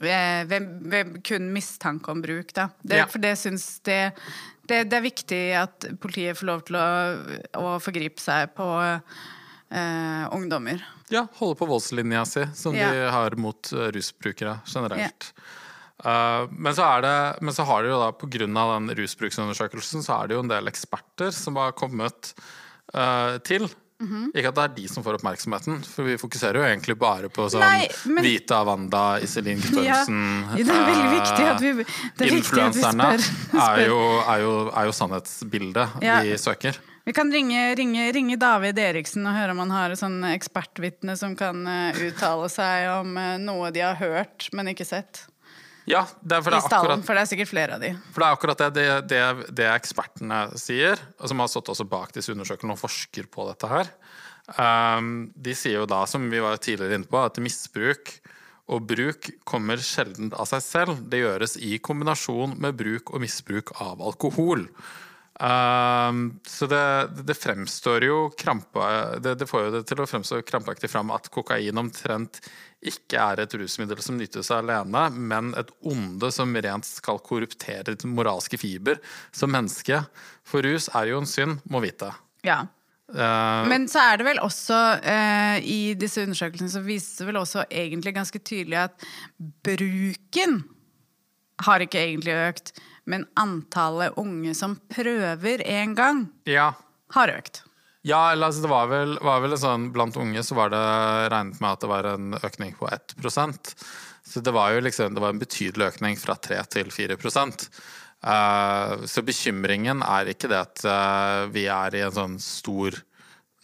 ved, 0.00 0.48
ved, 0.50 0.66
ved 0.92 1.14
kun 1.24 1.46
mistanke 1.54 2.10
om 2.12 2.20
bruk, 2.20 2.50
da. 2.52 2.68
Det, 2.82 2.96
Ja. 2.98 3.06
For 3.06 3.18
det 3.22 3.36
syns 3.38 3.80
det, 3.86 4.12
det 4.68 4.84
Det 4.90 4.98
er 4.98 5.04
viktig 5.04 5.42
at 5.58 5.88
politiet 6.02 6.38
får 6.38 6.48
lov 6.50 6.64
til 6.68 6.78
å, 6.80 6.86
å 7.60 7.76
forgripe 7.82 8.22
seg 8.22 8.52
på 8.56 8.66
eh, 8.86 10.24
ungdommer. 10.34 10.82
Ja, 11.12 11.26
holde 11.38 11.58
på 11.58 11.68
voldslinja 11.70 12.24
si, 12.26 12.46
som 12.54 12.74
Ja. 12.74 12.90
de 12.90 13.06
har 13.14 13.36
mot 13.38 13.72
eh, 13.72 13.90
rusbrukere 13.94 14.58
generelt. 14.66 15.32
Uh, 16.04 16.44
men, 16.52 16.74
så 16.76 16.84
det, 17.00 17.38
men 17.40 17.54
så 17.56 17.64
har 17.64 17.82
det 17.82 17.88
jo 17.88 17.98
da, 17.98 18.10
av 18.60 18.74
den 18.74 18.90
rusbruksundersøkelsen, 18.98 20.04
så 20.04 20.18
er 20.18 20.28
det 20.28 20.36
jo 20.36 20.42
en 20.44 20.50
del 20.50 20.68
eksperter 20.68 21.30
som 21.32 21.56
har 21.56 21.72
kommet 21.72 22.34
uh, 22.92 23.40
til. 23.48 23.64
Mhm. 23.98 24.26
Ikke 24.36 24.48
at 24.50 24.54
det 24.58 24.64
er 24.64 24.74
de 24.76 24.88
som 24.92 25.02
får 25.02 25.16
oppmerksomheten, 25.16 25.78
for 25.88 26.04
vi 26.04 26.16
fokuserer 26.20 26.58
jo 26.60 26.64
egentlig 26.68 26.98
bare 27.00 27.30
på 27.32 27.46
sånn 27.48 27.60
Nei, 27.64 27.88
men- 28.12 28.24
Vita, 28.24 28.58
Wanda, 28.62 29.18
Iselin 29.24 29.56
Guttormsen 29.56 30.18
Ja, 30.52 30.56
det 30.56 30.68
er 30.68 30.84
veldig 30.90 31.12
viktig 31.14 31.46
at 31.48 31.60
vi, 31.60 31.72
det 31.72 31.86
er 31.86 32.66
at 32.66 32.74
vi 32.74 32.82
spør. 32.82 33.24
spør. 33.24 33.62
er 33.72 33.86
jo, 33.86 34.00
er, 34.20 34.38
jo, 34.44 34.52
er 34.76 34.84
jo 34.84 34.92
sannhetsbildet 34.92 36.02
Ja. 36.02 36.20
vi 36.22 36.36
søker. 36.36 36.76
Vi 37.06 37.12
kan 37.14 37.30
ringe, 37.30 37.74
ringe, 37.78 38.12
ringe 38.12 38.36
David 38.36 38.78
Eriksen 38.78 39.24
og 39.26 39.32
høre 39.34 39.52
om 39.52 39.58
han 39.62 39.70
har 39.70 39.90
et 39.92 39.98
sånn 39.98 40.24
ekspertvitne 40.34 41.16
som 41.16 41.36
kan 41.36 41.64
eh, 41.66 41.92
uttale 42.10 42.48
seg 42.50 42.88
om 43.00 43.16
eh, 43.16 43.36
noe 43.38 43.70
de 43.70 43.80
har 43.80 43.94
hørt, 43.94 44.48
men 44.52 44.66
ikke 44.74 44.84
sett. 44.84 45.22
Ja, 45.86 46.02
det 46.20 46.38
er, 46.38 46.42
for 46.42 46.50
det 46.50 46.58
er 46.58 46.66
akkurat 46.66 47.02
for 47.06 47.14
det 47.14 47.22
er 47.22 47.30
sikkert 47.30 47.50
flere 47.52 47.76
av 47.76 47.82
de. 47.82 47.92
For 48.10 48.22
det 48.22 48.28
er 48.28 48.36
akkurat 48.36 48.62
det, 48.62 48.70
det, 48.74 48.86
det, 49.12 49.50
det 49.60 49.68
ekspertene 49.70 50.40
sier, 50.58 50.98
og 51.20 51.30
som 51.30 51.42
har 51.42 51.50
stått 51.52 51.70
også 51.74 51.86
bak 51.88 52.14
disse 52.16 52.34
undersøkelsene 52.34 52.74
og 52.74 52.82
forsker 52.82 53.28
på 53.30 53.46
dette 53.50 53.70
her. 53.70 53.92
Um, 54.58 55.28
de 55.34 55.54
sier 55.58 55.80
jo 55.80 55.86
da, 55.90 56.04
som 56.10 56.26
vi 56.30 56.42
var 56.42 56.58
tidligere 56.62 56.98
inne 56.98 57.10
på, 57.10 57.22
at 57.22 57.38
misbruk 57.42 58.16
og 58.66 58.82
bruk 58.90 59.30
kommer 59.46 59.78
sjelden 59.82 60.32
av 60.34 60.48
seg 60.50 60.64
selv. 60.64 61.02
Det 61.06 61.22
gjøres 61.22 61.56
i 61.62 61.76
kombinasjon 61.78 62.56
med 62.62 62.78
bruk 62.78 63.14
og 63.14 63.22
misbruk 63.22 63.70
av 63.82 64.02
alkohol. 64.02 64.66
Um, 65.36 66.40
så 66.48 66.66
det, 66.70 66.82
det 67.28 67.36
fremstår 67.36 68.06
jo 68.08 68.20
krampa, 68.40 69.18
det, 69.20 69.34
det, 69.42 69.48
får 69.50 69.66
jo 69.66 69.72
det 69.74 69.82
til 69.90 70.00
å 70.00 70.06
fremstå 70.08 70.40
krampaktig 70.48 70.88
fram 70.88 71.12
at 71.12 71.28
kokain 71.30 71.76
omtrent 71.76 72.40
ikke 72.88 73.20
er 73.20 73.42
et 73.42 73.56
rusmiddel 73.58 74.00
som 74.04 74.18
nyttes 74.18 74.50
alene, 74.54 75.06
men 75.14 75.52
et 75.58 75.72
onde 75.86 76.30
som 76.34 76.54
rent 76.54 76.88
skal 76.88 77.20
korruptere 77.24 77.90
ditt 77.90 78.06
moralske 78.08 78.58
fiber 78.60 79.00
som 79.34 79.52
menneske. 79.54 80.00
For 80.46 80.66
rus 80.66 80.88
er 80.94 81.12
jo 81.12 81.20
en 81.22 81.30
synd, 81.30 81.60
må 81.70 81.82
vite. 81.84 82.12
Ja. 82.46 82.64
Uh, 83.06 83.62
men 83.70 83.86
så 83.90 84.02
er 84.02 84.18
det 84.18 84.26
vel 84.26 84.42
også, 84.42 84.80
uh, 84.98 85.58
i 85.62 85.94
disse 85.98 86.24
undersøkelsene, 86.26 86.72
så 86.72 86.82
viser 86.82 87.22
det 87.22 87.30
vel 87.30 87.42
også 87.42 87.66
egentlig 87.70 88.16
ganske 88.16 88.40
tydelig 88.42 88.80
at 88.88 89.08
bruken 89.66 90.60
har 91.64 91.84
ikke 91.84 92.02
egentlig 92.02 92.34
økt 92.50 92.74
men 93.06 93.26
antallet 93.38 94.18
unge 94.18 94.54
som 94.54 94.76
prøver 94.90 95.62
en 95.62 95.94
gang, 95.94 96.26
ja. 96.44 96.72
har 97.14 97.32
økt. 97.38 97.62
Ja, 98.06 98.32
eller 98.32 98.50
altså, 98.50 98.62
det 98.62 98.70
var 98.70 98.86
vel, 98.90 99.16
var 99.24 99.40
vel 99.42 99.56
sånn 99.58 99.88
Blant 99.94 100.18
unge 100.20 100.42
så 100.46 100.54
var 100.54 100.70
det 100.70 100.82
regnet 101.32 101.58
med 101.62 101.72
at 101.72 101.82
det 101.82 101.90
var 101.90 102.06
en 102.12 102.36
økning 102.38 102.76
på 102.78 102.86
1% 102.86 103.72
Så 104.26 104.42
det 104.46 104.54
var 104.54 104.76
jo 104.76 104.84
liksom, 104.86 105.16
det 105.16 105.24
var 105.24 105.34
en 105.34 105.42
betydelig 105.42 105.88
økning 105.90 106.18
fra 106.20 106.36
3 106.38 106.60
til 106.76 106.92
4 106.94 107.18
uh, 107.18 109.02
Så 109.10 109.26
bekymringen 109.26 110.04
er 110.06 110.30
ikke 110.30 110.52
det 110.52 110.62
at 110.62 110.86
uh, 110.86 111.50
vi 111.50 111.66
er 111.66 111.98
i 111.98 112.06
en 112.06 112.14
sånn 112.14 112.38
stor 112.42 113.02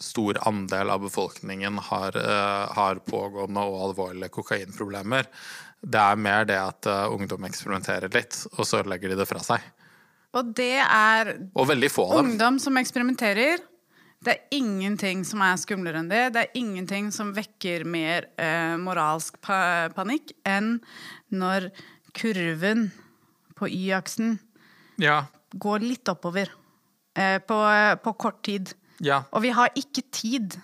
stor 0.02 0.34
andel 0.48 0.90
av 0.90 1.04
befolkningen 1.04 1.78
har, 1.78 2.16
uh, 2.18 2.72
har 2.74 2.98
pågående 3.06 3.62
og 3.62 3.76
alvorlige 3.84 4.32
kokainproblemer. 4.34 5.28
Det 5.78 6.00
er 6.00 6.18
mer 6.18 6.48
det 6.48 6.58
at 6.58 6.88
uh, 6.90 7.04
ungdom 7.14 7.46
eksperimenterer 7.46 8.10
litt, 8.10 8.40
og 8.56 8.66
så 8.66 8.82
legger 8.82 9.12
de 9.12 9.20
det 9.20 9.28
fra 9.30 9.38
seg. 9.46 9.62
Og 10.34 10.50
det 10.58 10.80
er 10.82 11.36
Og 11.54 11.70
få. 11.92 12.08
Ungdom 12.18 12.58
som 12.58 12.80
eksperimenterer. 12.80 13.62
Det 14.22 14.34
er 14.36 14.54
ingenting 14.54 15.24
som 15.26 15.42
er 15.42 15.58
skumlere 15.58 15.98
enn 15.98 16.10
det. 16.10 16.22
Det 16.36 16.44
er 16.44 16.58
ingenting 16.58 17.10
som 17.14 17.32
vekker 17.34 17.82
mer 17.88 18.28
eh, 18.38 18.76
moralsk 18.78 19.40
pa 19.42 19.90
panikk 19.94 20.30
enn 20.46 20.76
når 21.34 21.72
kurven 22.14 22.90
på 23.58 23.66
Y-aksen 23.66 24.36
ja. 25.02 25.24
går 25.50 25.82
litt 25.82 26.12
oppover 26.12 26.52
eh, 27.18 27.40
på, 27.42 27.58
på, 28.04 28.14
kort 28.14 28.44
tid. 28.46 28.74
Ja. 29.02 29.24
Og 29.32 29.42
vi 29.42 29.50
har 29.56 29.74
ikke 29.74 30.06
tid 30.14 30.58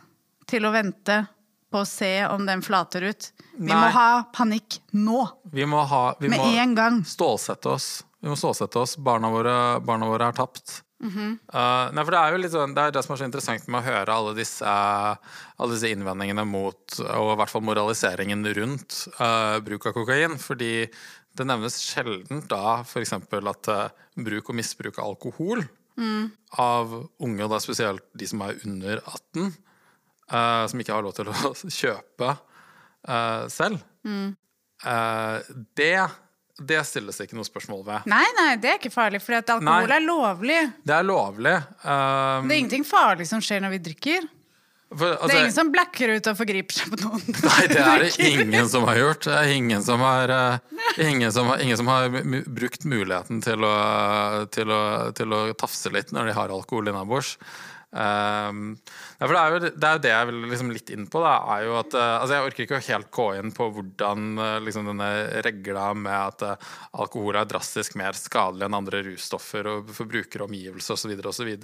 til 0.49 0.69
å 0.69 0.73
vente 0.75 1.25
på 1.69 1.83
å 1.83 1.89
se 1.89 2.13
om 2.31 2.47
den 2.47 2.63
flater 2.65 3.11
ut. 3.11 3.33
Vi 3.59 3.69
Nei. 3.73 3.75
må 3.75 3.91
ha 3.93 4.11
panikk 4.35 4.79
nå. 4.95 5.25
Vi 5.53 5.67
må 5.69 5.83
ha, 5.91 6.05
vi 6.21 6.31
Med 6.31 6.47
en 6.63 6.79
gang. 6.79 7.03
Stålsette 7.05 7.75
oss. 7.75 7.89
Vi 8.23 8.31
må 8.31 8.39
stålsette 8.39 8.79
oss. 8.81 8.97
Barna 8.97 9.31
våre, 9.35 9.57
barna 9.85 10.09
våre 10.09 10.31
er 10.31 10.39
tapt. 10.39 10.81
Mm 10.99 11.11
-hmm. 11.11 11.33
uh, 11.55 11.93
nei, 11.95 12.05
for 12.05 12.11
Det 12.11 12.19
er 12.19 12.33
jo 12.33 12.39
litt 12.43 12.53
sånn, 12.53 12.75
det 12.75 12.83
er 12.83 12.91
det 12.91 13.03
som 13.05 13.13
er 13.15 13.19
så 13.21 13.27
interessant 13.29 13.69
med 13.69 13.81
å 13.81 13.87
høre 13.87 14.15
alle 14.15 14.35
disse, 14.35 14.67
uh, 14.67 15.15
alle 15.57 15.75
disse 15.75 15.93
innvendingene 15.95 16.45
mot, 16.45 16.99
og 16.99 17.33
i 17.33 17.37
hvert 17.39 17.51
fall 17.51 17.63
moraliseringen 17.63 18.43
rundt 18.59 19.07
uh, 19.21 19.61
bruk 19.63 19.87
av 19.87 19.93
kokain. 19.95 20.35
Fordi 20.39 20.91
det 21.39 21.47
nevnes 21.47 21.79
sjelden 21.79 22.43
da 22.49 22.81
f.eks. 22.83 23.13
at 23.13 23.93
bruk 24.17 24.51
og 24.51 24.55
misbruk 24.59 24.99
av 24.99 25.05
alkohol 25.05 25.63
mm. 25.97 26.31
av 26.59 27.09
unge, 27.19 27.45
og 27.45 27.51
da 27.51 27.61
spesielt 27.63 28.03
de 28.13 28.27
som 28.27 28.43
er 28.43 28.59
under 28.67 28.99
18, 28.99 29.55
som 30.69 30.81
ikke 30.81 30.93
har 30.93 31.03
lov 31.03 31.15
til 31.15 31.31
å 31.31 31.55
kjøpe 31.81 32.35
selv, 33.55 33.79
mm. 34.03 34.35
det 35.79 36.09
det 36.59 36.81
stilles 36.89 37.21
ikke 37.23 37.37
noe 37.39 37.47
spørsmål 37.47 37.85
ved. 37.87 38.09
Nei, 38.11 38.25
nei, 38.39 38.49
det 38.59 38.73
er 38.73 38.81
ikke 38.81 38.91
farlig, 38.91 39.21
for 39.23 39.39
alkohol 39.39 39.63
nei, 39.69 39.99
er 39.99 40.03
lovlig. 40.03 40.59
Det 40.83 40.97
er 40.97 41.07
lovlig. 41.07 41.55
Um, 41.85 42.49
det 42.49 42.57
er 42.57 42.59
ingenting 42.65 42.89
farlig 42.89 43.29
som 43.31 43.43
skjer 43.45 43.63
når 43.63 43.77
vi 43.77 43.85
drikker. 43.93 44.27
For, 44.89 45.13
altså, 45.13 45.29
det 45.29 45.35
er 45.35 45.43
ingen 45.43 45.53
som 45.53 45.71
blacker 45.73 46.11
ut 46.17 46.29
og 46.31 46.37
forgriper 46.39 46.79
seg 46.79 46.93
på 46.95 46.99
noen. 47.03 47.25
Nei, 47.45 47.65
det 47.69 47.81
er 47.83 48.05
det 48.07 48.29
ingen 48.33 48.71
som 48.73 48.87
har 48.89 48.97
gjort. 48.97 49.27
Det 49.29 49.35
er 49.37 49.51
ingen 49.53 49.85
som 49.85 50.01
har, 50.01 50.33
ingen 50.97 51.35
som 51.35 51.51
har, 51.53 51.65
ingen 51.65 51.81
som 51.81 51.91
har 51.93 52.09
brukt 52.57 52.87
muligheten 52.89 53.43
til 53.45 53.67
å, 53.69 53.75
til, 54.55 54.73
å, 54.73 54.83
til 55.19 55.37
å, 55.37 55.43
tafse 55.61 55.93
litt 55.93 56.15
når 56.17 56.31
de 56.31 56.39
har 56.41 56.55
alkohol 56.55 56.89
innabords. 56.89 57.37
Um, 57.89 58.75
det, 59.17 59.25
er 59.25 59.55
jo, 59.55 59.61
det 59.65 59.87
er 59.89 59.95
jo 59.97 60.01
det 60.05 60.11
jeg 60.13 60.29
vil 60.29 60.43
liksom 60.51 60.73
litt 60.75 60.91
inn 60.93 61.07
på. 61.09 61.23
Da, 61.25 61.39
er 61.55 61.65
jo 61.65 61.79
at, 61.79 61.95
uh, 61.97 62.19
altså 62.19 62.37
Jeg 62.37 62.49
orker 62.51 62.67
ikke 62.67 62.83
helt 62.91 63.11
gå 63.17 63.29
inn 63.39 63.55
på 63.57 63.71
hvordan 63.77 64.29
uh, 64.37 64.59
liksom 64.65 64.91
denne 64.91 65.09
regla 65.47 65.87
med 65.97 66.19
at 66.19 66.45
uh, 66.45 66.69
alkohol 67.01 67.41
er 67.41 67.49
drastisk 67.49 67.97
mer 68.01 68.19
skadelig 68.19 68.69
enn 68.69 68.77
andre 68.77 69.03
russtoffer 69.09 69.73
og 69.73 69.95
for 69.97 70.11
brukere 70.11 70.45
og 70.45 70.53
omgivelser 70.53 70.99
osv. 70.99 71.57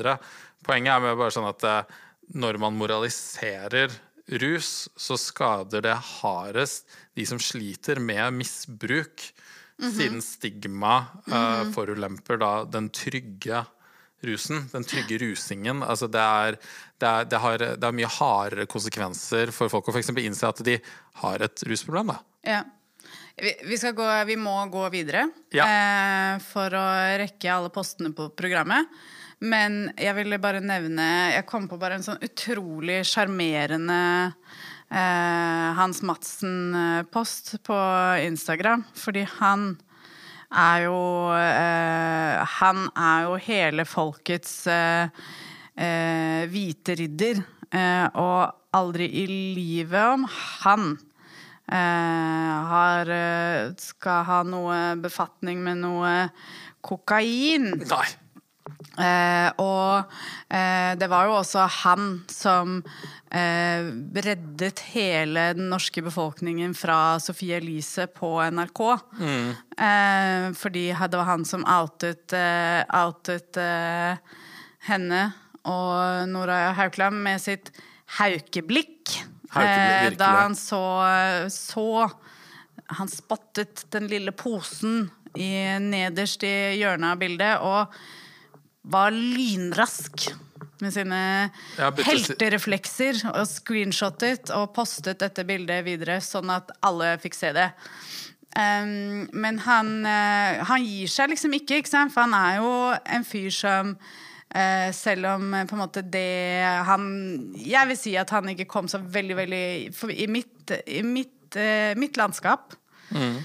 Poenget 0.64 0.94
er 0.96 1.04
med 1.04 1.20
bare 1.20 1.34
sånn 1.34 1.50
at 1.50 1.68
når 2.32 2.56
man 2.62 2.76
moraliserer 2.80 3.92
rus, 4.40 4.88
så 4.96 5.18
skader 5.20 5.84
det 5.84 5.96
hardest 6.22 6.88
de 7.18 7.26
som 7.28 7.40
sliter 7.40 8.00
med 8.00 8.32
misbruk. 8.40 9.28
Mm 9.76 9.90
-hmm. 9.90 9.96
Siden 9.98 10.22
stigma 10.22 11.06
uh, 11.28 11.72
forulemper 11.72 12.36
da 12.38 12.64
den 12.64 12.88
trygge 12.90 13.64
rusen, 14.28 14.64
den 14.72 14.86
trygge 14.88 15.18
rusingen. 15.22 15.82
Altså 15.82 16.08
det, 16.10 16.20
er, 16.20 16.58
det, 16.98 17.08
er, 17.08 17.26
det, 17.30 17.40
har, 17.42 17.58
det, 17.64 17.84
har, 17.84 17.96
mye 17.96 18.12
hardere 18.18 18.68
konsekvenser 18.70 19.52
for 19.54 19.72
folk 19.72 19.90
å 19.90 19.94
f.eks. 19.94 20.12
innse 20.22 20.48
at 20.48 20.62
de 20.66 20.78
har 21.22 21.44
et 21.44 21.66
rusproblem. 21.68 22.14
Ja. 22.46 22.62
Vi, 23.34 23.50
vi, 23.66 23.76
gå, 23.76 24.06
vi, 24.28 24.36
må 24.38 24.54
gå 24.70 24.84
videre 24.94 25.26
ja. 25.54 25.66
eh, 25.66 26.42
for 26.44 26.74
å 26.78 26.84
rekke 27.18 27.50
alle 27.50 27.72
postene 27.74 28.12
på 28.14 28.28
programmet. 28.38 28.90
Men 29.44 29.88
jeg 29.98 30.14
ville 30.16 30.38
bare 30.40 30.62
nevne 30.62 31.34
Jeg 31.34 31.44
kom 31.48 31.66
på 31.68 31.76
bare 31.80 31.98
en 31.98 32.04
sånn 32.06 32.22
utrolig 32.22 33.00
sjarmerende 33.08 33.98
eh, 34.94 35.70
Hans 35.76 36.00
Madsen-post 36.06 37.56
på 37.66 37.80
Instagram. 38.24 38.86
Fordi 38.94 39.26
han 39.40 39.74
er 40.54 40.84
jo 40.86 40.98
eh, 41.36 42.44
Han 42.58 42.86
er 42.94 43.26
jo 43.28 43.38
hele 43.46 43.84
folkets 43.88 44.66
eh, 44.70 45.08
eh 45.74 46.44
hvite 46.50 46.96
ridder. 47.00 47.42
Eh, 47.74 48.06
og 48.14 48.54
aldri 48.74 49.08
i 49.22 49.26
livet 49.56 50.14
om 50.14 50.26
han 50.62 50.90
eh, 51.70 52.52
har 52.70 53.10
skal 53.80 54.26
ha 54.28 54.42
noe 54.46 54.82
befatning 55.02 55.62
med 55.64 55.82
noe 55.82 56.12
kokain. 56.84 57.72
Nei. 57.82 58.06
Eh, 58.94 59.48
og 59.58 60.12
eh, 60.54 60.94
det 60.98 61.08
var 61.10 61.26
jo 61.26 61.38
også 61.40 61.64
han 61.82 62.10
som 62.30 62.76
eh, 63.34 63.88
reddet 64.26 64.82
hele 64.92 65.48
den 65.58 65.68
norske 65.72 66.02
befolkningen 66.04 66.76
fra 66.78 67.18
Sophie 67.22 67.58
Elise 67.58 68.06
på 68.06 68.36
NRK. 68.54 68.82
Mm. 69.18 69.48
Eh, 69.88 70.46
fordi 70.58 70.86
det 70.92 71.18
var 71.18 71.30
han 71.32 71.46
som 71.48 71.66
outet, 71.66 72.36
eh, 72.38 72.82
outet 73.02 73.58
eh, 73.58 74.38
henne 74.86 75.24
og 75.64 76.28
Nora 76.30 76.74
Haukeland 76.76 77.22
med 77.24 77.42
sitt 77.42 77.72
haukeblikk. 78.20 79.16
haukeblikk 79.54 80.18
da 80.20 80.30
han 80.42 80.54
så, 80.58 80.84
så 81.50 82.10
Han 82.98 83.08
spottet 83.08 83.86
den 83.90 84.10
lille 84.10 84.30
posen 84.36 85.08
i, 85.40 85.78
nederst 85.80 86.44
i 86.44 86.76
hjørnet 86.76 87.14
av 87.14 87.18
bildet. 87.18 87.58
og 87.64 87.94
var 88.84 89.14
lynrask 89.14 90.28
med 90.82 90.92
sine 90.92 91.20
heltereflekser 91.78 93.22
og 93.32 93.46
screenshottet 93.48 94.52
og 94.54 94.72
postet 94.76 95.22
dette 95.22 95.44
bildet 95.48 95.84
videre, 95.86 96.18
sånn 96.24 96.52
at 96.52 96.72
alle 96.84 97.14
fikk 97.22 97.38
se 97.38 97.54
det. 97.56 97.70
Um, 98.54 99.24
men 99.34 99.58
han, 99.64 99.96
uh, 100.06 100.60
han, 100.68 100.84
gir 100.86 101.10
seg 101.10 101.32
liksom 101.32 101.56
ikke, 101.56 101.80
ikke 101.80 101.90
sant? 101.90 102.14
for 102.14 102.22
han 102.22 102.36
er 102.38 102.60
jo 102.60 102.68
en 103.16 103.26
fyr 103.26 103.48
som 103.50 103.90
uh, 103.96 104.90
selv 104.94 105.26
om 105.32 105.48
uh, 105.56 105.64
på 105.66 105.74
en 105.74 105.82
måte 105.82 106.04
det 106.06 106.62
han 106.86 107.08
Jeg 107.58 107.90
vil 107.90 107.98
si 107.98 108.12
at 108.20 108.30
han 108.30 108.52
ikke 108.52 108.68
kom 108.70 108.86
så 108.86 109.00
veldig, 109.02 109.36
veldig 109.40 109.64
for, 109.98 110.14
I 110.14 110.28
mitt, 110.30 110.70
i 110.86 111.02
mitt, 111.02 111.58
mitt 111.98 112.20
landskap 112.20 112.78
mm 113.10 113.42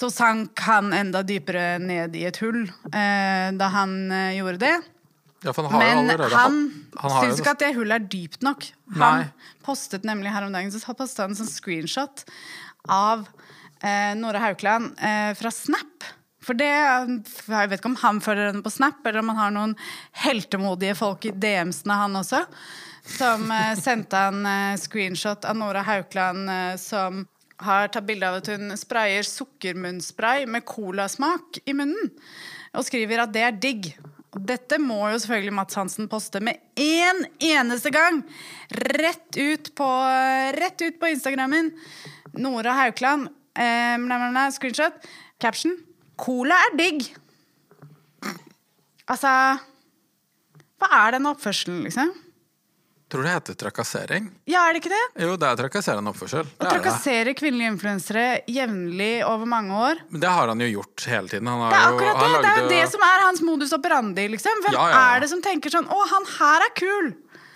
så 0.00 0.08
sank 0.12 0.60
han 0.64 0.94
enda 0.96 1.20
dypere 1.26 1.74
ned 1.82 2.16
i 2.16 2.24
et 2.28 2.38
hull 2.40 2.62
eh, 2.64 3.50
da 3.52 3.68
han 3.74 3.96
eh, 4.08 4.38
gjorde 4.38 4.62
det. 4.62 4.76
Ja, 5.44 5.52
han 5.56 5.78
Men 5.78 5.98
allerede, 6.04 6.36
han, 6.36 6.56
han 7.00 7.12
syns 7.24 7.40
ikke 7.40 7.54
at 7.54 7.62
det 7.62 7.74
hullet 7.76 7.96
er 7.96 8.08
dypt 8.12 8.42
nok. 8.44 8.66
Han 8.96 9.22
Nei. 9.22 9.52
postet 9.64 10.04
nemlig 10.08 10.32
her 10.34 10.44
om 10.44 10.52
dagen 10.52 10.72
så 10.72 10.92
postet 10.92 11.22
han 11.24 11.32
en 11.32 11.38
sånn 11.38 11.48
screenshot 11.48 12.24
av 12.92 13.24
eh, 13.80 14.12
Nora 14.20 14.42
Haukeland 14.44 15.00
eh, 15.00 15.32
fra 15.38 15.52
Snap. 15.54 16.08
For 16.44 16.56
det, 16.56 16.68
Jeg 16.68 17.68
vet 17.68 17.80
ikke 17.80 17.90
om 17.92 17.98
han 18.00 18.20
følger 18.24 18.50
henne 18.50 18.64
på 18.64 18.72
Snap, 18.72 19.00
eller 19.04 19.20
om 19.20 19.32
han 19.32 19.40
har 19.40 19.56
noen 19.56 19.74
heltemodige 20.24 20.96
folk 20.96 21.28
i 21.28 21.34
DM-ene, 21.36 21.98
han 22.04 22.20
også. 22.20 22.44
Som 23.16 23.48
eh, 23.52 23.74
sendte 23.80 24.24
han 24.28 24.44
eh, 24.48 24.78
screenshot 24.80 25.44
av 25.48 25.60
Nora 25.60 25.84
Haukeland 25.88 26.48
som 26.80 27.24
har 27.64 27.90
tatt 27.92 28.06
bilde 28.08 28.28
av 28.28 28.38
at 28.40 28.48
hun 28.52 28.72
sprayer 28.78 29.26
sukkermunnspray 29.26 30.46
med 30.50 30.64
colasmak 30.68 31.60
i 31.68 31.74
munnen. 31.76 32.12
Og 32.76 32.86
skriver 32.86 33.24
at 33.24 33.34
det 33.34 33.44
er 33.46 33.60
digg. 33.60 33.90
Dette 34.30 34.78
må 34.78 35.00
jo 35.10 35.18
selvfølgelig 35.18 35.54
Mats 35.56 35.78
Hansen 35.78 36.08
poste 36.10 36.38
med 36.44 36.60
én 36.78 37.24
eneste 37.42 37.90
gang! 37.90 38.22
Rett 38.70 39.36
ut 39.36 39.72
på, 39.74 39.88
rett 40.54 40.84
ut 40.86 41.00
på 41.00 41.10
Instagrammen. 41.10 41.72
Nora 42.38 42.76
Haukeland. 42.78 43.28
Eh, 43.58 44.50
screenshot. 44.54 44.94
Caption. 45.42 45.74
Cola 46.16 46.54
er 46.68 46.76
digg. 46.78 47.10
Altså 49.10 49.30
Hva 50.80 50.88
er 51.02 51.16
den 51.16 51.26
oppførselen, 51.26 51.82
liksom? 51.88 52.12
Tror 53.10 53.24
det 53.26 53.30
heter 53.34 53.56
trakassering? 53.58 54.28
Ja, 54.46 54.68
er 54.68 54.76
det 54.76 54.84
ikke 54.84 54.92
det? 54.92 55.00
Jo, 55.24 55.32
det 55.40 55.48
er 55.48 55.56
trakasserende 55.58 56.12
oppførsel. 56.12 56.44
Å 56.46 56.50
Det, 56.50 56.60
er 56.60 56.68
det. 56.68 56.74
trakassere 56.76 57.32
kvinnelige 57.34 57.72
influensere 57.74 58.26
jevnlig 58.46 59.08
over 59.26 59.48
mange 59.50 59.74
år. 59.74 60.02
Men 60.14 60.22
det 60.22 60.30
har 60.30 60.52
han 60.52 60.60
jo 60.62 60.68
gjort 60.70 61.06
hele 61.10 61.28
tiden. 61.32 61.48
Han 61.50 61.64
har 61.64 61.72
Det 61.74 61.80
er 61.80 61.88
jo, 61.88 61.96
akkurat 61.96 62.20
det! 62.20 62.28
han 62.30 62.44
Det 62.46 62.50
er 62.52 62.60
jo 62.62 62.68
det 62.70 62.84
som 62.92 63.00
er 63.08 63.24
hans 63.26 63.42
modus 63.42 63.72
operandi. 63.74 64.28
liksom 64.36 64.62
Hvem 64.62 64.72
Ja, 64.78 64.84
ja, 64.86 64.94
ja. 64.94 65.16
er 65.16 65.20
det 65.26 65.28
som 65.34 65.42
tenker 65.42 65.70
sånn 65.74 65.88
'Å, 65.90 65.98
han 66.14 66.24
her 66.38 66.60
er 66.68 66.72
kul'! 66.78 67.10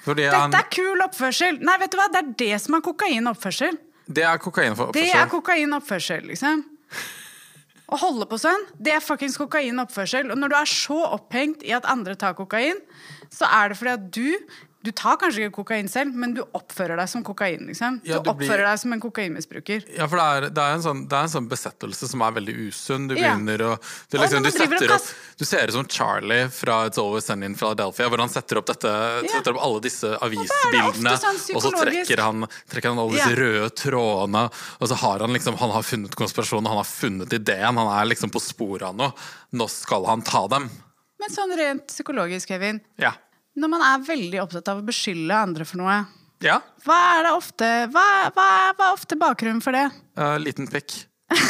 Fordi 0.05 0.23
Dette 0.27 0.37
han, 0.43 0.53
er 0.55 0.67
kul 0.71 0.99
oppførsel. 1.07 1.61
Nei, 1.63 1.79
vet 1.79 1.91
du 1.91 1.97
hva? 1.97 2.09
Det 2.13 2.19
er 2.25 2.33
det 2.37 2.61
som 2.61 2.75
er 2.75 2.81
kokainoppførsel. 2.83 3.79
det 4.11 4.25
er 4.25 4.37
kokainoppførsel. 4.39 4.93
Det 4.93 5.15
er 5.15 5.27
kokainoppførsel, 5.33 6.27
liksom. 6.29 6.65
Å 7.95 7.97
holde 8.01 8.27
på 8.27 8.37
sånn, 8.41 8.63
det 8.81 8.93
er 8.97 9.01
fuckings 9.01 9.37
kokainoppførsel. 9.39 10.31
Og 10.33 10.39
når 10.41 10.49
du 10.51 10.57
er 10.57 10.69
så 10.69 10.99
opphengt 11.15 11.63
i 11.63 11.73
at 11.77 11.85
andre 11.87 12.17
tar 12.17 12.35
kokain, 12.35 12.81
så 13.31 13.47
er 13.49 13.69
det 13.69 13.79
fordi 13.79 13.93
at 13.93 14.11
du 14.11 14.39
Du 14.85 14.91
tar 14.93 15.17
kanskje 15.17 15.47
ikke 15.47 15.55
kokain 15.63 15.87
selv, 15.89 16.13
men 16.13 16.35
du 16.37 16.43
oppfører 16.53 16.99
deg 17.01 17.09
som 17.09 17.23
kokain. 17.25 17.63
liksom 17.71 18.03
Du, 18.03 18.11
Ja, 18.11 18.19
du 18.21 18.27
blir- 18.29 18.35
oppfører 18.45 18.67
deg 18.69 18.79
som 18.83 18.93
en 18.93 19.01
kokainmisbruker. 19.01 19.85
Ja, 19.97 20.07
for 20.07 20.21
det 20.21 20.27
er, 20.27 20.49
det, 20.53 20.61
er 20.61 20.75
en 20.77 20.83
sånn, 20.85 21.01
det 21.09 21.17
er 21.17 21.23
en 21.25 21.33
sånn 21.33 21.49
besettelse 21.49 22.09
som 22.11 22.21
er 22.27 22.35
veldig 22.37 22.55
usunn. 22.69 23.09
Du 23.09 23.15
begynner 23.17 23.65
å 23.65 23.71
du, 23.81 24.19
liksom, 24.19 24.43
du, 24.45 24.51
og 24.51 24.53
setter 24.53 24.93
opp, 24.93 25.09
du 25.41 25.45
ser 25.49 25.73
ut 25.73 25.73
som 25.79 25.89
Charlie 25.89 26.49
fra 26.53 26.77
It's 26.91 27.01
Always 27.01 27.25
Sunny 27.25 27.47
in 27.49 27.55
Philadelphia, 27.57 28.11
hvor 28.13 28.19
han 28.21 28.29
setter 28.29 28.61
opp, 28.61 28.67
dette, 28.67 28.93
setter 29.33 29.57
opp 29.57 29.63
alle 29.65 29.81
disse 29.81 30.13
avisbildene, 30.21 31.17
ofte 31.17 31.25
sånn 31.25 31.57
og 31.57 31.63
så 31.65 31.73
trekker 31.81 32.21
han, 32.21 32.47
trekker 32.69 32.93
han 32.93 32.99
alle 33.07 33.17
disse 33.17 33.35
røde 33.41 33.71
trådene, 33.81 34.45
og 34.81 34.89
så 34.93 35.01
har 35.01 35.25
han 35.25 35.33
liksom 35.33 35.57
Han 35.65 35.71
har 35.71 35.83
funnet 35.83 36.15
konspirasjonen, 36.15 36.67
han 36.69 36.77
har 36.83 36.85
funnet 36.85 37.33
ideen, 37.33 37.79
han 37.81 37.89
er 37.89 38.05
liksom 38.13 38.29
på 38.31 38.41
sporet 38.43 38.83
av 38.91 38.97
noe. 38.97 39.13
Nå 39.57 39.65
skal 39.71 40.05
han 40.13 40.21
ta 40.21 40.45
dem. 40.49 40.69
Men 41.21 41.31
sånn 41.33 41.57
rent 41.57 41.87
psykologisk, 41.89 42.49
Kevin. 42.49 42.83
Ja. 43.01 43.15
Når 43.55 43.71
man 43.71 43.83
er 43.87 44.03
veldig 44.07 44.41
opptatt 44.43 44.69
av 44.73 44.81
å 44.81 44.87
beskylde 44.87 45.35
andre 45.39 45.65
for 45.69 45.79
noe, 45.83 46.01
Ja. 46.43 46.59
hva 46.85 46.97
er 47.19 47.23
det 47.29 47.33
ofte 47.37 47.69
Hva, 47.95 48.07
hva, 48.35 48.47
hva 48.75 48.89
er 48.89 48.93
ofte 48.97 49.17
bakgrunnen 49.17 49.63
for 49.63 49.73
det? 49.73 49.85
Uh, 50.19 50.37
liten 50.43 50.67
pikk. 50.71 51.05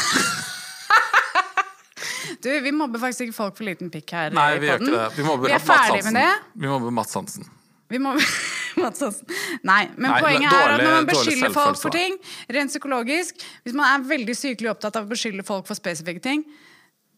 Du, 2.44 2.50
vi 2.60 2.72
mobber 2.76 3.00
faktisk 3.00 3.28
ikke 3.28 3.36
folk 3.36 3.54
for 3.56 3.64
liten 3.64 3.88
pikk 3.92 4.10
her. 4.12 4.32
Nei, 4.36 4.58
vi 4.60 4.68
gjør 4.68 4.82
ikke 4.82 4.92
det. 4.92 5.04
Vi 5.16 5.24
mobber 5.24 5.48
Vi 5.48 5.54
er 5.56 5.62
ferdig 5.64 6.00
med 6.04 6.16
det. 6.18 6.32
Vi 6.60 6.68
mobber 6.68 6.92
Mats 6.92 7.14
Hansen. 7.16 7.46
Vi 7.88 8.00
må 8.02 8.12
Mats 8.82 9.00
Hansen. 9.04 9.30
Nei, 9.64 9.86
men 9.96 10.10
Nei, 10.10 10.18
poenget 10.20 10.52
dårlig- 10.52 10.66
er 10.66 10.74
at 10.74 10.82
når 10.84 10.94
man 10.98 11.08
beskylder 11.08 11.54
folk 11.54 11.78
for 11.80 11.94
ting, 11.94 12.18
rent 12.52 12.72
psykologisk 12.74 13.40
Hvis 13.64 13.76
man 13.78 13.86
er 13.94 14.04
veldig 14.10 14.36
sykelig 14.36 14.72
opptatt 14.74 14.98
av 15.00 15.06
å 15.06 15.12
beskylde 15.14 15.44
folk 15.46 15.64
for 15.70 15.78
spesifikke 15.78 16.20
ting, 16.24 16.44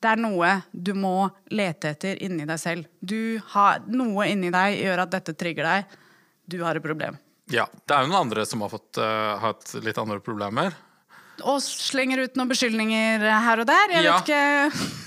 det 0.03 0.11
er 0.13 0.21
noe 0.21 0.51
du 0.73 0.93
må 0.95 1.29
lete 1.51 1.95
etter 1.95 2.19
inni 2.23 2.45
deg 2.49 2.59
selv. 2.61 2.87
Du 3.01 3.39
har, 3.55 3.81
noe 3.89 4.27
inni 4.31 4.51
deg 4.55 4.77
gjør 4.83 5.05
at 5.07 5.15
dette 5.17 5.35
trigger 5.39 5.65
deg. 5.67 5.97
Du 6.47 6.59
har 6.63 6.77
et 6.79 6.85
problem. 6.85 7.17
Ja. 7.51 7.65
Det 7.87 7.95
er 7.95 8.05
jo 8.05 8.11
noen 8.13 8.27
andre 8.27 8.45
som 8.47 8.63
har 8.65 8.71
fått 8.73 8.99
uh, 9.01 9.37
hatt 9.43 9.73
litt 9.83 9.99
andre 9.99 10.21
problemer. 10.21 10.75
Og 11.45 11.59
slenger 11.63 12.23
ut 12.25 12.37
noen 12.39 12.49
beskyldninger 12.53 13.25
her 13.47 13.61
og 13.65 13.67
der. 13.69 13.97
Jeg 13.99 14.05
Ja. 14.09 14.19
vet 14.21 14.31
ikke 14.31 15.03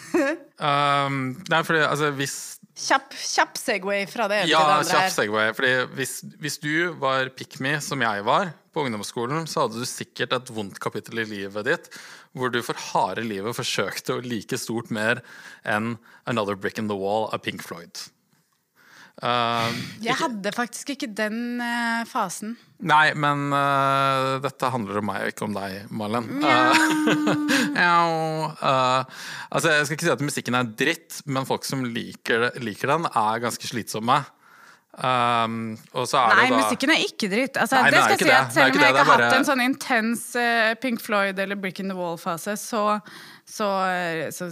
Um, 0.59 1.35
nei, 1.51 1.59
fordi 1.63 1.83
altså 1.85 2.07
hvis 2.17 2.33
Kjapp, 2.79 3.11
kjapp 3.11 3.59
Segway 3.59 4.05
fra 4.07 4.29
det 4.31 4.45
Ja, 4.47 4.61
til 4.63 4.87
det 4.87 4.93
kjapp 4.93 5.13
segway. 5.13 5.51
Fordi 5.57 5.71
hvis, 5.97 6.13
hvis 6.39 6.57
du 6.63 6.71
var 7.01 7.31
pick 7.35 7.59
me, 7.63 7.75
som 7.83 8.01
jeg 8.05 8.23
var, 8.27 8.53
på 8.73 8.85
ungdomsskolen, 8.85 9.47
så 9.49 9.65
hadde 9.65 9.81
du 9.81 9.87
sikkert 9.89 10.33
et 10.37 10.51
vondt 10.53 10.79
kapittel 10.81 11.23
i 11.23 11.27
livet 11.27 11.67
ditt 11.67 11.89
hvor 12.37 12.51
du 12.53 12.59
for 12.61 12.77
harde 12.91 13.23
livet 13.25 13.57
forsøkte 13.57 14.19
å 14.19 14.23
like 14.23 14.57
stort 14.61 14.91
mer 14.93 15.23
enn 15.65 15.95
Another 16.29 16.55
Brick 16.55 16.77
in 16.77 16.87
the 16.91 16.97
Wall 16.97 17.25
av 17.33 17.41
Pink 17.45 17.65
Floyd. 17.65 18.03
Um, 19.19 19.75
Jeg 19.99 20.15
hadde 20.15 20.51
faktisk 20.55 20.93
ikke 20.93 21.09
den 21.11 21.59
uh, 21.59 22.05
fasen. 22.07 22.53
Nei, 22.79 23.11
men 23.19 23.49
uh, 23.51 24.37
dette 24.39 24.69
handler 24.71 25.01
om 25.01 25.09
meg 25.09 25.25
og 25.25 25.31
ikke 25.33 25.47
om 25.49 25.55
deg, 25.57 25.89
Malen. 25.91 26.29
Uh, 26.39 26.47
uh, 27.75 29.03
altså, 29.53 29.73
jeg 29.75 29.89
skal 29.89 29.97
ikke 29.97 30.07
si 30.07 30.13
at 30.15 30.23
musikken 30.23 30.55
er 30.61 30.71
dritt, 30.79 31.19
men 31.27 31.47
folk 31.49 31.67
som 31.67 31.83
liker, 31.83 32.53
liker 32.63 32.95
den, 32.95 33.09
er 33.11 33.43
ganske 33.43 33.67
slitsomme. 33.67 34.21
Um, 34.99 35.75
og 35.93 36.07
så 36.09 36.17
er 36.23 36.39
Nei, 36.39 36.45
det 36.47 36.55
da 36.55 36.61
musikken 36.63 36.91
er 36.95 37.03
ikke 37.03 37.27
dritt. 37.31 37.59
Altså, 37.59 37.83
Nei, 37.83 37.91
det 37.91 37.99
skal 38.05 38.15
ikke 38.15 38.29
si 38.29 38.37
at 38.37 38.55
Selv 38.55 38.71
om 38.71 38.81
jeg 38.81 38.95
ikke 38.95 39.03
har 39.03 39.11
bare- 39.11 39.27
hatt 39.27 39.37
en 39.37 39.47
sånn 39.47 39.61
intens 39.63 40.23
Pink 40.81 41.03
Floyd 41.03 41.39
eller 41.39 41.59
Brick 41.59 41.83
in 41.83 41.91
the 41.91 41.95
Wall-fase, 41.99 42.55
så, 42.59 42.85
så, 43.49 43.67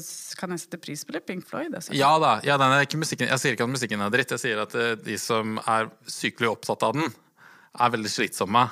så 0.01 0.39
kan 0.39 0.53
jeg 0.53 0.63
sette 0.65 0.79
pris 0.81 1.05
på 1.05 1.15
det. 1.15 1.23
Pink 1.27 1.45
Floyd. 1.47 1.75
Altså. 1.75 1.93
Ja 1.97 2.15
da. 2.21 2.37
Ja, 2.47 2.57
den 2.59 2.73
er 2.73 2.87
ikke 2.87 2.99
musikken, 3.01 3.29
jeg 3.29 3.43
sier 3.43 3.55
ikke 3.55 3.67
at 3.67 3.75
musikken 3.75 4.03
er 4.03 4.11
dritt, 4.13 4.33
jeg 4.35 4.43
sier 4.43 4.63
at 4.65 4.75
eh, 4.77 4.95
de 4.99 5.15
som 5.21 5.61
er 5.63 5.91
sykelig 6.09 6.55
opptatt 6.55 6.85
av 6.87 6.97
den, 6.97 7.15
er 7.77 7.93
veldig 7.93 8.11
slitsomme. 8.11 8.65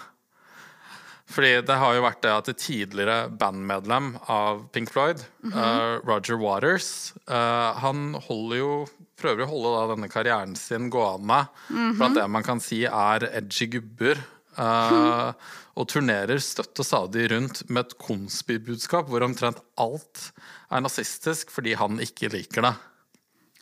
Fordi 1.30 1.56
det 1.66 1.78
har 1.82 1.96
jo 1.98 2.04
vært 2.06 2.22
det 2.22 2.32
at 2.36 2.50
det 2.52 2.60
tidligere 2.62 3.32
bandmedlem 3.34 4.12
av 4.30 4.68
Pink 4.76 4.92
Floyd, 4.94 5.24
eh, 5.50 5.96
Roger 6.06 6.38
Waters, 6.38 7.16
uh, 7.26 7.74
han 7.82 8.14
holder 8.28 8.60
jo 8.60 8.70
prøver 9.18 9.46
å 9.46 9.50
holde 9.50 9.72
da 9.74 9.84
denne 9.94 10.10
karrieren 10.12 10.54
sin 10.60 10.90
gående 10.94 11.46
blant 11.70 12.18
det 12.18 12.26
man 12.30 12.46
kan 12.46 12.62
si 12.62 12.84
er 12.86 13.26
edgy 13.32 13.70
gubber. 13.78 14.20
Eh, 14.62 15.54
og 15.76 15.88
turnerer 15.92 16.42
støtt 16.44 16.80
og 16.80 16.88
stadig 16.88 17.30
rundt 17.34 17.64
med 17.70 17.86
et 17.86 17.96
konspibudskap 18.02 19.10
hvor 19.12 19.26
omtrent 19.26 19.62
alt 19.82 20.30
er 20.72 20.84
nazistisk 20.86 21.52
fordi 21.54 21.76
han 21.80 22.00
ikke 22.04 22.32
liker 22.34 22.70
det. 22.70 22.76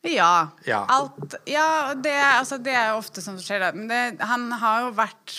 Ja. 0.04 0.52
Ja. 0.68 0.84
Alt, 0.92 1.38
ja 1.48 1.94
det, 1.96 2.14
altså, 2.14 2.60
det 2.60 2.76
er 2.76 2.92
jo 2.92 3.00
ofte 3.00 3.24
sånn 3.24 3.40
som 3.40 3.46
skjer. 3.46 3.70
Men 3.76 3.88
det, 3.90 4.02
han 4.24 4.50
har 4.60 4.88
jo 4.88 4.96
vært 4.98 5.38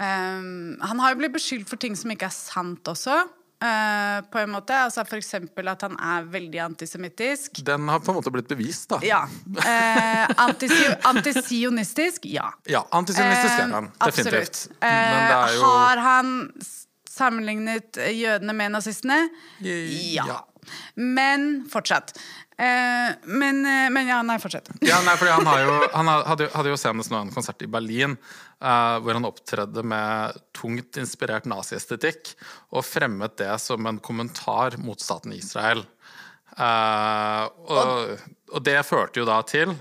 um, 0.00 0.80
Han 0.80 1.02
har 1.02 1.12
jo 1.12 1.20
blitt 1.20 1.34
beskyldt 1.36 1.68
for 1.68 1.80
ting 1.80 1.96
som 1.98 2.12
ikke 2.14 2.30
er 2.30 2.36
sant 2.36 2.88
også. 2.90 3.20
Eh, 3.64 4.20
på 4.30 4.38
en 4.42 4.52
måte. 4.52 4.76
Altså 4.86 5.04
for 5.08 5.20
eksempel 5.20 5.68
at 5.72 5.84
han 5.86 5.96
er 5.96 6.28
veldig 6.30 6.60
antisemittisk. 6.68 7.62
Den 7.66 7.88
har 7.88 8.02
på 8.04 8.12
en 8.12 8.20
måte 8.20 8.32
blitt 8.34 8.48
bevist, 8.50 8.88
da. 8.92 9.00
Ja. 9.04 9.24
Eh, 9.64 10.24
antisionistisk? 11.12 12.28
Ja. 12.30 12.50
Ja, 12.70 12.84
antisionistisk 12.90 13.58
er 13.58 13.76
han. 13.78 13.92
absolutt. 13.98 14.64
Definitivt. 14.80 15.56
Jo 15.58 15.68
Har 15.68 16.02
han 16.08 16.34
sammenlignet 17.14 18.00
jødene 18.10 18.56
med 18.56 18.74
nazistene? 18.74 19.20
Ja. 19.60 20.42
Men 20.94 21.64
fortsatt. 21.72 22.14
Eh, 22.56 23.14
men, 23.24 23.66
eh, 23.66 23.90
men 23.90 24.06
ja, 24.06 24.20
nei, 24.22 24.36
fortsett. 24.38 24.70
Ja, 24.80 25.00
nei, 25.02 25.16
fordi 25.18 25.32
han, 25.34 25.46
har 25.46 25.62
jo, 25.64 25.72
han 25.90 26.10
hadde, 26.10 26.46
hadde 26.54 26.70
jo 26.70 26.78
senest 26.78 27.10
nå 27.10 27.18
en 27.24 27.32
konsert 27.34 27.64
i 27.66 27.70
Berlin 27.70 28.14
uh, 28.14 29.00
hvor 29.02 29.18
han 29.18 29.26
opptredde 29.26 29.82
med 29.82 30.38
tungt 30.54 31.00
inspirert 31.02 31.48
naziestetikk 31.50 32.30
og 32.70 32.86
fremmet 32.86 33.34
det 33.42 33.50
som 33.62 33.90
en 33.90 33.98
kommentar 33.98 34.78
mot 34.78 35.02
staten 35.02 35.34
Israel. 35.34 35.82
Uh, 36.54 37.50
og, 37.66 38.22
og 38.54 38.62
det 38.62 38.78
førte 38.86 39.18
jo 39.18 39.26
da 39.26 39.40
til 39.42 39.72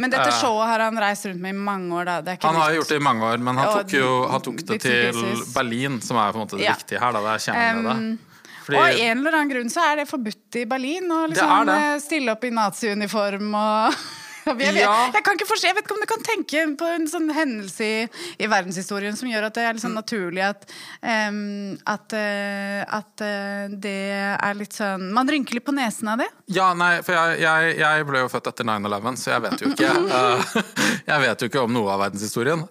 Men 0.00 0.08
dette 0.08 0.30
showet 0.38 0.70
har 0.70 0.86
han 0.86 0.96
reist 0.96 1.26
rundt 1.28 1.42
med 1.44 1.52
i 1.52 1.64
mange 1.66 1.92
år, 1.92 2.08
da. 2.08 2.36
Han 2.46 2.56
har 2.56 2.72
gjort 2.78 2.94
det 2.94 3.02
i 3.02 3.04
mange 3.04 3.28
år, 3.34 3.42
men 3.44 3.60
han 3.60 3.82
tok 3.82 3.92
jo 3.98 4.12
han 4.32 4.46
tok 4.48 4.62
det 4.72 4.80
til. 4.82 5.20
Berlin, 5.52 6.00
som 6.02 6.16
er 6.18 6.32
på 6.32 6.40
en 6.40 6.48
måte 6.48 6.56
det 6.56 6.64
Ja. 6.64 6.78
viktige 6.78 7.04
her. 7.04 7.12
Da, 7.12 7.20
det 7.20 7.34
er 7.36 7.44
kjernen 7.50 7.84
i 7.84 7.90
det. 7.90 8.32
Fordi- 8.64 8.80
Og 8.80 8.82
av 8.88 9.04
en 9.10 9.18
eller 9.22 9.38
annen 9.38 9.52
grunn 9.54 9.70
så 9.72 9.84
er 9.92 9.96
det 10.02 10.08
forbudt 10.10 10.60
i 10.62 10.66
Berlin 10.70 11.08
å 11.12 11.22
liksom 11.28 11.66
det. 11.68 11.78
eh, 11.94 11.98
stille 12.00 12.32
opp 12.32 12.44
i 12.44 12.50
naziuniform 12.50 13.54
og 13.64 14.04
jeg, 14.44 14.56
vet, 14.58 14.76
Ja. 14.76 15.08
jeg, 15.08 15.22
kan 15.24 15.38
ikke 15.38 15.46
forstå, 15.48 15.68
jeg 15.70 15.74
vet 15.78 15.86
ikke 15.86 15.94
om 15.96 16.02
du 16.02 16.06
kan 16.10 16.24
tenke 16.26 16.64
på 16.76 16.88
en 16.92 17.06
sånn 17.08 17.30
hendelse 17.32 17.86
i, 17.88 18.02
i 18.44 18.48
verdenshistorien 18.52 19.16
som 19.16 19.30
gjør 19.30 19.46
at 19.48 19.54
det 19.56 19.62
er 19.64 19.72
litt 19.72 19.84
sånn 19.84 19.96
naturlig 19.96 20.42
at, 20.44 20.66
um, 21.00 21.78
at, 21.88 22.12
uh, 22.12 22.82
at 22.98 23.24
uh, 23.24 23.72
det 23.72 23.94
er 24.36 24.58
litt 24.58 24.76
sånn 24.76 25.06
Man 25.16 25.32
rynker 25.32 25.56
litt 25.56 25.64
på 25.64 25.72
nesen 25.72 26.12
av 26.12 26.20
det. 26.20 26.28
Ja, 26.52 26.74
nei, 26.76 26.98
for 27.06 27.16
jeg, 27.16 27.40
jeg, 27.40 27.78
jeg 27.80 28.04
ble 28.10 28.20
jo 28.20 28.28
født 28.28 28.52
etter 28.52 28.68
9-11, 28.68 29.16
så 29.16 29.32
jeg 29.32 29.46
vet 29.46 29.64
jo 29.64 29.72
ikke 29.72 29.90
uh, 30.12 30.54
Jeg 31.14 31.24
vet 31.24 31.40
jo 31.40 31.48
ikke 31.48 31.64
om 31.64 31.72
noe 31.80 31.96
av 31.96 32.04
verdenshistorien. 32.04 32.68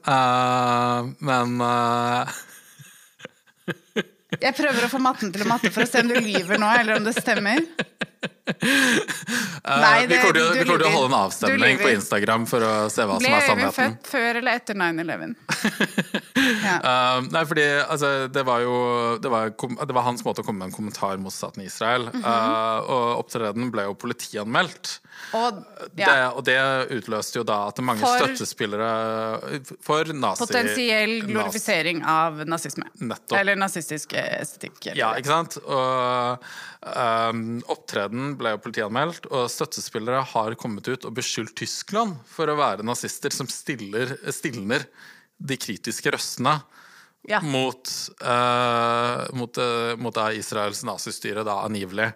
Men 1.25 1.57
Jeg 4.41 4.55
prøver 4.57 4.87
å 4.87 4.91
få 4.91 5.01
matten 5.03 5.33
til 5.33 5.43
å 5.45 5.49
matte 5.49 5.71
for 5.73 5.85
å 5.85 5.89
se 5.89 6.01
om 6.03 6.09
du 6.11 6.17
lyver 6.17 6.61
nå, 6.61 6.69
eller 6.79 6.99
om 6.99 7.07
det 7.07 7.15
stemmer. 7.17 7.61
Uh, 8.43 9.79
Nei, 9.79 10.05
det- 10.07 10.17
vi 10.17 10.17
kommer 10.19 10.63
til 10.63 10.87
å 10.87 10.91
holde 10.91 11.07
en 11.07 11.15
avstemning 11.17 11.77
på. 11.79 11.89
Instagram 11.95 12.45
for 12.47 12.65
å 12.65 12.71
se 12.91 13.05
hva 13.07 13.17
Ble 13.19 13.29
som 13.29 13.35
er 13.37 13.45
sannheten. 13.47 13.73
Ble 13.73 13.95
født 13.95 14.11
før 14.11 14.39
eller 14.41 14.59
etter 14.59 14.75
9-11? 14.79 15.35
ja. 16.67 16.75
Uh, 16.83 17.19
nei, 17.31 17.43
fordi 17.47 17.67
altså, 17.83 18.11
det 18.27 18.43
var 18.47 18.63
jo 18.65 18.75
det 19.23 19.31
var, 19.31 19.53
det 19.53 19.95
var 19.95 20.07
hans 20.09 20.25
måte 20.27 20.43
å 20.43 20.47
komme 20.47 20.63
med 20.63 20.71
en 20.71 20.75
kommentar 20.75 21.19
mot 21.23 21.33
staten 21.35 21.63
Israel. 21.63 22.09
Uh, 22.19 22.79
og 22.83 23.23
opptredenen 23.23 23.71
ble 23.73 23.87
jo 23.87 23.95
politianmeldt. 23.99 24.97
Og 25.33 25.63
Det, 25.97 26.07
og 26.37 26.43
det 26.45 26.57
utløste 26.93 27.39
jo 27.39 27.43
da 27.47 27.55
at 27.71 27.79
mange 27.81 28.03
For- 28.05 28.21
støttespillere 28.21 28.89
for 29.81 30.11
nazi... 30.13 30.43
potensiell 30.45 31.15
glorifisering 31.25 32.03
av 32.05 32.43
nazisme. 32.45 32.85
Nettopp. 33.01 33.37
Eller 33.39 33.57
nazistisk 33.57 34.13
estetikk. 34.13 34.77
eller- 34.91 34.99
Ja, 34.99 35.13
ikke 35.17 35.31
sant? 35.31 35.57
Og 35.63 36.45
um, 36.85 37.41
opptreden 37.73 38.35
ble 38.37 38.53
jo 38.53 38.61
politianmeldt, 38.61 39.25
og 39.31 39.49
støttespillere 39.49 40.21
har 40.33 40.53
kommet 40.59 40.87
ut 40.87 41.05
og 41.09 41.15
beskyldt 41.17 41.55
Tyskland 41.63 42.19
for 42.29 42.47
å 42.53 42.57
være 42.59 42.85
nazister 42.85 43.33
som 43.33 43.49
stiller, 43.49 44.13
stilner 44.31 44.85
de 45.41 45.57
kritiske 45.57 46.13
røstene 46.13 46.59
Ja. 47.27 47.39
mot, 47.39 47.87
uh, 48.21 49.25
mot, 49.33 49.57
uh, 49.57 49.95
mot 49.97 50.17
Israels 50.35 50.83
nazistyre, 50.83 51.43
da 51.47 51.61
angivelig. 51.65 52.11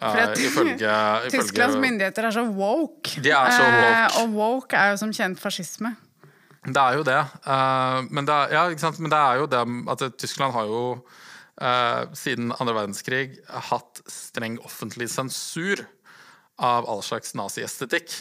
Uh, 0.00 0.08
For 0.08 0.22
at 0.22 0.38
ifølge, 0.40 0.92
ifølge 1.26 1.34
Tysklands 1.34 1.76
myndigheter 1.76 2.28
er 2.28 2.34
så 2.34 2.46
woke. 2.48 3.20
De 3.22 3.34
er 3.34 3.52
så 3.52 3.66
woke. 3.66 3.90
Eh, 3.90 4.16
og 4.22 4.36
woke 4.38 4.78
er 4.78 4.94
jo 4.94 5.02
som 5.02 5.12
kjent 5.14 5.40
fascisme. 5.42 5.94
Det 6.62 6.78
er 6.78 6.96
jo 6.96 7.04
det. 7.06 7.18
Uh, 7.44 8.00
men, 8.08 8.26
det 8.26 8.34
er, 8.34 8.54
ja, 8.56 8.92
men 9.02 9.12
det 9.12 9.20
er 9.20 9.40
jo 9.42 9.48
det 9.50 9.62
at 9.94 10.04
Tyskland 10.22 10.54
har 10.54 10.68
jo 10.70 10.82
uh, 10.94 12.02
siden 12.16 12.54
andre 12.58 12.76
verdenskrig 12.78 13.24
hatt 13.70 14.02
streng 14.10 14.60
offentlig 14.64 15.10
sensur 15.10 15.84
av 16.62 16.86
all 16.88 17.02
slags 17.04 17.34
naziestetikk. 17.38 18.14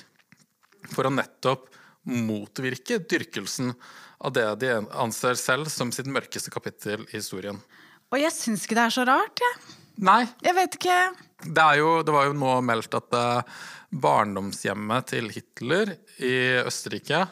For 0.91 1.05
å 1.05 1.13
nettopp 1.13 1.69
motvirke 2.09 2.97
dyrkelsen 3.05 3.75
av 4.21 4.33
det 4.33 4.47
de 4.63 4.73
anser 5.01 5.37
selv 5.37 5.69
som 5.73 5.93
sitt 5.93 6.09
mørkeste 6.09 6.53
kapittel 6.53 7.05
i 7.11 7.19
historien. 7.19 7.61
Og 8.11 8.19
jeg 8.19 8.33
syns 8.35 8.65
ikke 8.65 8.77
det 8.77 8.87
er 8.89 8.95
så 8.97 9.05
rart, 9.07 9.41
jeg. 9.41 9.80
Nei, 10.01 10.23
Jeg 10.41 10.55
vet 10.57 10.79
ikke. 10.79 11.01
det, 11.45 11.67
jo, 11.81 11.99
det 12.05 12.15
var 12.15 12.29
jo 12.29 12.37
nå 12.37 12.55
meldt 12.65 12.95
at 12.97 13.17
uh, 13.17 13.59
barndomshjemmet 13.91 15.11
til 15.11 15.29
Hitler 15.33 15.95
i 16.23 16.35
Østerrike 16.63 17.25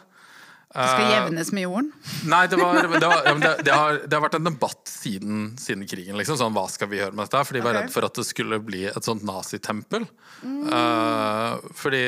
Det 0.69 0.85
skal 0.91 1.13
jevnes 1.15 1.51
med 1.55 1.65
jorden. 1.65 1.87
Nei, 2.29 2.43
det, 2.51 2.59
var, 2.59 2.81
det, 2.83 3.07
var, 3.07 3.23
det, 3.25 3.53
det, 3.65 3.73
har, 3.73 4.01
det 4.05 4.17
har 4.17 4.25
vært 4.27 4.37
en 4.37 4.51
debatt 4.51 4.91
siden, 4.91 5.41
siden 5.57 5.87
krigen. 5.89 6.19
Liksom. 6.19 6.37
Sånn, 6.41 6.53
hva 6.53 6.67
skal 6.69 6.91
vi 6.91 6.99
gjøre 6.99 7.15
med 7.15 7.25
dette? 7.25 7.41
For 7.47 7.57
de 7.57 7.63
var 7.65 7.73
okay. 7.73 7.87
redd 7.87 7.95
for 7.95 8.09
at 8.09 8.21
det 8.21 8.27
skulle 8.27 8.61
bli 8.61 8.85
et 8.91 9.07
sånt 9.07 9.25
nazitempel. 9.25 10.05
Uh, 10.43 11.57
fordi 11.79 12.03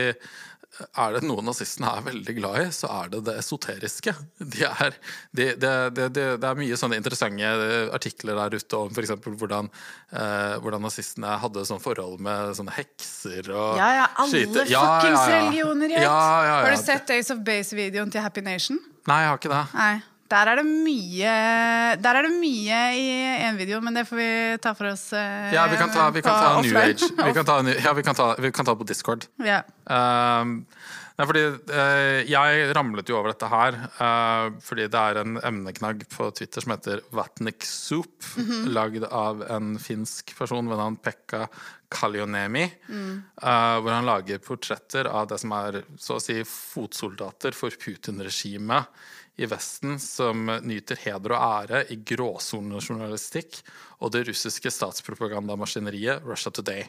er 0.97 1.13
det 1.17 1.21
noe 1.27 1.43
nazistene 1.45 1.89
er 1.97 2.03
veldig 2.05 2.35
glad 2.37 2.57
i, 2.61 2.65
så 2.75 2.89
er 3.01 3.09
det 3.13 3.21
det 3.27 3.35
esoteriske. 3.41 4.13
Det 4.39 4.65
er, 4.67 4.95
de, 5.35 5.45
de, 5.61 5.73
det 6.09 6.47
er 6.49 6.59
mye 6.59 6.77
sånne 6.79 6.97
interessante 6.99 7.51
artikler 7.95 8.35
der 8.39 8.57
ute 8.59 8.79
om 8.79 8.91
f.eks. 8.93 9.13
Hvordan, 9.25 9.69
eh, 10.11 10.55
hvordan 10.63 10.81
nazistene 10.85 11.37
hadde 11.41 11.63
sånn 11.69 11.81
forhold 11.83 12.19
med 12.23 12.53
sånne 12.57 12.73
hekser 12.75 13.51
og 13.53 13.77
Ja, 13.79 13.89
ja, 14.01 14.07
alle 14.17 14.31
skyte- 14.31 14.65
fuckings 14.65 14.71
Ja, 14.73 14.85
ja, 15.03 15.11
ja. 15.11 15.41
religioner 15.41 15.89
i 15.89 15.99
ett. 16.01 16.07
Har 16.11 16.71
du 16.75 16.77
sett 16.83 17.07
Days 17.07 17.31
of 17.31 17.43
Base-videoen 17.47 18.11
til 18.11 18.21
Happy 18.25 18.41
Nation? 18.45 18.79
Nei, 19.07 19.21
jeg 19.23 19.29
har 19.33 19.37
ikke 19.41 19.49
det. 19.55 19.65
Nei. 19.73 19.93
Der 20.31 20.47
er 20.47 20.61
det 20.61 20.65
mye 20.67 21.31
Der 22.01 22.19
er 22.19 22.27
det 22.27 22.31
mye 22.39 22.79
i 22.95 23.05
én 23.49 23.59
video, 23.59 23.81
men 23.83 23.97
det 23.97 24.05
får 24.07 24.19
vi 24.21 24.29
ta 24.63 24.73
for 24.77 24.91
oss 24.93 25.09
eh, 25.17 25.51
Ja, 25.55 25.65
vi 25.71 25.79
kan 25.79 25.91
ta, 25.91 26.07
vi 26.15 26.23
kan 26.23 26.37
ta 26.37 26.53
New 26.61 26.71
offline. 26.71 26.95
Age. 26.95 27.11
Vi 27.27 27.35
kan 27.35 27.47
ta, 27.47 27.59
ja, 27.67 27.93
vi 27.97 28.05
kan 28.07 28.15
ta, 28.17 28.31
vi 28.39 28.51
kan 28.55 28.67
ta 28.67 28.75
på 28.77 28.87
Discord. 28.87 29.27
Ja. 29.43 29.61
Um, 29.91 30.61
nei, 31.17 31.27
fordi 31.27 31.43
eh, 31.75 32.21
jeg 32.31 32.71
ramlet 32.77 33.11
jo 33.11 33.17
over 33.19 33.33
dette 33.33 33.49
her 33.51 33.75
eh, 33.91 34.47
fordi 34.63 34.87
det 34.93 35.01
er 35.01 35.19
en 35.21 35.35
emneknagg 35.51 36.05
på 36.13 36.29
Twitter 36.37 36.63
som 36.63 36.75
heter 36.77 37.03
Vatnik 37.13 37.67
Soup, 37.67 38.15
lagd 38.71 39.03
av 39.09 39.43
en 39.51 39.75
finsk 39.81 40.31
person 40.37 40.71
ved 40.71 40.79
navn 40.79 40.97
Pekka 41.03 41.47
Kaljoniemi. 41.91 42.69
eh, 42.87 43.77
hvor 43.83 43.91
han 43.91 44.07
lager 44.07 44.39
portretter 44.43 45.11
av 45.11 45.27
det 45.33 45.41
som 45.43 45.51
er 45.59 45.81
så 45.99 46.17
å 46.17 46.23
si 46.23 46.39
fotsoldater 46.47 47.57
for 47.57 47.75
Putin-regimet 47.83 48.87
i 49.39 49.47
Vesten 49.49 49.99
som 50.01 50.49
nyter 50.65 50.99
heder 51.05 51.35
og 51.35 51.45
ære 51.63 51.85
i 51.93 51.97
gråsonejournalistikk 52.05 53.61
og 54.01 54.11
det 54.13 54.25
russiske 54.27 54.71
statspropagandamaskineriet 54.73 56.25
Russia 56.27 56.51
Today. 56.51 56.83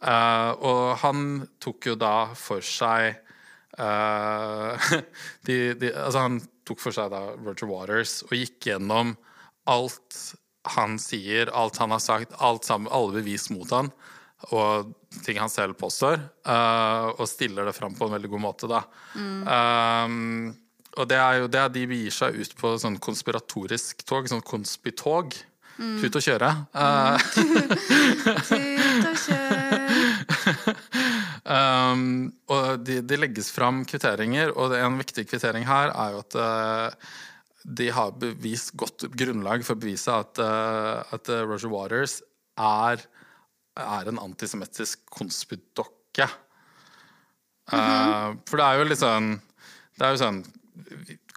Eh, 0.00 0.50
og 0.64 0.96
han 1.02 1.44
tok 1.62 1.90
jo 1.90 1.98
da 2.00 2.14
for 2.38 2.64
seg 2.64 3.18
uh, 3.76 4.88
de, 5.46 5.58
de, 5.76 5.90
altså 5.90 6.24
Han 6.24 6.40
tok 6.64 6.80
for 6.80 6.96
seg 6.96 7.10
da 7.12 7.34
Roger 7.34 7.68
Waters 7.68 8.22
og 8.28 8.32
gikk 8.38 8.70
gjennom 8.70 9.12
alt 9.68 10.20
han 10.74 10.96
sier, 10.96 11.50
alt 11.52 11.76
han 11.76 11.92
har 11.92 12.00
sagt, 12.00 12.32
alt 12.40 12.64
sammen, 12.64 12.88
alle 12.88 13.18
bevis 13.18 13.50
mot 13.52 13.68
han 13.74 13.92
og 14.52 14.92
ting 15.24 15.38
han 15.40 15.52
selv 15.52 15.76
påstår, 15.80 16.18
uh, 16.48 17.12
og 17.16 17.28
stiller 17.28 17.68
det 17.68 17.76
fram 17.76 17.94
på 17.96 18.08
en 18.08 18.16
veldig 18.16 18.30
god 18.32 18.42
måte. 18.44 18.68
da. 18.68 18.82
Um, 19.16 20.50
og 20.98 21.08
det 21.10 21.18
er 21.18 21.40
jo 21.42 21.50
det 21.50 21.64
de 21.74 21.86
begir 21.90 22.14
seg 22.14 22.38
ut 22.38 22.54
på 22.58 22.74
sånn 22.80 23.00
konspiratorisk 23.02 24.04
tog, 24.06 24.28
sånn 24.30 24.44
konspitog. 24.46 25.34
Ut 25.74 26.14
og 26.14 26.22
kjøre. 26.22 26.48
Mm. 26.70 27.18
Ut 28.94 29.08
og 29.10 29.18
kjøre. 29.26 29.82
Um, 31.44 32.30
og 32.48 32.86
de, 32.88 33.02
de 33.04 33.16
legges 33.18 33.50
fram 33.52 33.82
kvitteringer, 33.84 34.54
og 34.56 34.72
en 34.78 34.96
viktig 34.96 35.26
kvittering 35.28 35.66
her 35.68 35.90
er 35.92 36.14
jo 36.14 36.22
at 36.22 36.36
uh, 36.40 37.10
de 37.64 37.90
har 37.92 38.14
bevist 38.16 38.72
godt 38.80 39.04
grunnlag 39.12 39.64
for 39.66 39.76
å 39.76 39.82
bevise 39.82 40.12
at, 40.12 40.40
uh, 40.40 41.04
at 41.12 41.28
eh, 41.32 41.44
Roger 41.44 41.68
Waters 41.72 42.18
er, 42.60 43.04
er 43.80 44.08
en 44.08 44.22
antisemittisk 44.24 45.04
konspidokke. 45.12 46.30
Eh, 47.72 48.28
for 48.44 48.60
det 48.60 48.64
er 48.64 48.76
jo 48.76 48.88
litt 48.90 49.00
sånn 49.00 49.28
Det 49.96 50.04
er 50.04 50.10
jo 50.12 50.18
sånn 50.20 50.40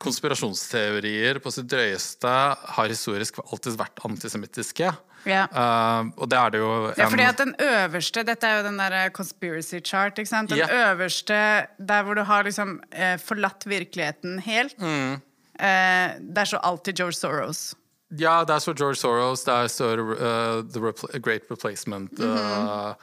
Konspirasjonsteorier 0.01 1.39
på 1.41 1.51
sitt 1.53 1.67
drøyeste 1.69 2.31
har 2.77 2.89
historisk 2.91 3.39
alltid 3.45 3.77
vært 3.79 4.01
antisemittiske. 4.07 4.91
Ja. 5.27 5.45
Uh, 5.51 6.11
og 6.15 6.29
det 6.31 6.37
er 6.39 6.53
det 6.53 6.59
jo 6.61 6.69
en 6.87 6.99
Ja, 7.01 7.07
fordi 7.11 7.25
at 7.27 7.39
den 7.41 7.55
øverste 7.59 8.23
Dette 8.23 8.47
er 8.47 8.59
jo 8.61 8.67
den 8.69 8.77
der 8.79 9.09
conspiracy 9.15 9.81
chart. 9.83 10.17
ikke 10.19 10.29
sant? 10.29 10.49
Den 10.49 10.61
Ja. 10.61 10.67
øverste, 10.93 11.67
der 11.79 12.03
hvor 12.03 12.15
du 12.15 12.23
har 12.23 12.43
liksom 12.43 12.79
uh, 12.93 13.17
forlatt 13.17 13.65
virkeligheten 13.65 14.39
helt. 14.39 14.77
Mm. 14.79 15.13
uh, 15.59 16.09
der 16.35 16.45
står 16.45 16.63
alltid 16.63 16.93
George 16.97 17.17
Soros. 17.17 17.75
Ja, 18.11 18.43
det 18.45 18.55
er 18.55 18.59
så 18.59 18.73
George 18.73 18.95
Soros, 18.95 19.47
er 19.47 19.67
så 19.67 19.97
uh, 19.99 20.63
The 20.63 21.19
Great 21.19 21.41
Replacement 21.51 22.11
uh, 22.19 22.93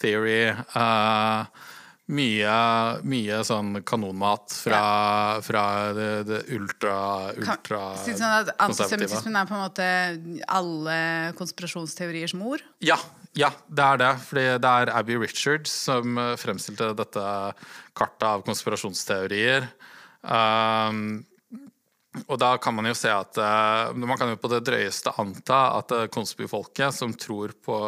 Theory. 0.00 0.52
Uh, 0.76 1.44
mye, 2.12 2.54
mye 3.08 3.40
sånn 3.48 3.78
kanonmat 3.88 4.52
fra, 4.52 4.80
fra 5.44 5.64
det, 5.96 6.08
det 6.28 6.40
ultra, 6.52 6.96
ultra 7.32 7.82
det 7.96 8.16
sånn 8.18 8.34
at. 8.42 8.50
Antisemittismen 8.60 9.38
er 9.40 9.48
på 9.48 9.56
en 9.56 9.62
måte 9.64 9.86
alle 10.52 10.96
konspirasjonsteoriers 11.38 12.36
mor. 12.36 12.64
Ja, 12.84 12.98
ja, 13.34 13.50
det 13.66 13.84
er 13.84 14.00
det. 14.02 14.12
Fordi 14.28 14.46
det 14.62 14.72
er 14.80 14.92
Abby 14.94 15.16
Richards 15.22 15.72
som 15.88 16.18
uh, 16.20 16.34
fremstilte 16.40 16.92
dette 16.98 17.28
kartet 17.96 18.26
av 18.28 18.44
konspirasjonsteorier. 18.46 19.70
Um, 20.20 21.24
og 22.28 22.36
da 22.38 22.52
kan 22.62 22.76
man 22.76 22.86
jo 22.86 22.94
se 22.94 23.10
at 23.10 23.36
uh, 23.42 23.90
Man 23.98 24.16
kan 24.16 24.30
jo 24.30 24.38
på 24.40 24.48
det 24.52 24.62
drøyeste 24.64 25.12
anta 25.18 25.80
at 25.80 25.90
konspifolket 25.90 26.12
konspirfolket 26.14 26.94
som 26.94 27.16
tror 27.18 27.56
på 27.64 27.78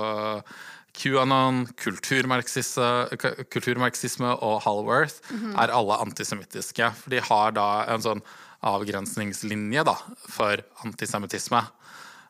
QAnon, 0.97 1.67
kulturmarxisme, 1.83 4.31
og 4.41 4.57
Hallworth, 4.65 5.21
er 5.61 5.75
alle 5.75 5.99
antisemittiske. 6.07 6.89
For 7.03 7.09
de 7.13 7.21
har 7.29 7.49
da 7.57 7.69
en 7.93 8.05
sånn 8.05 8.23
avgrensningslinje 8.67 9.85
da, 9.87 9.95
for 10.33 10.63
antisemittisme. 10.85 11.61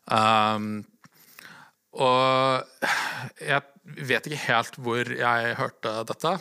Um, 0.07 0.85
og 1.97 2.67
jeg 3.41 3.63
vet 4.11 4.27
ikke 4.29 4.45
helt 4.49 4.75
hvor 4.83 5.09
jeg 5.09 5.57
hørte 5.61 5.91
dette. 6.11 6.33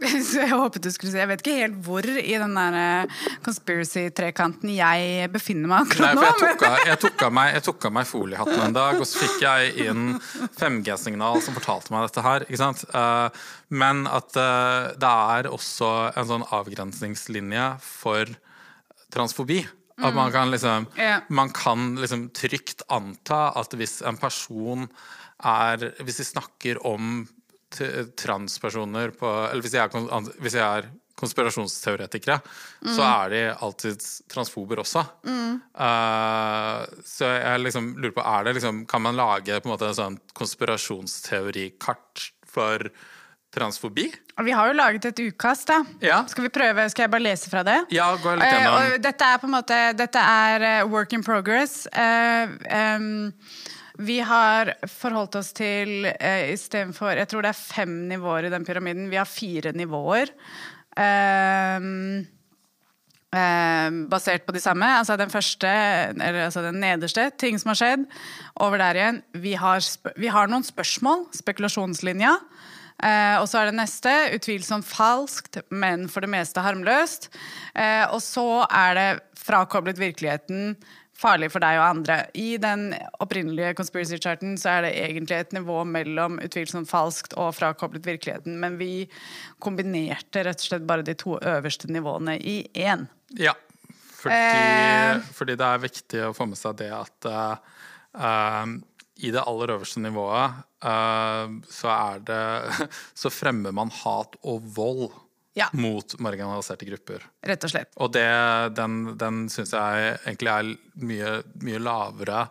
Så 0.28 0.40
jeg 0.40 0.50
håpet 0.52 0.84
du 0.84 0.90
skulle 0.92 1.12
si 1.12 1.20
Jeg 1.20 1.28
vet 1.28 1.42
ikke 1.42 1.56
helt 1.58 1.78
hvor 1.84 2.06
i 2.08 2.36
den 2.40 2.54
der 2.56 2.76
eh, 2.80 3.16
conspiracy-trekanten 3.44 4.72
jeg 4.72 5.30
befinner 5.32 5.70
meg 5.70 5.86
akkurat 5.86 6.16
nå. 6.16 6.22
Nei, 6.24 6.30
for 6.38 6.76
jeg, 6.88 7.00
tok 7.04 7.24
av 7.26 7.34
meg, 7.36 7.56
jeg 7.58 7.92
meg 7.96 8.08
foliehatten 8.08 8.62
en 8.64 8.76
dag, 8.76 9.00
og 9.00 9.08
så 9.08 9.24
fikk 9.24 9.44
jeg 9.44 9.88
inn 9.88 10.06
5G-signal 10.60 11.42
som 11.44 11.56
fortalte 11.56 11.92
meg 11.94 12.06
dette 12.08 12.24
her. 12.24 12.46
Ikke 12.48 12.62
sant? 12.62 12.84
Eh, 12.88 13.42
men 13.82 14.06
at 14.10 14.38
eh, 14.40 14.94
det 15.00 15.12
er 15.36 15.50
også 15.50 15.90
en 16.14 16.30
sånn 16.32 16.46
avgrensningslinje 16.60 17.66
for 17.84 18.32
transfobi. 19.12 19.62
At 20.00 20.14
man 20.16 20.30
kan 20.32 20.48
liksom 20.48 20.86
Man 21.28 21.50
kan 21.52 21.98
liksom 22.00 22.30
trygt 22.32 22.86
anta 22.88 23.50
at 23.60 23.74
hvis 23.76 23.98
en 24.00 24.16
person 24.16 24.86
er 25.44 25.90
Hvis 26.00 26.22
de 26.22 26.24
snakker 26.24 26.80
om 26.88 27.26
transpersoner 28.18 29.12
på 29.16 29.28
Eller 29.50 29.62
hvis 29.62 29.74
jeg 29.76 29.84
er, 29.86 30.30
hvis 30.42 30.56
de 30.56 30.62
er 30.64 30.88
konspirasjonsteoretikere, 31.20 32.38
så 32.96 33.02
er 33.04 33.28
de 33.34 33.40
alltid 33.60 34.00
transfober 34.32 34.80
også. 34.80 35.02
Eh, 35.28 36.84
så 37.04 37.28
jeg 37.34 37.60
liksom 37.66 37.90
lurer 38.00 38.14
på, 38.16 38.24
er 38.24 38.44
det 38.48 38.54
liksom 38.56 38.86
Kan 38.88 39.02
man 39.04 39.18
lage 39.20 39.60
på 39.60 39.68
en 39.68 39.74
måte 39.74 39.90
en 39.90 39.98
sånn 39.98 40.16
konspirasjonsteorikart 40.38 42.30
for 42.50 42.88
transfobi? 43.54 44.06
Vi 44.40 44.52
har 44.54 44.70
jo 44.70 44.76
laget 44.78 45.04
et 45.10 45.20
utkast, 45.26 45.66
da. 45.68 45.80
Ja. 46.00 46.22
Skal 46.30 46.46
vi 46.46 46.52
prøve? 46.54 46.86
Skal 46.88 47.04
jeg 47.04 47.12
bare 47.12 47.26
lese 47.26 47.50
fra 47.52 47.62
det? 47.66 47.80
Ja, 47.92 48.06
gå 48.16 48.32
litt 48.38 48.46
Eh, 48.46 48.54
gjennom. 48.56 48.74
og 48.96 49.02
dette 49.04 49.24
er 49.26 49.38
på 49.42 49.46
en 49.50 49.54
måte 49.58 49.80
Dette 49.98 50.18
er 50.22 50.62
eh, 50.62 50.84
work 50.88 51.12
in 51.12 51.22
progress. 51.26 51.86
Uh, 51.92 52.48
em, 52.70 53.32
vi 54.00 54.18
har 54.24 54.72
forholdt 54.88 55.36
oss 55.40 55.52
til 55.56 56.08
eh, 56.08 56.50
istedenfor 56.54 57.18
Jeg 57.18 57.28
tror 57.30 57.44
det 57.44 57.52
er 57.52 57.60
fem 57.60 57.94
nivåer 58.08 58.48
i 58.48 58.52
den 58.52 58.64
pyramiden. 58.64 59.10
Vi 59.12 59.18
har 59.20 59.28
fire 59.28 59.74
nivåer. 59.76 60.32
Em, 60.96 62.26
eh, 63.36 63.88
basert 64.10 64.46
på 64.46 64.56
de 64.56 64.62
samme. 64.62 64.88
Altså 64.98 65.18
den 65.20 65.32
første, 65.32 65.68
eller 65.68 66.46
altså 66.46 66.64
den 66.64 66.80
nederste, 66.80 67.28
ting 67.36 67.60
som 67.60 67.74
har 67.74 67.80
skjedd. 67.82 68.06
Over 68.56 68.80
der 68.80 69.00
igjen. 69.00 69.22
Vi 69.36 69.54
har, 69.60 69.84
vi 70.16 70.32
har 70.32 70.48
noen 70.48 70.64
spørsmål. 70.64 71.28
Spekulasjonslinja. 71.36 72.38
Eh, 73.00 73.36
og 73.40 73.48
så 73.48 73.60
er 73.60 73.70
det 73.70 73.78
neste, 73.78 74.12
utvilsomt 74.36 74.84
falskt, 74.84 75.62
men 75.72 76.08
for 76.12 76.24
det 76.24 76.32
meste 76.32 76.64
harmløst. 76.64 77.30
Eh, 77.72 78.04
og 78.12 78.20
så 78.24 78.64
er 78.66 78.96
det 78.98 79.10
frakoblet 79.40 80.00
virkeligheten, 80.00 80.74
farlig 81.20 81.50
for 81.52 81.62
deg 81.62 81.78
og 81.78 81.86
andre. 81.86 82.18
I 82.34 82.56
den 82.60 82.90
opprinnelige 83.22 83.74
conspiracy 83.78 84.18
charten 84.20 84.56
så 84.60 84.76
er 84.76 84.86
det 84.86 84.92
egentlig 85.04 85.38
et 85.38 85.56
nivå 85.56 85.82
mellom 85.88 86.38
utvilsomt 86.42 86.90
falskt 86.90 87.36
og 87.40 87.52
frakoblet 87.58 88.08
virkeligheten, 88.08 88.56
men 88.62 88.78
vi 88.80 89.06
kombinerte 89.62 90.44
rett 90.46 90.62
og 90.62 90.70
slett 90.70 90.86
bare 90.88 91.06
de 91.06 91.16
to 91.18 91.36
øverste 91.38 91.90
nivåene 91.92 92.38
i 92.40 92.62
én. 92.74 93.08
Ja. 93.38 93.56
Fordi, 94.20 94.36
Eh. 94.36 95.18
fordi 95.32 95.54
det 95.56 95.64
er 95.64 95.78
viktig 95.80 96.18
å 96.26 96.34
få 96.36 96.44
med 96.46 96.58
seg 96.60 96.76
det 96.76 96.90
at 96.92 97.24
eh, 97.24 98.74
i 99.24 99.30
det 99.32 99.42
aller 99.46 99.72
øverste 99.74 100.00
nivået 100.00 100.60
uh, 100.84 101.48
så 101.68 101.90
er 101.92 102.22
det 102.24 102.44
Så 103.20 103.32
fremmer 103.32 103.74
man 103.76 103.92
hat 104.02 104.36
og 104.42 104.64
vold 104.76 105.10
Ja. 105.58 105.66
mot 105.72 106.14
marginaliserte 106.22 106.86
grupper. 106.86 107.24
Rett 107.42 107.64
og 107.66 107.72
slett. 107.72 107.90
Og 107.98 108.12
det, 108.14 108.26
den, 108.78 109.16
den 109.18 109.40
syns 109.50 109.72
jeg 109.74 110.12
egentlig 110.22 110.52
er 110.52 110.68
mye, 111.02 111.32
mye 111.66 111.80
lavere 111.82 112.44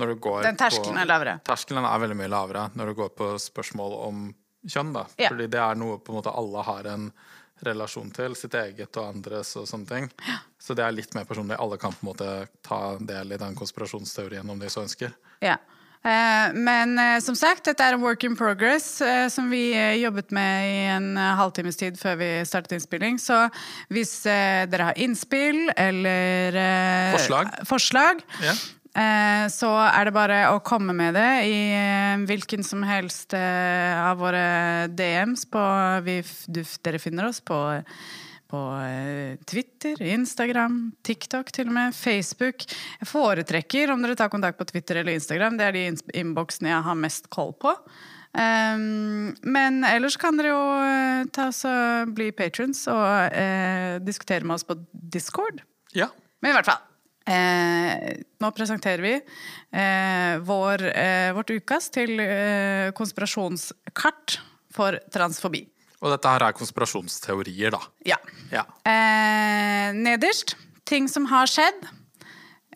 når 0.00 0.14
du 0.14 0.20
går 0.24 0.42
Den 0.48 0.58
terskelen 0.58 0.96
på, 0.96 1.02
er 1.02 1.10
lavere. 1.10 1.34
Terskelen 1.46 1.86
er 1.86 2.02
veldig 2.02 2.16
mye 2.18 2.30
lavere 2.32 2.64
når 2.74 2.90
du 2.90 2.98
går 3.02 3.12
på 3.20 3.28
spørsmål 3.42 3.94
om 4.08 4.24
kjønn. 4.66 4.92
da. 4.96 5.04
Ja. 5.20 5.30
Fordi 5.30 5.46
det 5.52 5.60
er 5.62 5.78
noe 5.78 6.00
på 6.02 6.12
en 6.12 6.18
måte 6.20 6.34
alle 6.34 6.64
har 6.66 6.88
en 6.90 7.10
relasjon 7.66 8.10
til. 8.16 8.34
Sitt 8.38 8.54
eget 8.56 8.96
og 8.96 9.10
andres 9.12 9.52
og 9.60 9.68
sånne 9.68 9.88
ting. 9.90 10.08
Så 10.60 10.74
det 10.76 10.84
er 10.84 10.94
litt 10.96 11.14
mer 11.16 11.26
personlig. 11.28 11.58
Alle 11.60 11.78
kan 11.80 11.92
på 11.92 12.02
en 12.04 12.10
måte 12.12 12.30
ta 12.66 12.80
del 12.98 13.36
i 13.36 13.40
den 13.40 13.56
konspirasjonsteorien 13.58 14.48
om 14.50 14.58
de 14.60 14.70
så 14.72 14.82
ønsker. 14.86 15.12
Ja. 15.44 15.58
Eh, 16.00 16.52
Men 16.54 16.98
eh, 16.98 17.18
som 17.20 17.36
sagt, 17.36 17.66
dette 17.68 17.84
er 17.84 17.94
en 17.96 18.00
work 18.04 18.24
in 18.24 18.36
progress 18.38 19.02
eh, 19.04 19.26
som 19.32 19.50
vi 19.52 19.74
jobbet 20.00 20.32
med 20.32 20.68
i 20.70 20.78
en 20.94 21.12
halvtimes 21.16 21.76
tid 21.76 22.00
før 22.00 22.16
vi 22.22 22.30
startet 22.48 22.78
innspilling. 22.78 23.18
Så 23.20 23.42
hvis 23.92 24.14
dere 24.24 24.90
har 24.90 25.00
innspill 25.00 25.68
eller 25.76 26.56
Forslag. 27.16 27.56
forslag 27.68 28.22
Ja. 28.40 28.54
så 29.52 29.70
er 29.86 30.08
det 30.08 30.14
bare 30.14 30.38
å 30.50 30.60
komme 30.64 30.94
med 30.96 31.14
det 31.14 31.28
i 31.46 31.60
hvilken 32.26 32.64
som 32.66 32.82
helst 32.82 33.34
av 33.36 34.18
våre 34.18 34.88
DMs 34.88 35.44
på 35.46 35.62
vi, 36.06 36.16
Dere 36.82 36.98
finner 36.98 37.28
oss 37.28 37.38
på 37.40 37.60
på 38.50 38.60
eh, 38.82 39.38
Twitter, 39.48 40.00
Instagram, 40.02 40.80
TikTok 41.06 41.52
til 41.54 41.70
og 41.70 41.76
med, 41.76 41.96
Facebook. 41.96 42.66
Jeg 43.00 43.08
foretrekker 43.08 43.94
om 43.94 44.02
dere 44.02 44.18
tar 44.18 44.32
kontakt 44.32 44.58
på 44.58 44.66
Twitter 44.68 45.00
eller 45.00 45.16
Instagram. 45.16 45.56
Det 45.60 45.68
er 45.68 45.78
de 45.78 45.86
innboksene 46.20 46.72
jeg 46.72 46.86
har 46.88 46.98
mest 46.98 47.30
koll 47.32 47.54
på. 47.62 47.76
Um, 48.30 49.32
men 49.42 49.80
ellers 49.88 50.14
kan 50.20 50.36
dere 50.38 50.52
jo 50.52 50.60
eh, 50.84 51.24
ta 51.34 51.48
så 51.54 51.72
bli 52.06 52.28
patrons 52.36 52.84
og 52.92 53.34
eh, 53.34 53.98
diskutere 54.06 54.46
med 54.46 54.58
oss 54.58 54.66
på 54.68 54.78
Discord. 54.92 55.64
ja. 55.96 56.12
Men 56.40 56.54
i 56.54 56.56
hvert 56.56 56.70
fall. 56.70 56.86
Eh, 57.30 58.16
nå 58.40 58.48
presenterer 58.56 59.02
vi 59.04 59.12
eh, 59.12 60.38
vår, 60.40 60.86
eh, 60.88 61.30
vårt 61.36 61.52
utkast 61.52 61.92
til 61.98 62.16
konspirasjonskart 62.96 64.38
for 64.72 64.96
transfobi. 65.12 65.66
Og 66.00 66.14
dette 66.14 66.32
her 66.32 66.46
er 66.46 66.56
konspirasjonsteorier, 66.56 67.74
da. 67.74 67.80
Ja. 68.08 68.16
Ja. 68.52 68.64
Eh, 68.88 69.92
nederst 69.96 70.56
ting 70.88 71.08
som 71.08 71.28
har 71.30 71.50
skjedd. 71.50 71.84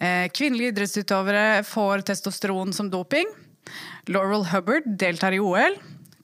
Eh, 0.00 0.28
kvinnelige 0.34 0.74
idrettsutøvere 0.74 1.64
får 1.66 2.04
testosteron 2.10 2.74
som 2.76 2.90
doping. 2.92 3.28
Laurel 4.12 4.44
Hubbard 4.52 4.86
deltar 5.00 5.32
i 5.32 5.40
OL. 5.40 5.78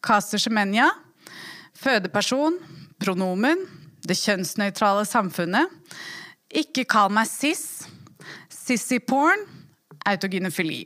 Caster 0.05 0.39
Semenya. 0.39 0.91
Fødeperson. 1.81 2.59
Pronomen. 3.01 3.65
Det 4.05 4.17
kjønnsnøytrale 4.21 5.07
samfunnet. 5.09 5.73
Ikke 6.53 6.85
kall 6.85 7.13
meg 7.15 7.29
sis. 7.31 7.87
Sissy-porn. 8.53 9.47
Autogynefili. 10.09 10.85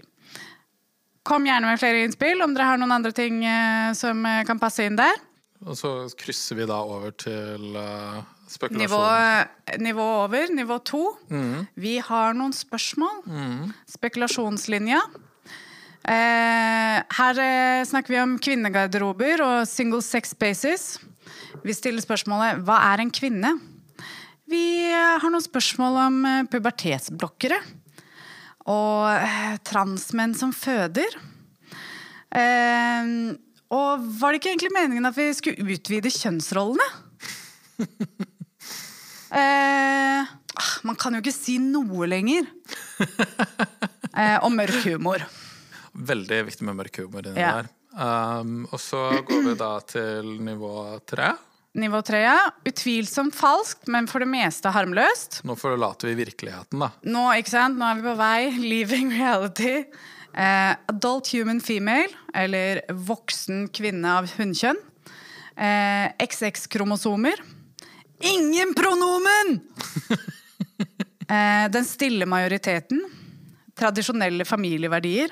Kom 1.25 1.47
gjerne 1.49 1.71
med 1.71 1.81
flere 1.81 2.03
innspill 2.05 2.43
om 2.45 2.53
dere 2.53 2.67
har 2.69 2.81
noen 2.81 2.93
andre 2.93 3.15
ting 3.17 3.39
eh, 3.49 3.93
som 3.97 4.19
eh, 4.29 4.43
kan 4.45 4.61
passe 4.61 4.85
inn 4.85 4.99
der. 4.99 5.15
Og 5.65 5.77
så 5.81 5.91
krysser 6.21 6.59
vi 6.61 6.69
da 6.69 6.77
over 6.85 7.15
til 7.17 7.77
uh, 7.77 8.21
spekulasjon. 8.53 8.83
Nivå, 8.85 9.03
nivå 9.81 10.09
over, 10.25 10.51
nivå 10.53 10.79
to. 10.85 11.05
Vi 11.81 11.99
har 12.05 12.37
noen 12.37 12.53
spørsmål. 12.53 13.23
Spekulasjonslinja. 13.89 15.01
Eh, 16.05 16.99
her 17.17 17.39
eh, 17.41 17.83
snakker 17.89 18.13
vi 18.13 18.21
om 18.21 18.35
kvinnegarderober 18.37 19.41
og 19.41 19.69
single 19.69 20.03
sex 20.05 20.35
spaces. 20.35 20.83
Vi 21.65 21.73
stiller 21.73 22.05
spørsmålet 22.05 22.61
hva 22.67 22.77
er 22.91 23.01
en 23.01 23.13
kvinne? 23.15 23.55
Vi 24.51 24.91
eh, 24.91 25.15
har 25.23 25.33
noen 25.33 25.45
spørsmål 25.45 25.97
om 26.03 26.19
eh, 26.29 26.43
pubertetsblokkere. 26.53 27.63
Og 28.69 29.09
eh, 29.15 29.57
transmenn 29.65 30.37
som 30.37 30.53
føder. 30.53 31.17
Eh, 32.37 33.09
og 33.73 34.05
var 34.21 34.33
det 34.35 34.41
ikke 34.43 34.53
egentlig 34.55 34.75
meningen 34.77 35.07
at 35.09 35.17
vi 35.17 35.29
skulle 35.37 35.65
utvide 35.77 36.13
kjønnsrollene? 36.13 36.89
Eh, 39.35 40.21
ah, 40.55 40.73
man 40.87 40.95
kan 40.95 41.17
jo 41.17 41.19
ikke 41.19 41.33
si 41.35 41.57
noe 41.59 42.07
lenger. 42.11 42.47
Eh, 44.15 44.37
og 44.47 44.53
mørk 44.55 44.77
humor. 44.85 45.25
Veldig 46.07 46.37
viktig 46.47 46.63
med 46.69 46.77
mørk 46.79 47.01
humor 47.03 47.27
inni 47.27 47.41
Ja. 47.43 47.49
der. 47.57 47.71
Um, 47.99 48.61
og 48.71 48.79
så 48.79 49.01
går 49.27 49.41
vi 49.49 49.55
da 49.59 49.71
til 49.91 50.29
nivå 50.47 51.01
tre. 51.03 51.33
Nivå 51.75 51.99
tre, 52.07 52.21
ja. 52.23 52.37
Utvilsomt 52.63 53.35
falskt, 53.35 53.89
men 53.91 54.07
for 54.07 54.23
det 54.23 54.29
meste 54.31 54.71
harmløst. 54.71 55.41
Nå 55.43 55.57
forlater 55.59 56.13
vi 56.13 56.15
virkeligheten, 56.23 56.79
da. 56.79 56.93
Nå, 57.11 57.25
ikke 57.41 57.57
sant? 57.57 57.75
Nå 57.75 57.89
er 57.91 57.99
vi 57.99 58.07
på 58.07 58.15
vei. 58.23 58.39
Leaving 58.63 59.11
reality. 59.19 59.75
Eh, 60.35 60.77
adult 60.91 61.31
human 61.33 61.61
female, 61.61 62.11
eller 62.35 62.81
voksen 62.91 63.69
kvinne 63.75 64.17
av 64.19 64.27
hunnkjønn. 64.35 64.81
Eh, 65.55 66.09
XX-kromosomer. 66.27 67.39
Ingen 68.25 68.75
pronomen! 68.75 69.61
eh, 71.29 71.67
den 71.71 71.87
stille 71.87 72.27
majoriteten. 72.27 73.05
Tradisjonelle 73.79 74.47
familieverdier. 74.49 75.31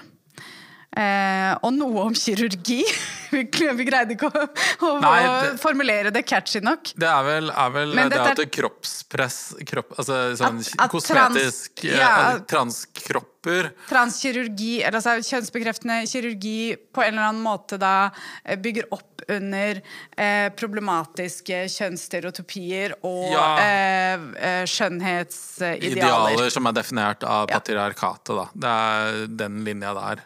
Eh, 0.92 1.52
og 1.62 1.74
noe 1.74 2.06
om 2.06 2.14
kirurgi. 2.14 2.82
vi, 3.34 3.42
vi 3.78 3.84
greide 3.88 4.14
ikke 4.16 4.28
å, 4.30 4.44
å, 4.86 4.92
Nei, 5.02 5.18
det- 5.24 5.56
formulere 5.62 6.12
det 6.14 6.22
catchy 6.28 6.60
nok. 6.64 6.92
Det 6.98 7.08
er 7.08 7.24
vel, 7.26 7.50
er 7.50 7.70
vel 7.74 7.94
det 7.96 8.20
at 8.20 8.38
er- 8.44 8.50
kroppspress 8.58 9.38
kropp, 9.68 9.94
Altså 9.98 10.20
sånn 10.38 10.60
At- 10.60 10.84
at 10.86 10.90
kosmetisk 10.92 11.82
trans- 11.82 11.92
eh, 11.92 11.98
ja. 11.98 12.38
Transkropper. 12.48 13.72
Transkirurgi, 13.90 14.82
eller 14.86 15.00
altså 15.00 15.16
kjønnsbekreftende 15.26 16.00
kirurgi 16.06 16.76
på 16.94 17.02
en 17.02 17.14
eller 17.16 17.30
annen 17.32 17.42
måte 17.42 17.78
da 17.82 18.10
eh, 18.44 18.56
bygger 18.62 18.86
opp 18.94 19.08
under 19.32 19.78
eh, 20.18 20.48
problematiske 20.58 21.64
kjønnsstereotypier 21.76 22.94
og 23.06 23.32
Ja. 23.32 23.46
eh, 23.62 24.26
eh, 24.36 24.64
skjønnhetsidealer. 24.66 25.92
Idealer 25.92 26.50
som 26.54 26.66
er 26.66 26.72
definert 26.76 27.22
av 27.26 27.46
patriarkatet, 27.50 28.34
da. 28.36 28.46
Det 28.54 28.72
er 28.72 29.26
den 29.42 29.62
linja 29.66 29.94
der. 29.94 30.22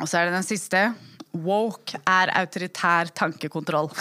Og 0.00 0.08
så 0.10 0.18
er 0.20 0.28
det 0.30 0.34
den 0.40 0.46
siste. 0.48 0.84
Woke 1.34 1.98
er 2.06 2.32
autoritær 2.40 3.12
tankekontroll. 3.14 3.90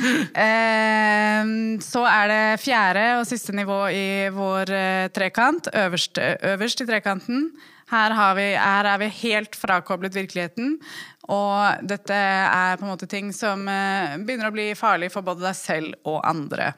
Eh, 0.00 1.48
så 1.84 2.00
er 2.08 2.30
det 2.30 2.60
fjerde 2.62 3.02
og 3.18 3.26
siste 3.28 3.52
nivå 3.54 3.76
i 3.92 4.30
vår 4.32 4.72
eh, 4.72 5.08
trekant. 5.12 5.68
Øverst, 5.76 6.18
øverst 6.18 6.80
i 6.80 6.86
trekanten. 6.88 7.50
Her, 7.90 8.14
vi, 8.38 8.46
her 8.56 8.88
er 8.88 9.00
vi 9.02 9.10
helt 9.20 9.56
frakoblet 9.58 10.16
virkeligheten. 10.16 10.78
Og 11.30 11.86
dette 11.86 12.16
er 12.16 12.78
på 12.78 12.86
en 12.86 12.92
måte 12.92 13.08
ting 13.10 13.30
som 13.36 13.66
eh, 13.68 14.16
begynner 14.24 14.50
å 14.50 14.54
bli 14.54 14.70
farlig 14.78 15.10
for 15.14 15.26
både 15.26 15.44
deg 15.44 15.58
selv 15.58 16.08
og 16.08 16.22
andre. 16.26 16.72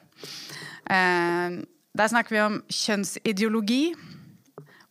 Eh, 0.91 1.63
der 1.93 2.13
snakker 2.13 2.37
vi 2.37 2.43
om 2.43 2.59
kjønnsideologi, 2.73 3.85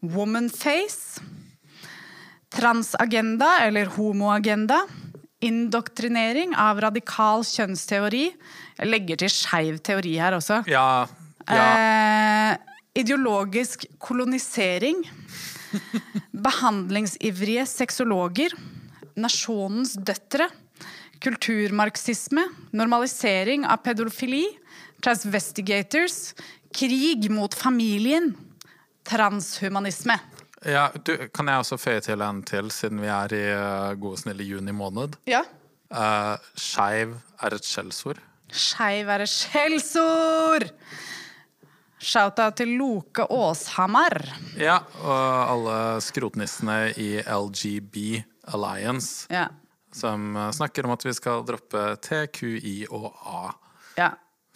womanface, 0.01 1.25
transagenda 2.51 3.59
eller 3.65 3.89
homoagenda, 3.95 4.83
indoktrinering 5.41 6.53
av 6.59 6.81
radikal 6.83 7.45
kjønnsteori. 7.47 8.27
Jeg 8.77 8.89
legger 8.89 9.21
til 9.23 9.33
skeiv 9.33 9.79
teori 9.85 10.17
her 10.21 10.37
også. 10.37 10.61
Ja, 10.69 11.07
ja. 11.47 11.63
Eh, 11.63 12.57
ideologisk 13.01 13.87
kolonisering. 14.03 15.01
Behandlingsivrige 16.47 17.65
sexologer. 17.69 18.53
Nasjonens 19.15 19.95
døtre. 19.95 20.49
Kulturmarxisme. 21.23 22.45
Normalisering 22.75 23.65
av 23.65 23.81
pedofili. 23.85 24.43
Transvestigators. 25.01 26.33
Krig 26.75 27.29
mot 27.31 27.55
familien. 27.57 28.33
Transhumanisme. 29.07 30.19
Ja 30.65 30.89
du, 30.93 31.15
kan 31.33 31.47
jeg 31.49 31.63
også 31.63 31.77
føye 31.81 32.01
til 32.05 32.21
en 32.25 32.41
til, 32.47 32.69
siden 32.73 33.01
vi 33.01 33.09
er 33.11 33.33
i 33.37 33.45
uh, 33.55 33.93
gode, 34.01 34.19
snille 34.21 34.45
juni 34.45 34.71
måned? 34.75 35.17
Ja. 35.29 35.41
Uh, 35.91 36.35
Skeiv 36.55 37.15
er 37.41 37.55
et 37.57 37.65
skjellsord. 37.67 38.19
Skeiv 38.51 39.09
er 39.11 39.23
et 39.25 39.31
skjellsord! 39.31 40.67
Shout-out 42.01 42.55
til 42.57 42.71
Loke 42.79 43.27
Åshamar. 43.29 44.15
Ja, 44.57 44.79
og 45.05 45.51
alle 45.51 45.75
skrotnissene 46.01 46.79
i 46.97 47.11
LGB 47.21 48.23
Alliance 48.49 49.27
Ja. 49.29 49.47
som 49.93 50.31
uh, 50.35 50.47
snakker 50.51 50.87
om 50.87 50.95
at 50.95 51.05
vi 51.05 51.13
skal 51.13 51.43
droppe 51.45 51.83
T, 52.01 52.23
Q, 52.33 52.55
I 52.57 52.75
og 52.89 53.11
A 53.21 53.43
ja. 53.99 54.09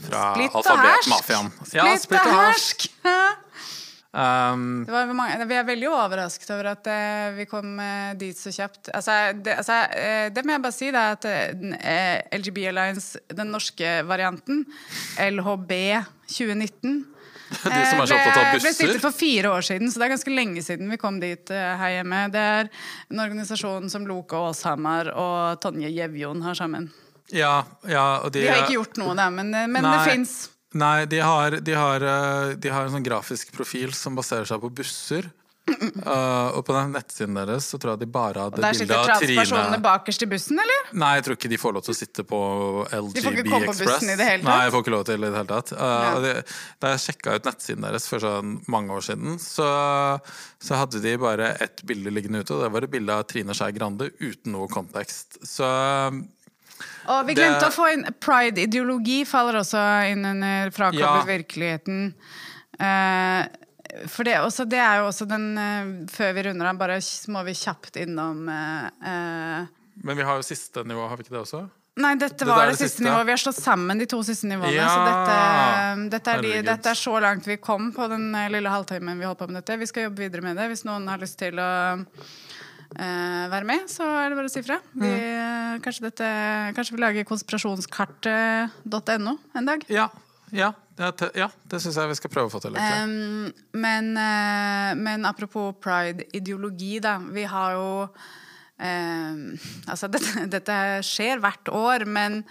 fra 0.07 0.23
alfabetmafiaen. 0.41 1.51
Ja, 1.75 1.91
Splitt 2.01 2.25
og 2.25 2.39
hersk! 2.39 2.87
Um, 4.15 4.85
Det 4.85 4.93
var 4.93 5.09
mange, 5.11 5.43
vi 5.43 5.55
er 5.59 5.65
veldig 5.67 5.89
overrasket 5.91 6.51
over 6.55 6.69
at 6.71 6.87
uh, 6.87 7.33
vi 7.35 7.43
kom 7.51 7.73
uh, 7.75 8.13
dit 8.15 8.37
så 8.39 8.53
kjapt. 8.55 8.87
Altså, 8.95 9.33
det, 9.35 9.57
altså, 9.59 9.81
uh, 9.91 10.27
det 10.31 10.43
må 10.45 10.55
jeg 10.55 10.63
bare 10.63 10.75
si, 10.75 10.87
er 10.87 11.17
at 11.17 11.27
LGB 12.39 12.61
Alliance, 12.71 13.19
den 13.27 13.51
norske 13.51 13.97
varianten, 14.07 14.63
LHB 15.19 15.75
2019 16.31 17.03
de 17.51 17.59
som 17.59 17.99
er 18.01 18.07
så 18.07 18.15
opptatt 18.15 18.39
av 18.39 18.47
ble, 18.55 18.63
ble 18.63 18.71
stiftet 18.73 19.03
for 19.03 19.13
fire 19.13 19.51
år 19.51 19.67
siden, 19.67 19.91
så 19.91 19.99
det 19.99 20.07
er 20.07 20.15
ganske 20.15 20.33
lenge 20.33 20.63
siden 20.65 20.89
vi 20.89 20.97
kom 20.97 21.19
dit 21.21 21.51
her 21.51 21.97
hjemme. 21.97 22.23
Det 22.33 22.41
er 22.55 22.71
en 23.11 23.21
organisasjon 23.21 23.91
som 23.91 24.07
Loke 24.09 24.39
Åshamar 24.47 25.11
og 25.13 25.59
Tonje 25.61 25.91
Gjevjon 25.91 26.41
har 26.47 26.57
sammen. 26.57 26.87
Ja, 27.35 27.59
ja, 27.85 28.07
de, 28.31 28.41
De 28.41 28.49
har 28.49 28.63
ikke 28.63 28.79
gjort 28.79 28.97
noe, 29.03 29.13
da, 29.19 29.27
men, 29.33 29.53
men 29.53 29.91
det 29.91 30.01
fins. 30.07 30.37
Nei, 30.75 31.05
de 31.07 31.23
har, 31.23 31.59
de, 31.63 31.73
har, 31.79 32.03
eh, 32.03 32.53
de 32.59 32.71
har 32.73 32.85
en 32.85 32.95
sånn 32.97 33.05
grafisk 33.05 33.53
profil 33.55 33.95
som 33.95 34.17
baserer 34.17 34.47
seg 34.49 34.59
på 34.63 34.73
busser. 34.81 35.31
Uh, 35.65 36.53
og 36.53 36.59
på 36.67 36.73
den 36.75 36.91
nettsiden 36.93 37.37
deres 37.39 37.65
så 37.71 37.79
tror 37.81 37.95
jeg 37.95 38.03
de 38.03 38.07
bare 38.13 38.43
hadde 38.43 38.59
bilde 38.59 38.67
av 38.69 38.75
Trine. 38.77 38.85
Der 38.85 38.99
sitter 39.01 39.07
transpersonene 39.09 39.79
bakerst 39.81 40.21
i 40.21 40.27
bussen, 40.29 40.59
eller? 40.61 40.91
Nei, 40.93 41.09
jeg 41.17 41.25
tror 41.25 41.37
ikke 41.39 41.49
de 41.49 41.57
får 41.57 41.73
lov 41.73 41.85
til 41.87 41.93
å 41.95 41.97
sitte 41.97 42.25
på 42.29 42.41
LGB 42.83 42.99
Express. 42.99 43.15
De 43.15 43.23
får 43.25 43.37
ikke 43.39 43.45
komme 43.49 43.71
på 43.71 43.77
bussen 43.79 44.11
i 44.11 44.17
det 44.19 44.27
hele 44.29 44.43
tatt? 44.43 44.51
Nei, 44.51 44.59
jeg 44.67 44.75
får 44.75 44.85
ikke 44.85 44.93
lov 44.93 45.07
til 45.09 45.17
i 45.17 45.25
det 45.25 45.39
hele 45.39 45.49
tatt. 45.49 45.73
Uh, 45.73 45.81
Ja. 45.85 46.11
og 46.13 46.27
da 46.83 46.93
jeg 46.93 47.03
sjekka 47.07 47.35
ut 47.39 47.49
nettsiden 47.49 47.87
deres 47.87 48.07
for 48.11 48.21
sånn 48.27 48.53
mange 48.69 48.93
år 48.93 49.07
siden, 49.09 49.39
så, 49.41 49.69
så 50.61 50.79
hadde 50.83 51.01
de 51.01 51.15
bare 51.25 51.55
ett 51.65 51.81
bilde 51.87 52.13
liggende 52.13 52.43
ute, 52.45 52.53
og 52.53 52.61
det 52.67 52.71
var 52.75 52.85
et 52.85 52.93
bilde 52.93 53.17
av 53.17 53.25
Trine 53.31 53.57
Skei 53.57 53.73
Grande 53.73 54.11
uten 54.21 54.53
noe 54.53 54.69
kontekst. 54.69 55.39
Så 55.41 55.65
Og 57.07 57.25
vi 57.27 57.33
Det- 57.35 57.43
glemte 57.43 57.67
å 57.69 57.73
få 57.73 57.91
inn 57.93 58.05
pride-ideologi 58.19 59.25
faller 59.27 59.59
også 59.61 60.11
inn 60.11 60.25
under 60.25 60.71
frakoblet 60.71 60.99
Ja. 60.99 61.23
virkeligheten. 61.25 62.13
Uh, 62.79 63.45
for 64.11 64.23
det, 64.27 64.35
også, 64.43 64.65
det 64.67 64.79
er 64.83 64.97
jo 64.99 65.05
også 65.07 65.25
den 65.29 65.45
uh, 65.57 66.05
Før 66.11 66.33
vi 66.35 66.43
runder 66.49 66.67
av, 66.67 66.77
bare 66.77 66.97
må 67.31 67.43
vi 67.47 67.53
kjapt 67.55 67.95
innom 68.01 68.49
uh, 68.49 69.65
Men 70.03 70.17
vi 70.17 70.23
har 70.27 70.35
jo 70.35 70.43
siste 70.43 70.83
nivå, 70.83 71.07
har 71.07 71.15
vi 71.15 71.23
ikke 71.23 71.37
det 71.37 71.43
også? 71.45 71.69
Nei, 71.95 72.15
dette 72.19 72.43
Det 72.43 72.47
var 72.49 72.65
det 72.65 72.73
det 72.73 72.79
siste 72.81 72.97
siste. 72.97 73.03
nivået. 73.05 73.25
Vi 73.25 73.31
har 73.31 73.39
slått 73.39 73.61
sammen 73.63 73.97
de 73.97 74.05
to 74.05 74.17
siste 74.27 74.43
nivåene. 74.51 74.73
Ja. 74.75 74.89
Så 74.91 75.05
dette, 75.07 76.09
dette, 76.11 76.33
er 76.33 76.41
de, 76.43 76.61
dette 76.67 76.89
er 76.91 76.97
så 76.99 77.13
langt 77.23 77.45
vi 77.47 77.55
kom 77.55 77.93
på 77.95 78.09
den 78.11 78.33
lille 78.51 78.67
halvtimen 78.67 79.15
vi 79.17 79.23
holdt 79.23 79.39
på 79.39 79.47
med 79.47 79.61
dette. 79.63 79.77
Vi 79.79 79.87
skal 79.87 80.09
jobbe 80.09 80.25
videre 80.25 80.43
med 80.43 80.57
det. 80.59 80.65
Hvis 80.73 80.83
noen 80.83 81.07
har 81.07 81.17
lyst 81.23 81.37
til 81.39 81.55
å 81.55 81.69
eh, 82.99 83.45
være 83.51 83.65
med, 83.69 83.79
så 83.91 84.03
er 84.23 84.29
det 84.31 84.37
bare 84.39 84.49
å 84.49 84.53
si 84.53 84.61
fra. 84.65 84.77
Vi, 84.93 85.07
Mm. 85.07 85.81
kanskje, 85.83 86.05
dette, 86.09 86.27
kanskje 86.77 86.95
vi 86.95 87.01
lager 87.03 87.23
konspirasjonskartet.no 87.27 89.33
en 89.55 89.65
dag. 89.67 89.83
Ja. 89.91 90.07
Ja, 90.55 90.69
det, 90.95 91.31
ja, 91.35 91.49
det 91.67 91.81
syns 91.83 91.97
jeg 91.99 92.07
vi 92.07 92.15
skal 92.15 92.31
prøve 92.31 92.47
å 92.47 92.51
få 92.53 92.61
til. 92.63 92.75
Um, 92.77 93.49
men, 93.75 94.13
eh, 94.15 94.93
men 94.95 95.25
apropos 95.27 95.73
pride-ideologi, 95.83 96.99
da. 97.03 97.17
Vi 97.19 97.43
har 97.49 97.73
jo 97.75 98.05
um, 98.79 99.41
Altså, 99.89 100.07
dette, 100.13 100.45
dette 100.55 100.77
skjer 101.03 101.39
hvert 101.43 101.67
år, 101.73 102.05
men, 102.07 102.43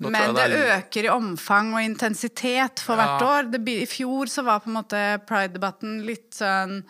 men 0.00 0.12
det, 0.12 0.26
det 0.34 0.46
det 0.52 0.60
er- 0.66 0.74
øker 0.82 1.04
i 1.08 1.14
omfang 1.14 1.72
og 1.78 1.82
intensitet 1.86 2.80
for 2.84 2.96
hvert 3.00 3.22
år. 3.24 3.42
Det, 3.54 3.62
I 3.68 3.86
fjor 3.88 4.26
så 4.28 4.44
var 4.44 4.60
på 4.60 4.68
en 4.72 4.76
måte 4.82 5.00
pride-debatten 5.28 6.02
litt 6.04 6.34
sånn 6.36 6.82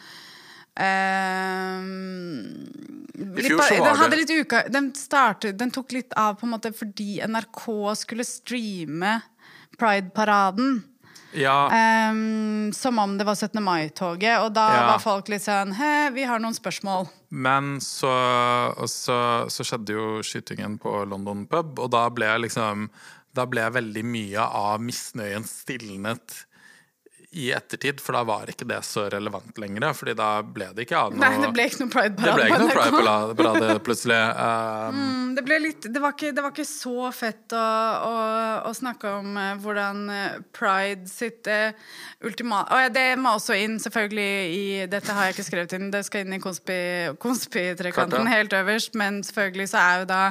um, 0.77 2.67
litt 3.37 3.49
den, 3.49 3.97
hadde 3.97 4.19
litt 4.21 4.31
uka, 4.33 4.65
den, 4.73 4.91
startet, 4.97 5.57
den 5.59 5.71
tok 5.75 5.93
litt 5.97 6.13
av 6.19 6.37
på 6.41 6.47
en 6.47 6.53
måte 6.57 6.73
fordi 6.77 7.21
NRK 7.27 7.65
skulle 8.03 8.27
streame 8.29 9.19
Pride-paraden. 9.81 10.79
Ja, 11.37 11.67
Um, 11.69 12.71
som 12.73 12.97
om 13.03 13.19
det 13.19 13.27
var 13.29 13.35
17. 13.37 13.61
mai-toget. 13.61 14.39
Og 14.41 14.55
da 14.57 14.63
Ja. 14.73 14.87
var 14.93 14.99
folk 15.03 15.29
litt 15.29 15.43
sånn 15.45 15.75
Hei, 15.77 16.09
vi 16.15 16.23
har 16.25 16.39
noen 16.41 16.55
spørsmål. 16.57 17.09
men 17.31 17.79
så, 17.81 18.09
så, 18.89 19.19
så 19.51 19.65
skjedde 19.67 19.93
jo 19.93 20.23
skytingen 20.25 20.79
på 20.81 20.95
London 21.11 21.45
pub, 21.47 21.79
og 21.79 21.91
da 21.91 22.09
ble 22.09 22.31
liksom 22.47 22.89
Da 23.35 23.45
ble 23.45 23.67
veldig 23.69 24.05
mye 24.05 24.39
av 24.41 24.81
misnøyen 24.81 25.45
stilnet 25.45 26.47
i 27.37 27.51
ettertid, 27.53 28.01
for 28.01 28.17
da 28.17 28.23
var 28.27 28.49
ikke 28.51 28.67
det 28.69 28.81
så 28.87 29.07
relevant 29.13 29.59
lenger. 29.61 29.91
Fordi 29.97 30.15
da 30.17 30.31
ble 30.43 30.71
det 30.77 30.87
ikke 30.87 30.99
av 30.99 31.13
noe 31.15 31.21
Nei, 31.21 31.43
det 31.43 31.51
ble 31.53 31.67
ikke 31.69 31.83
noe 31.83 31.91
det 31.91 31.95
Pride-parade. 31.97 32.69
Pride-parade 32.73 33.81
plutselig. 33.87 34.23
Um, 34.37 35.05
Mm, 35.07 35.35
Det, 35.37 35.43
ble 35.45 35.59
litt, 35.61 35.87
det, 35.93 36.01
var 36.01 36.15
ikke, 36.15 36.31
det 36.35 36.43
var 36.45 36.53
ikke 36.55 36.67
så 36.69 37.11
fett 37.15 37.53
å, 37.57 37.63
å, 38.07 38.15
å 38.69 38.73
snakke 38.77 39.11
om 39.19 39.37
eh, 39.41 39.53
hvordan 39.63 40.03
eh, 40.13 40.39
Pride 40.57 41.09
sitt 41.11 41.49
uh, 41.51 41.75
ultimat... 42.25 42.71
Og 42.73 42.95
det 42.95 43.05
må 43.21 43.35
også 43.37 43.57
inn, 43.59 43.77
selvfølgelig, 43.83 44.31
i 44.57 44.65
Dette 44.91 45.15
har 45.17 45.29
jeg 45.29 45.37
ikke 45.37 45.47
skrevet 45.51 45.77
inn, 45.77 45.91
det 45.93 46.03
skal 46.07 46.25
inn 46.25 46.37
i 46.37 46.41
konspi-trekanten 46.43 48.17
konspi 48.17 48.33
helt 48.33 48.57
øverst, 48.57 48.97
men 48.99 49.21
selvfølgelig 49.27 49.69
så 49.73 49.83
er 49.83 50.03
jo 50.03 50.09
da 50.11 50.23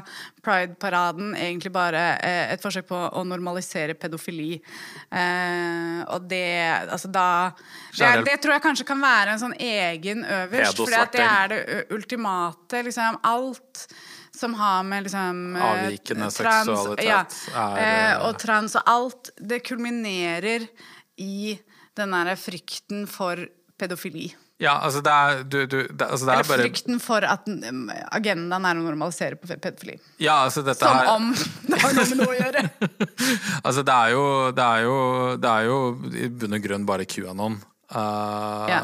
Pride-paraden 0.45 1.33
egentlig 1.35 1.71
bare 1.73 2.03
eh, 2.21 2.53
et 2.53 2.61
forsøk 2.63 2.87
på 2.91 2.99
å 3.17 3.23
normalisere 3.27 3.95
pedofili. 3.97 4.59
Eh, 5.09 6.01
og 6.13 6.27
det 6.29 6.43
Altså 6.85 7.09
da 7.11 7.27
det, 7.97 8.11
det 8.27 8.37
tror 8.43 8.55
jeg 8.57 8.65
kanskje 8.65 8.87
kan 8.87 9.01
være 9.01 9.35
en 9.35 9.41
sånn 9.41 9.55
egen 9.57 10.23
øverst, 10.25 10.77
for 10.77 10.93
det 11.15 11.23
er 11.25 11.51
det 11.53 11.63
ultimate. 11.95 12.83
Liksom 12.85 13.19
alt 13.25 13.85
som 14.35 14.53
har 14.59 14.83
med 14.83 15.07
liksom 15.07 15.55
eh, 15.55 15.67
Avvikende 15.71 16.29
trans- 16.31 16.69
seksualitet 16.69 17.37
ja, 17.53 17.67
er, 17.79 18.17
Og 18.27 18.39
trans 18.41 18.75
og 18.79 18.89
alt. 18.91 19.31
Det 19.37 19.63
kulminerer 19.65 20.67
i 21.23 21.55
den 21.95 22.11
derre 22.11 22.35
frykten 22.39 23.05
for 23.07 23.39
pedofili. 23.79 24.27
Ja, 24.63 24.77
altså 24.79 25.01
det 25.03 25.11
er, 25.11 25.43
du, 25.43 25.57
du, 25.67 25.77
det, 25.91 26.05
altså 26.07 26.25
det 26.25 26.33
Eller 26.33 26.43
er 26.45 26.47
bare 26.47 26.63
frykten 26.63 26.99
for 27.03 27.25
at 27.27 27.47
mm, 27.47 27.89
agendaen 28.15 28.65
er 28.69 28.77
å 28.79 28.83
normalisere 28.85 29.35
på 29.35 29.49
pedofili. 29.51 29.97
Ja, 30.23 30.37
altså 30.45 30.63
dette 30.63 30.79
Som 30.79 30.95
her 30.95 31.09
om 31.11 31.31
det 31.69 31.81
har 31.81 31.95
noe 31.97 32.05
med 32.09 32.21
noe 32.21 32.31
å 32.31 32.37
gjøre! 32.39 32.63
Altså, 33.65 33.81
det 33.83 33.93
er 33.95 34.13
jo, 34.13 34.23
det 34.55 34.63
er 34.65 34.81
jo, 34.85 34.95
det 35.41 35.51
er 35.51 35.67
jo 35.67 35.77
i 36.23 36.27
bunn 36.29 36.55
og 36.55 36.63
grunn 36.67 36.85
bare 36.87 37.05
QAnon. 37.09 37.57
Uh, 37.91 38.65
Ja. 38.71 38.81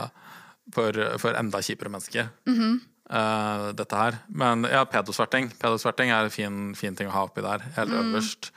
for, 0.75 0.97
for 1.21 1.37
enda 1.39 1.61
kjipere 1.63 1.89
mennesker. 1.93 2.29
Mm 2.49 2.55
-hmm. 2.59 2.75
uh, 3.13 3.71
dette 3.75 3.95
her. 3.95 4.17
Men 4.27 4.63
ja, 4.71 4.83
pedosverting. 4.85 5.51
Pedosverting 5.59 6.09
er 6.11 6.23
en 6.23 6.29
fin, 6.31 6.75
fin 6.75 6.95
ting 6.95 7.07
å 7.07 7.11
ha 7.11 7.23
oppi 7.23 7.41
der, 7.41 7.59
helt 7.75 7.89
Mm. 7.91 8.13
øverst. 8.15 8.51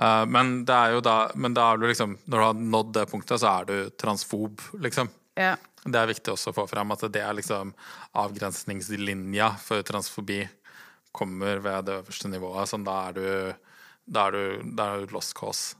Uh, 0.00 0.24
men 0.26 0.64
det 0.64 0.74
er 0.74 0.92
jo 0.94 1.00
da 1.00 1.30
Men 1.34 1.54
da 1.54 1.72
er 1.72 1.76
du 1.76 1.86
liksom 1.86 2.16
Når 2.26 2.38
du 2.38 2.44
har 2.44 2.54
nådd 2.54 2.92
det 2.94 3.10
punktet, 3.10 3.40
så 3.40 3.60
er 3.60 3.64
du 3.64 3.90
transfob, 3.90 4.60
liksom. 4.80 5.08
Ja. 5.36 5.56
Det 5.84 5.96
er 5.96 6.10
viktig 6.10 6.34
også 6.34 6.52
å 6.52 6.56
få 6.60 6.66
fram 6.68 6.92
at 6.92 7.06
det 7.12 7.22
er 7.24 7.36
liksom 7.36 7.72
avgrensningslinja 8.20 9.54
for 9.62 9.84
transfobi 9.86 10.42
kommer 11.16 11.62
ved 11.64 11.88
det 11.88 11.98
øverste 12.02 12.28
nivået. 12.30 12.68
Sånn, 12.70 12.86
da 12.86 12.96
er 13.08 13.16
du 13.16 13.26
da 14.10 14.26
er 14.28 14.34
du, 14.34 14.72
da 14.74 14.86
er 14.90 15.04
du 15.04 15.14
lost 15.14 15.36
cause. 15.38 15.76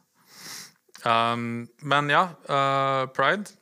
Um, 1.02 1.66
men 1.82 2.10
ja, 2.12 2.28
uh, 2.46 3.06
pride. 3.14 3.56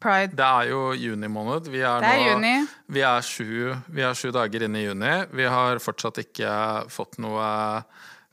Pride. 0.00 0.36
Det 0.36 0.46
er 0.46 0.70
jo 0.70 0.80
juni 0.96 1.28
måned. 1.32 1.68
Vi 1.72 1.82
er, 1.82 2.04
er 2.04 2.20
nå, 2.20 2.28
juni. 2.30 2.54
Vi 2.92 3.02
er, 3.04 3.24
sju, 3.24 3.74
vi 3.92 4.04
er 4.06 4.16
sju 4.16 4.30
dager 4.34 4.66
inne 4.66 4.80
i 4.80 4.86
juni. 4.86 5.14
Vi 5.36 5.48
har 5.50 5.80
fortsatt 5.82 6.22
ikke 6.22 6.50
fått 6.92 7.18
noe 7.22 7.48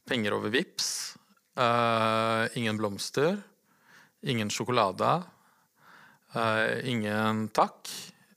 penger 0.07 0.37
over 0.37 0.53
VIPS. 0.53 0.91
Uh, 1.59 2.45
ingen 2.59 2.79
blomster. 2.79 3.39
Ingen 4.23 4.51
sjokolade. 4.53 5.17
Eh, 6.33 6.89
ingen 6.89 7.47
takk. 7.53 7.89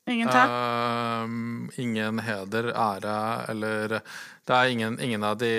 Ingen 0.07 0.29
takk. 0.31 0.51
Uh, 0.51 1.81
ingen 1.83 2.19
heder, 2.23 2.71
ære 2.71 3.45
eller 3.51 3.89
Det 4.47 4.55
er 4.55 4.69
ingen, 4.71 5.01
ingen 5.01 5.25
av 5.27 5.39
de, 5.41 5.51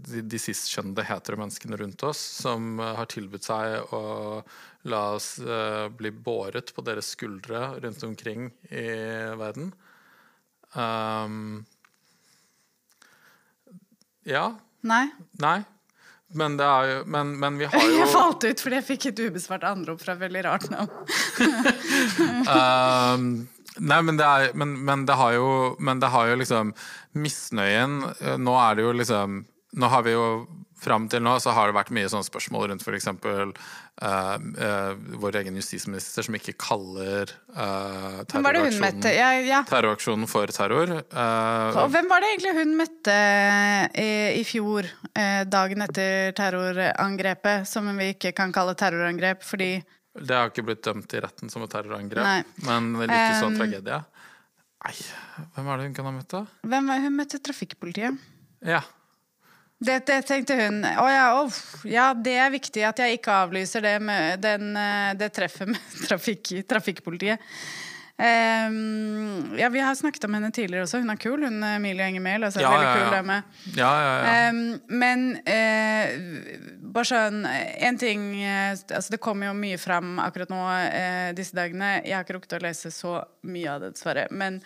de, 0.00 0.22
de 0.24 0.38
sistkjønnede 0.40 1.04
hetero 1.04 1.36
menneskene 1.36 1.76
rundt 1.76 2.06
oss 2.08 2.22
som 2.40 2.78
eh, 2.80 2.94
har 2.96 3.10
tilbudt 3.12 3.44
seg 3.44 3.92
å 3.92 4.40
la 4.88 5.02
oss 5.18 5.34
uh, 5.44 5.90
bli 5.92 6.08
båret 6.12 6.72
på 6.72 6.84
deres 6.86 7.12
skuldre 7.12 7.74
rundt 7.84 8.06
omkring 8.08 8.48
i 8.70 8.88
verden. 9.36 9.74
Um, 10.72 11.66
ja. 14.24 14.48
Nei. 14.80 15.04
Nei. 15.44 15.58
Men 16.34 16.58
det 16.58 16.66
er 16.66 16.90
jo 16.90 17.00
Men, 17.14 17.32
men 17.40 17.58
vi 17.60 17.68
har 17.70 17.86
jo 17.88 17.98
Jeg 18.00 18.10
falt 18.12 18.46
ut 18.46 18.62
fordi 18.64 18.80
jeg 18.80 18.88
fikk 18.88 19.08
et 19.12 19.24
ubesvart 19.28 19.66
anrop 19.68 20.02
fra 20.02 20.16
veldig 20.18 20.44
rart 20.46 20.66
navn. 20.72 20.90
Ehm, 22.50 23.30
nei, 23.90 24.00
men 24.08 24.20
det, 24.20 24.26
er, 24.26 24.52
men, 24.58 24.76
men, 24.86 25.06
det 25.08 25.18
har 25.20 25.36
jo, 25.36 25.48
men 25.78 26.02
det 26.02 26.12
har 26.14 26.30
jo 26.32 26.42
liksom 26.42 26.74
Misnøyen 27.18 28.02
Nå 28.42 28.58
er 28.60 28.78
det 28.78 28.86
jo 28.86 28.92
liksom 29.00 29.40
Nå 29.78 29.90
har 29.90 30.06
vi 30.06 30.14
jo 30.14 30.28
Fram 30.84 31.06
til 31.08 31.22
nå 31.24 31.38
så 31.40 31.54
har 31.56 31.70
det 31.70 31.78
vært 31.78 31.92
mye 31.96 32.08
sånne 32.12 32.26
spørsmål 32.26 32.66
rundt 32.68 32.82
f.eks. 32.84 33.06
Uh, 33.94 34.34
uh, 34.58 34.96
vår 35.22 35.36
egen 35.38 35.54
justisminister 35.54 36.24
som 36.26 36.34
ikke 36.34 36.56
kaller 36.58 37.30
møtte? 37.54 38.24
terroraksjonen, 38.32 39.04
Ja, 39.14 39.28
ja. 39.38 39.60
terroraksjonen 39.68 40.26
for 40.26 40.50
terror. 40.50 40.90
Og 40.98 41.92
hvem 41.94 42.08
var 42.10 42.24
det 42.24 42.32
egentlig 42.32 42.54
hun 42.58 42.74
møtte 42.80 43.14
i, 43.94 44.08
i 44.40 44.42
fjor, 44.48 44.88
eh, 45.14 45.44
dagen 45.46 45.86
etter 45.86 46.34
terrorangrepet, 46.34 47.68
som 47.70 47.86
vi 47.96 48.10
ikke 48.16 48.34
kan 48.34 48.50
kalle 48.54 48.74
terrorangrep 48.74 49.46
fordi 49.46 49.76
det 50.14 50.34
har 50.34 50.50
ikke 50.50 50.62
blitt 50.66 50.82
dømt 50.86 51.10
i 51.14 51.22
retten 51.22 51.50
som 51.50 51.64
et 51.66 51.72
terrorangrep, 51.74 52.22
Nei. 52.22 52.42
men 52.66 52.92
like 53.00 53.22
så 53.40 53.48
Um, 53.48 53.56
tragedie. 53.58 53.96
Nei, 54.84 54.92
hvem 55.56 55.70
er 55.72 55.80
det 55.80 55.86
hun 55.88 55.96
kan 55.96 56.06
ha 56.06 56.12
møtt, 56.14 56.28
da? 56.30 56.44
Hvem 56.62 56.90
var 56.90 57.00
Hun 57.02 57.16
møtte 57.18 57.40
trafikkpolitiet. 57.42 58.18
Ja. 58.62 58.82
Det, 59.78 59.98
det 60.06 60.20
tenkte 60.28 60.56
hun. 60.58 60.84
Å 60.84 61.06
ja, 61.10 61.24
uff, 61.42 61.82
ja, 61.88 62.12
det 62.14 62.36
er 62.40 62.52
viktig 62.54 62.84
at 62.86 63.00
jeg 63.02 63.18
ikke 63.18 63.40
avlyser 63.44 63.84
det, 63.84 63.96
med 64.04 64.44
den, 64.44 64.70
eh, 64.78 65.10
det 65.18 65.32
treffet 65.34 65.72
med 65.72 65.96
trafikk, 66.08 66.54
trafikkpolitiet. 66.70 67.42
Um, 68.14 69.56
ja, 69.58 69.68
vi 69.68 69.80
har 69.82 69.94
snakket 69.98 70.24
om 70.24 70.36
henne 70.36 70.52
tidligere 70.54 70.86
også. 70.86 71.00
Hun 71.02 71.10
er 71.10 71.18
kul, 71.18 71.42
hun 71.42 71.64
Emilie 71.66 72.06
Enger 72.06 72.22
Mehl. 72.22 72.46
Altså, 72.46 72.62
Ja, 72.62 72.70
veldig 72.70 72.86
ja, 72.86 72.92
kul 72.94 73.02
ja. 73.02 73.14
dame. 73.16 73.38
Ja, 73.74 73.90
ja, 74.04 74.12
ja. 74.12 74.34
Ehm, 74.34 74.60
men 74.86 75.24
uh, 75.42 76.84
bare 76.94 77.08
sånn 77.10 77.40
En 77.42 77.98
ting 77.98 78.28
uh, 78.38 78.70
altså 78.70 79.16
Det 79.16 79.18
kommer 79.22 79.50
jo 79.50 79.56
mye 79.58 79.80
fram 79.82 80.20
akkurat 80.22 80.52
nå 80.54 80.60
uh, 80.62 81.32
disse 81.34 81.58
dagene. 81.58 81.96
Jeg 82.04 82.14
har 82.14 82.22
ikke 82.22 82.38
rukket 82.38 82.56
å 82.60 82.62
lese 82.62 82.94
så 82.94 83.16
mye 83.50 83.74
av 83.74 83.82
det, 83.82 83.96
dessverre. 83.96 84.28
Men, 84.30 84.60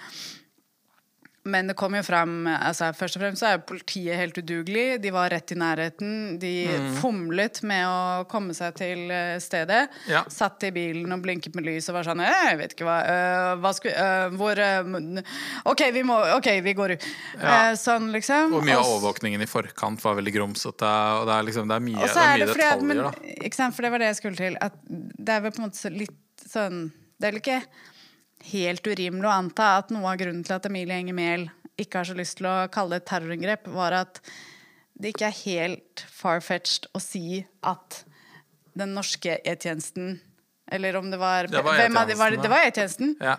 men 1.49 1.71
det 1.71 1.77
kom 1.79 1.95
jo 1.97 2.03
frem 2.05 2.47
altså 2.51 2.91
Først 2.97 3.17
og 3.17 3.23
fremst 3.23 3.43
så 3.43 3.53
er 3.53 3.63
politiet 3.65 4.19
helt 4.19 4.37
udugelig. 4.41 4.99
De 5.03 5.13
var 5.15 5.31
rett 5.33 5.53
i 5.55 5.59
nærheten. 5.59 6.13
De 6.43 6.53
fomlet 6.99 7.61
med 7.67 7.85
å 7.89 8.27
komme 8.31 8.57
seg 8.57 8.75
til 8.79 9.13
eh, 9.15 9.37
stedet. 9.43 9.87
Ja. 10.11 10.25
Satt 10.33 10.67
i 10.69 10.73
bilen 10.75 11.15
og 11.15 11.23
blinket 11.25 11.57
med 11.57 11.67
lys 11.69 11.89
og 11.89 11.99
var 11.99 12.09
sånn 12.09 12.23
«Eh, 12.25 12.45
Jeg 12.51 12.61
vet 12.61 12.75
ikke 12.77 12.89
hva, 12.89 12.99
øh, 13.15 13.53
hva 13.63 13.73
skulle, 13.77 13.95
øh, 13.97 14.37
Hvor 14.41 14.63
øh, 14.65 15.23
OK, 15.73 15.85
vi 15.95 16.05
må 16.07 16.19
OK, 16.37 16.51
vi 16.65 16.77
går 16.79 16.97
ut. 16.97 17.09
Ja. 17.41 17.59
Sånn, 17.79 18.11
liksom. 18.15 18.55
Og 18.59 18.67
mye 18.67 18.79
av 18.79 18.89
overvåkningen 18.97 19.45
i 19.45 19.51
forkant 19.51 20.03
var 20.05 20.19
veldig 20.21 20.35
grumsete. 20.37 20.95
Og 21.23 21.29
det 21.31 21.37
er 21.37 21.49
liksom, 21.49 21.69
det 21.71 21.79
er 21.79 21.85
mye, 21.89 22.01
det 22.03 22.09
er 22.13 22.17
mye 22.19 22.39
det 22.39 22.49
detaljer, 22.53 22.87
men, 22.91 23.05
da. 23.09 23.13
ikke 23.39 23.61
sant, 23.63 23.77
for 23.77 23.87
det 23.87 23.95
var 23.95 24.03
det 24.05 24.13
jeg 24.13 24.21
skulle 24.23 24.41
til. 24.41 24.59
At 24.65 24.81
det 24.89 25.37
er 25.39 25.45
vel 25.47 25.55
på 25.55 25.63
en 25.63 25.69
måte 25.71 25.95
litt 25.95 26.49
sånn 26.49 26.89
Det 27.19 27.27
er 27.27 27.33
vel 27.33 27.41
ikke 27.43 27.63
helt 28.53 28.87
urimelig 28.87 29.29
å 29.29 29.35
anta 29.35 29.71
at 29.81 29.91
noe 29.95 30.13
av 30.13 30.21
grunnen 30.21 30.45
til 30.47 30.57
at 30.57 30.69
Emilie 30.69 31.01
Enger 31.03 31.17
Mehl 31.17 31.49
ikke 31.79 32.01
har 32.01 32.09
så 32.09 32.17
lyst 32.19 32.39
til 32.41 32.49
å 32.51 32.57
kalle 32.75 32.97
det 32.97 33.05
et 33.05 33.11
terrorangrep, 33.13 33.69
var 33.71 33.97
at 34.01 34.21
det 34.99 35.13
ikke 35.13 35.29
er 35.29 35.43
helt 35.45 36.05
far-fetched 36.11 36.89
å 36.97 37.03
si 37.03 37.45
at 37.67 38.03
den 38.79 38.95
norske 38.95 39.39
E-tjenesten 39.47 40.19
Eller 40.71 40.97
om 40.99 41.11
det 41.11 41.17
var, 41.17 41.47
Det 41.49 41.63
var 41.65 41.79
E-tjenesten, 41.81 42.53
E-tjenesten. 42.53 43.15
Ja. 43.25 43.39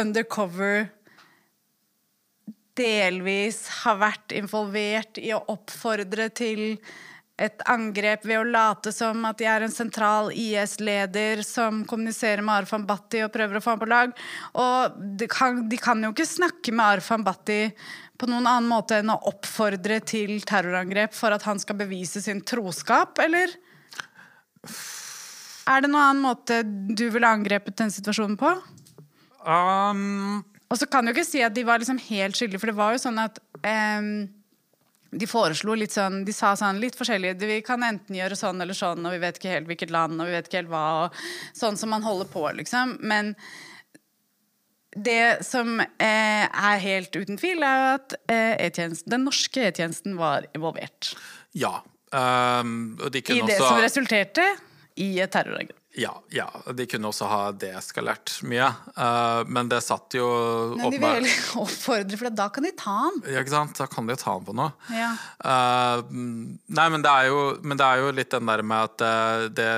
Undercover 0.00 0.86
delvis 2.78 3.66
har 3.82 3.98
vært 4.00 4.32
involvert 4.32 5.20
i 5.20 5.34
å 5.36 5.42
oppfordre 5.52 6.30
til 6.32 6.78
et 7.42 7.64
angrep 7.70 8.26
ved 8.28 8.38
å 8.38 8.46
late 8.46 8.92
som 8.94 9.24
at 9.26 9.40
de 9.40 9.48
er 9.50 9.64
en 9.64 9.74
sentral 9.74 10.30
IS-leder 10.30 11.42
som 11.46 11.82
kommuniserer 11.88 12.44
med 12.44 12.62
Arfan 12.62 12.86
Bhatti 12.86 13.24
og 13.24 13.32
prøver 13.34 13.58
å 13.58 13.64
få 13.64 13.74
ham 13.74 13.82
på 13.82 13.90
lag. 13.90 14.14
Og 14.62 15.00
de 15.18 15.26
kan, 15.30 15.64
de 15.68 15.80
kan 15.80 16.02
jo 16.04 16.12
ikke 16.14 16.28
snakke 16.28 16.74
med 16.74 16.98
Arfan 16.98 17.26
Bhatti 17.26 17.64
på 18.20 18.28
noen 18.30 18.46
annen 18.46 18.70
måte 18.70 19.00
enn 19.00 19.10
å 19.10 19.18
oppfordre 19.32 19.98
til 20.06 20.36
terrorangrep 20.46 21.16
for 21.16 21.34
at 21.34 21.42
han 21.48 21.58
skal 21.58 21.80
bevise 21.80 22.22
sin 22.22 22.44
troskap, 22.46 23.18
eller? 23.24 23.50
Er 25.66 25.82
det 25.82 25.90
noen 25.90 26.04
annen 26.04 26.22
måte 26.22 26.60
du 26.62 27.08
ville 27.10 27.26
angrepet 27.26 27.74
den 27.80 27.90
situasjonen 27.94 28.38
på? 28.38 28.52
Um, 29.42 30.44
Og 30.70 30.78
så 30.78 30.86
kan 30.86 31.02
du 31.02 31.10
ikke 31.10 31.26
si 31.26 31.42
at 31.42 31.54
de 31.56 31.66
var 31.66 31.82
liksom 31.82 31.98
helt 32.06 32.38
skyldige, 32.38 32.62
for 32.62 32.70
det 32.70 32.78
var 32.78 32.94
jo 32.94 33.02
sånn 33.02 33.18
at 33.24 33.42
ehm, 33.66 34.12
de 35.12 35.28
foreslo 35.28 35.74
litt 35.76 35.92
sånn 35.92 36.22
De 36.24 36.32
sa 36.32 36.54
sånn 36.56 36.80
litt 36.80 36.96
forskjellig 36.98 37.34
Vi 37.44 37.58
kan 37.66 37.84
enten 37.84 38.16
gjøre 38.16 38.38
sånn 38.38 38.62
eller 38.64 38.76
sånn, 38.76 39.04
og 39.04 39.12
vi 39.14 39.20
vet 39.22 39.40
ikke 39.40 39.52
helt 39.56 39.68
hvilket 39.68 39.92
land, 39.92 40.20
og 40.20 40.30
vi 40.30 40.36
vet 40.36 40.48
ikke 40.48 40.62
helt 40.62 40.72
hva, 40.72 40.86
og 41.04 41.58
sånn 41.58 41.76
som 41.80 41.92
man 41.92 42.06
holder 42.06 42.30
på, 42.32 42.46
liksom. 42.56 42.96
Men 43.04 43.34
det 44.92 45.44
som 45.46 45.80
eh, 45.80 46.46
er 46.48 46.82
helt 46.82 47.16
uten 47.16 47.38
tvil, 47.40 47.64
er 47.64 47.78
jo 47.78 47.92
at 47.96 48.16
eh, 48.32 48.54
E-tjenesten, 48.66 49.12
den 49.14 49.24
norske 49.28 49.68
E-tjenesten 49.68 50.18
var 50.20 50.48
involvert 50.52 51.14
ja. 51.56 51.78
Um, 52.12 52.98
i 53.08 53.08
det 53.08 53.24
det 53.24 53.56
som 53.56 53.78
resulterte 53.80 54.44
i 55.00 55.14
et 55.24 55.32
terrorangrep. 55.32 55.81
Ja, 55.92 56.12
ja, 56.32 56.46
de 56.72 56.86
kunne 56.88 57.10
også 57.10 57.26
ha 57.28 57.40
deeskalert 57.52 58.38
mye. 58.48 58.68
Uh, 58.96 59.42
men 59.52 59.68
det 59.68 59.82
satt 59.84 60.16
jo 60.16 60.26
Men 60.78 60.94
de 60.94 61.00
vil 61.02 61.16
heller 61.18 61.40
oppfordre, 61.62 62.16
for 62.16 62.32
da 62.32 62.46
kan 62.54 62.64
de 62.64 62.72
ta 62.80 62.94
han. 63.02 63.18
Ja, 63.28 63.42
ikke 63.42 63.52
sant? 63.52 63.76
Da 63.76 63.88
kan 63.92 64.08
de 64.08 64.16
ta 64.16 64.32
ham 64.32 64.46
på 64.46 64.54
noe. 64.56 64.70
Ja. 64.88 65.10
Uh, 65.44 66.00
nei, 66.72 66.86
men 66.94 67.04
det, 67.04 67.12
er 67.12 67.28
jo, 67.28 67.42
men 67.60 67.80
det 67.80 67.88
er 67.88 68.00
jo 68.00 68.14
litt 68.16 68.32
den 68.32 68.48
der 68.48 68.62
med 68.64 68.88
at 68.88 69.04
eh, 69.04 69.44
det, 69.52 69.68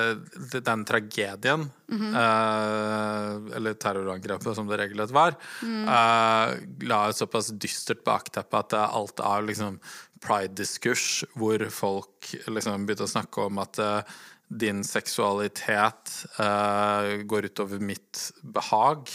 det, 0.53 0.63
den 0.67 0.85
tragedien, 0.89 1.67
eh, 1.95 3.31
eller 3.59 3.79
terrorangrepet 3.81 4.57
som 4.57 4.71
det 4.71 4.79
regelrett 4.81 5.15
var, 5.15 5.37
eh, 5.65 6.55
la 6.89 7.01
et 7.09 7.19
såpass 7.19 7.51
dystert 7.61 8.05
bakteppe 8.07 8.61
at 8.61 8.77
alt 8.85 9.23
er 9.25 9.49
liksom 9.49 9.81
pride-diskurs, 10.25 11.25
hvor 11.37 11.67
folk 11.75 12.31
liksom 12.47 12.87
begynte 12.87 13.09
å 13.09 13.15
snakke 13.17 13.49
om 13.51 13.61
at 13.65 13.83
din 14.55 14.85
seksualitet 14.87 16.13
uh, 16.39 17.25
går 17.27 17.51
utover 17.51 17.83
mitt 17.83 18.29
behag. 18.43 19.11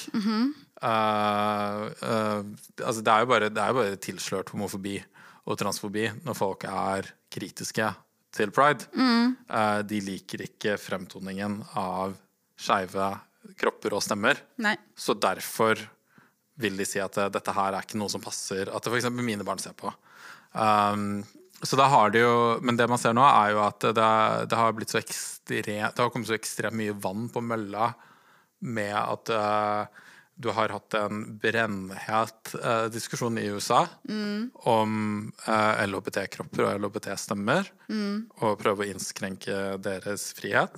Eh, 0.82 1.82
eh, 2.10 2.44
altså 2.86 3.02
det 3.04 3.14
er 3.14 3.24
jo 3.24 3.30
bare, 3.34 3.50
er 3.52 3.76
bare 3.76 4.00
tilslørt 4.00 4.52
homofobi 4.54 4.96
og 5.50 5.58
transfobi 5.60 6.06
når 6.24 6.38
folk 6.38 6.66
er 6.70 7.10
kritiske 7.34 7.90
til 8.36 8.54
pride. 8.56 8.88
Eh, 8.96 9.80
de 9.90 10.02
liker 10.06 10.46
ikke 10.48 10.78
fremtoningen 10.80 11.60
av 11.80 12.16
skeive 12.60 13.12
kropper 13.60 13.96
og 13.98 14.04
stemmer. 14.06 14.40
Nei. 14.64 14.76
Så 14.96 15.16
derfor 15.20 15.82
vil 16.60 16.80
de 16.80 16.88
si 16.88 17.00
at 17.00 17.16
dette 17.32 17.56
her 17.56 17.76
er 17.76 17.86
ikke 17.86 18.00
noe 18.00 18.12
som 18.12 18.24
passer 18.24 18.68
at 18.68 18.84
det 18.84 18.92
f.eks. 18.92 19.12
mine 19.16 19.48
barn 19.48 19.62
ser 19.64 19.76
på. 19.80 19.92
Um, 20.52 21.22
så 21.62 21.76
da 21.80 21.90
har 21.92 22.14
det 22.14 22.22
jo 22.22 22.60
Men 22.64 22.78
det 22.80 22.88
man 22.88 23.00
ser 23.02 23.16
nå, 23.18 23.24
er 23.26 23.54
jo 23.54 23.64
at 23.66 23.84
det, 23.84 24.10
det 24.52 24.60
har 24.60 24.78
ekstremt 25.00 25.96
Det 25.96 26.04
har 26.04 26.12
kommet 26.14 26.30
så 26.30 26.38
ekstremt 26.38 26.78
mye 26.80 26.96
vann 26.96 27.28
på 27.34 27.44
mølla 27.44 27.94
med 28.60 28.92
at 28.92 29.30
uh, 29.32 30.06
du 30.36 30.50
har 30.52 30.72
hatt 30.76 30.96
en 31.00 31.22
brennhet 31.40 32.52
uh, 32.60 32.88
diskusjon 32.92 33.38
i 33.40 33.46
USA 33.48 33.86
om 34.68 34.98
uh, 35.46 35.80
LHBT-kropper 35.86 36.66
og 36.66 36.84
LHBT-stemmer, 36.84 37.72
og 38.44 38.60
prøve 38.60 38.84
å 38.84 38.90
innskrenke 38.92 39.78
deres 39.80 40.34
frihet. 40.36 40.76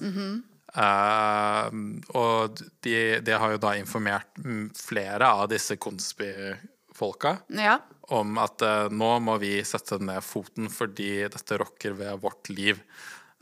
Eh, 0.72 1.72
og 2.16 2.62
de, 2.86 2.96
det 3.20 3.40
har 3.44 3.56
jo 3.56 3.60
da 3.60 3.74
informert 3.76 4.38
mm, 4.40 4.70
flere 4.78 5.28
av 5.28 5.50
disse 5.52 5.76
konspi-folka 5.82 7.36
Ja. 7.60 7.82
Om 8.12 8.38
at 8.42 8.64
eh, 8.66 8.92
nå 8.92 9.12
må 9.24 9.38
vi 9.42 9.56
sette 9.68 10.00
ned 10.04 10.24
foten 10.26 10.70
fordi 10.72 11.14
dette 11.32 11.60
rokker 11.62 11.96
ved 11.98 12.22
vårt 12.24 12.52
liv. 12.54 12.82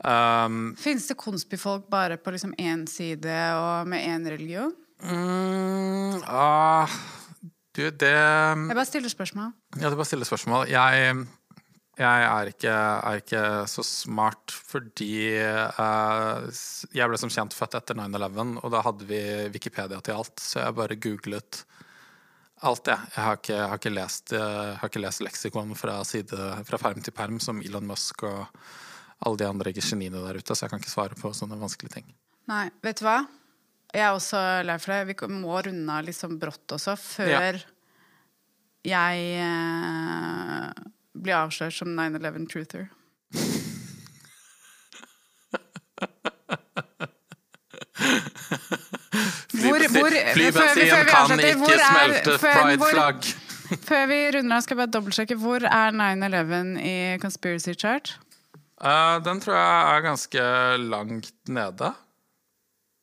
Um, 0.00 0.70
Fins 0.80 1.10
det 1.10 1.18
konspifolk 1.20 1.90
bare 1.92 2.16
på 2.16 2.32
liksom 2.32 2.54
én 2.56 2.86
side 2.88 3.34
og 3.58 3.90
med 3.90 4.06
én 4.06 4.24
religion? 4.32 4.72
Mm, 5.04 6.22
ah, 6.28 6.88
du, 7.76 7.84
det 7.90 8.08
Jeg 8.12 8.76
bare 8.76 8.88
stiller 8.88 9.12
spørsmål. 9.12 9.52
Ja, 9.80 9.90
du 9.90 9.98
bare 9.98 10.08
stiller 10.08 10.28
spørsmål. 10.28 10.70
Jeg, 10.72 11.12
jeg 12.00 12.24
er, 12.30 12.52
ikke, 12.54 12.72
er 12.72 13.20
ikke 13.20 13.44
så 13.68 13.84
smart 13.84 14.54
fordi 14.56 15.36
uh, 15.36 16.48
jeg 16.96 17.12
ble 17.12 17.20
som 17.20 17.32
kjent 17.32 17.56
født 17.56 17.76
etter 17.80 18.00
9-11, 18.00 18.56
og 18.62 18.72
da 18.72 18.84
hadde 18.86 19.08
vi 19.08 19.20
Wikipedia 19.52 20.00
til 20.04 20.20
alt, 20.20 20.40
så 20.40 20.64
jeg 20.64 20.78
bare 20.80 21.00
googlet 21.00 21.64
alt, 22.66 22.92
jeg. 22.92 23.10
Jeg 23.14 23.24
har 23.24 23.40
ikke, 23.40 23.58
har 23.72 23.80
ikke, 23.80 23.94
lest, 23.94 24.34
har 24.36 24.90
ikke 24.90 25.02
lest 25.02 25.24
leksikon 25.24 25.72
fra, 25.78 26.00
side, 26.04 26.52
fra 26.68 26.80
perm 26.82 27.00
til 27.04 27.16
perm 27.16 27.40
som 27.42 27.62
Elon 27.64 27.88
Musk 27.88 28.26
og 28.28 28.44
alle 29.20 29.40
de 29.40 29.48
andre 29.48 29.72
geniene 29.76 30.22
der 30.24 30.40
ute, 30.40 30.54
så 30.54 30.64
jeg 30.64 30.72
kan 30.72 30.80
ikke 30.80 30.92
svare 30.92 31.18
på 31.18 31.32
sånne 31.36 31.58
vanskelige 31.60 31.98
ting. 31.98 32.08
Nei, 32.50 32.66
vet 32.84 33.00
du 33.00 33.04
hva? 33.06 33.18
Jeg 33.90 34.06
er 34.06 34.14
også 34.14 34.40
lei 34.64 34.78
for 34.80 34.94
det. 34.94 35.00
Vi 35.10 35.32
må 35.34 35.60
runde 35.66 35.96
av 35.96 36.06
liksom 36.06 36.38
brått 36.40 36.76
også, 36.76 36.94
før 37.00 37.58
jeg 38.86 39.24
eh, 39.44 40.68
blir 41.20 41.36
avslørt 41.36 41.76
som 41.76 41.88
9-11 41.92 42.48
truther. 42.52 42.88
Hvor- 49.94 50.16
Flybensin 50.34 51.06
kan 51.10 51.40
ikke 51.40 51.78
smelte 51.84 52.36
prideflagg. 52.42 53.30
Før 53.90 54.06
vi 54.10 54.18
runder 54.34 54.56
av, 54.56 54.62
skal 54.64 54.74
jeg 54.74 54.80
bare 54.82 54.94
dobbeltsjekke. 54.96 55.36
Hvor 55.38 55.62
er 55.66 55.90
9-11 55.94 56.80
i 56.82 56.94
conspiracy 57.22 57.74
chart? 57.78 58.16
Uh, 58.80 59.18
den 59.22 59.40
tror 59.44 59.54
jeg 59.54 59.96
er 59.96 60.00
ganske 60.06 60.42
langt 60.88 61.32
nede. 61.52 61.90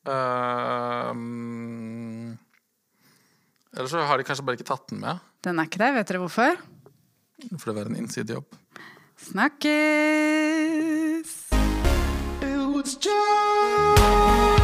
Uh, 0.08 1.12
Eller 3.76 3.88
så 3.92 4.02
har 4.08 4.16
de 4.18 4.24
kanskje 4.26 4.44
bare 4.44 4.58
ikke 4.58 4.68
tatt 4.72 4.88
den 4.90 5.00
med. 5.04 5.22
Den 5.44 5.58
er 5.60 5.64
ikke 5.68 5.80
der. 5.80 5.92
Vet 5.96 6.08
dere 6.10 6.22
hvorfor? 6.24 6.56
For 7.56 7.70
det 7.70 7.76
var 7.78 7.86
en 7.92 7.96
innsidejobb. 8.02 8.48
Snakkes! 9.28 9.68
It 12.42 12.58
was 12.74 12.96
just 13.02 14.57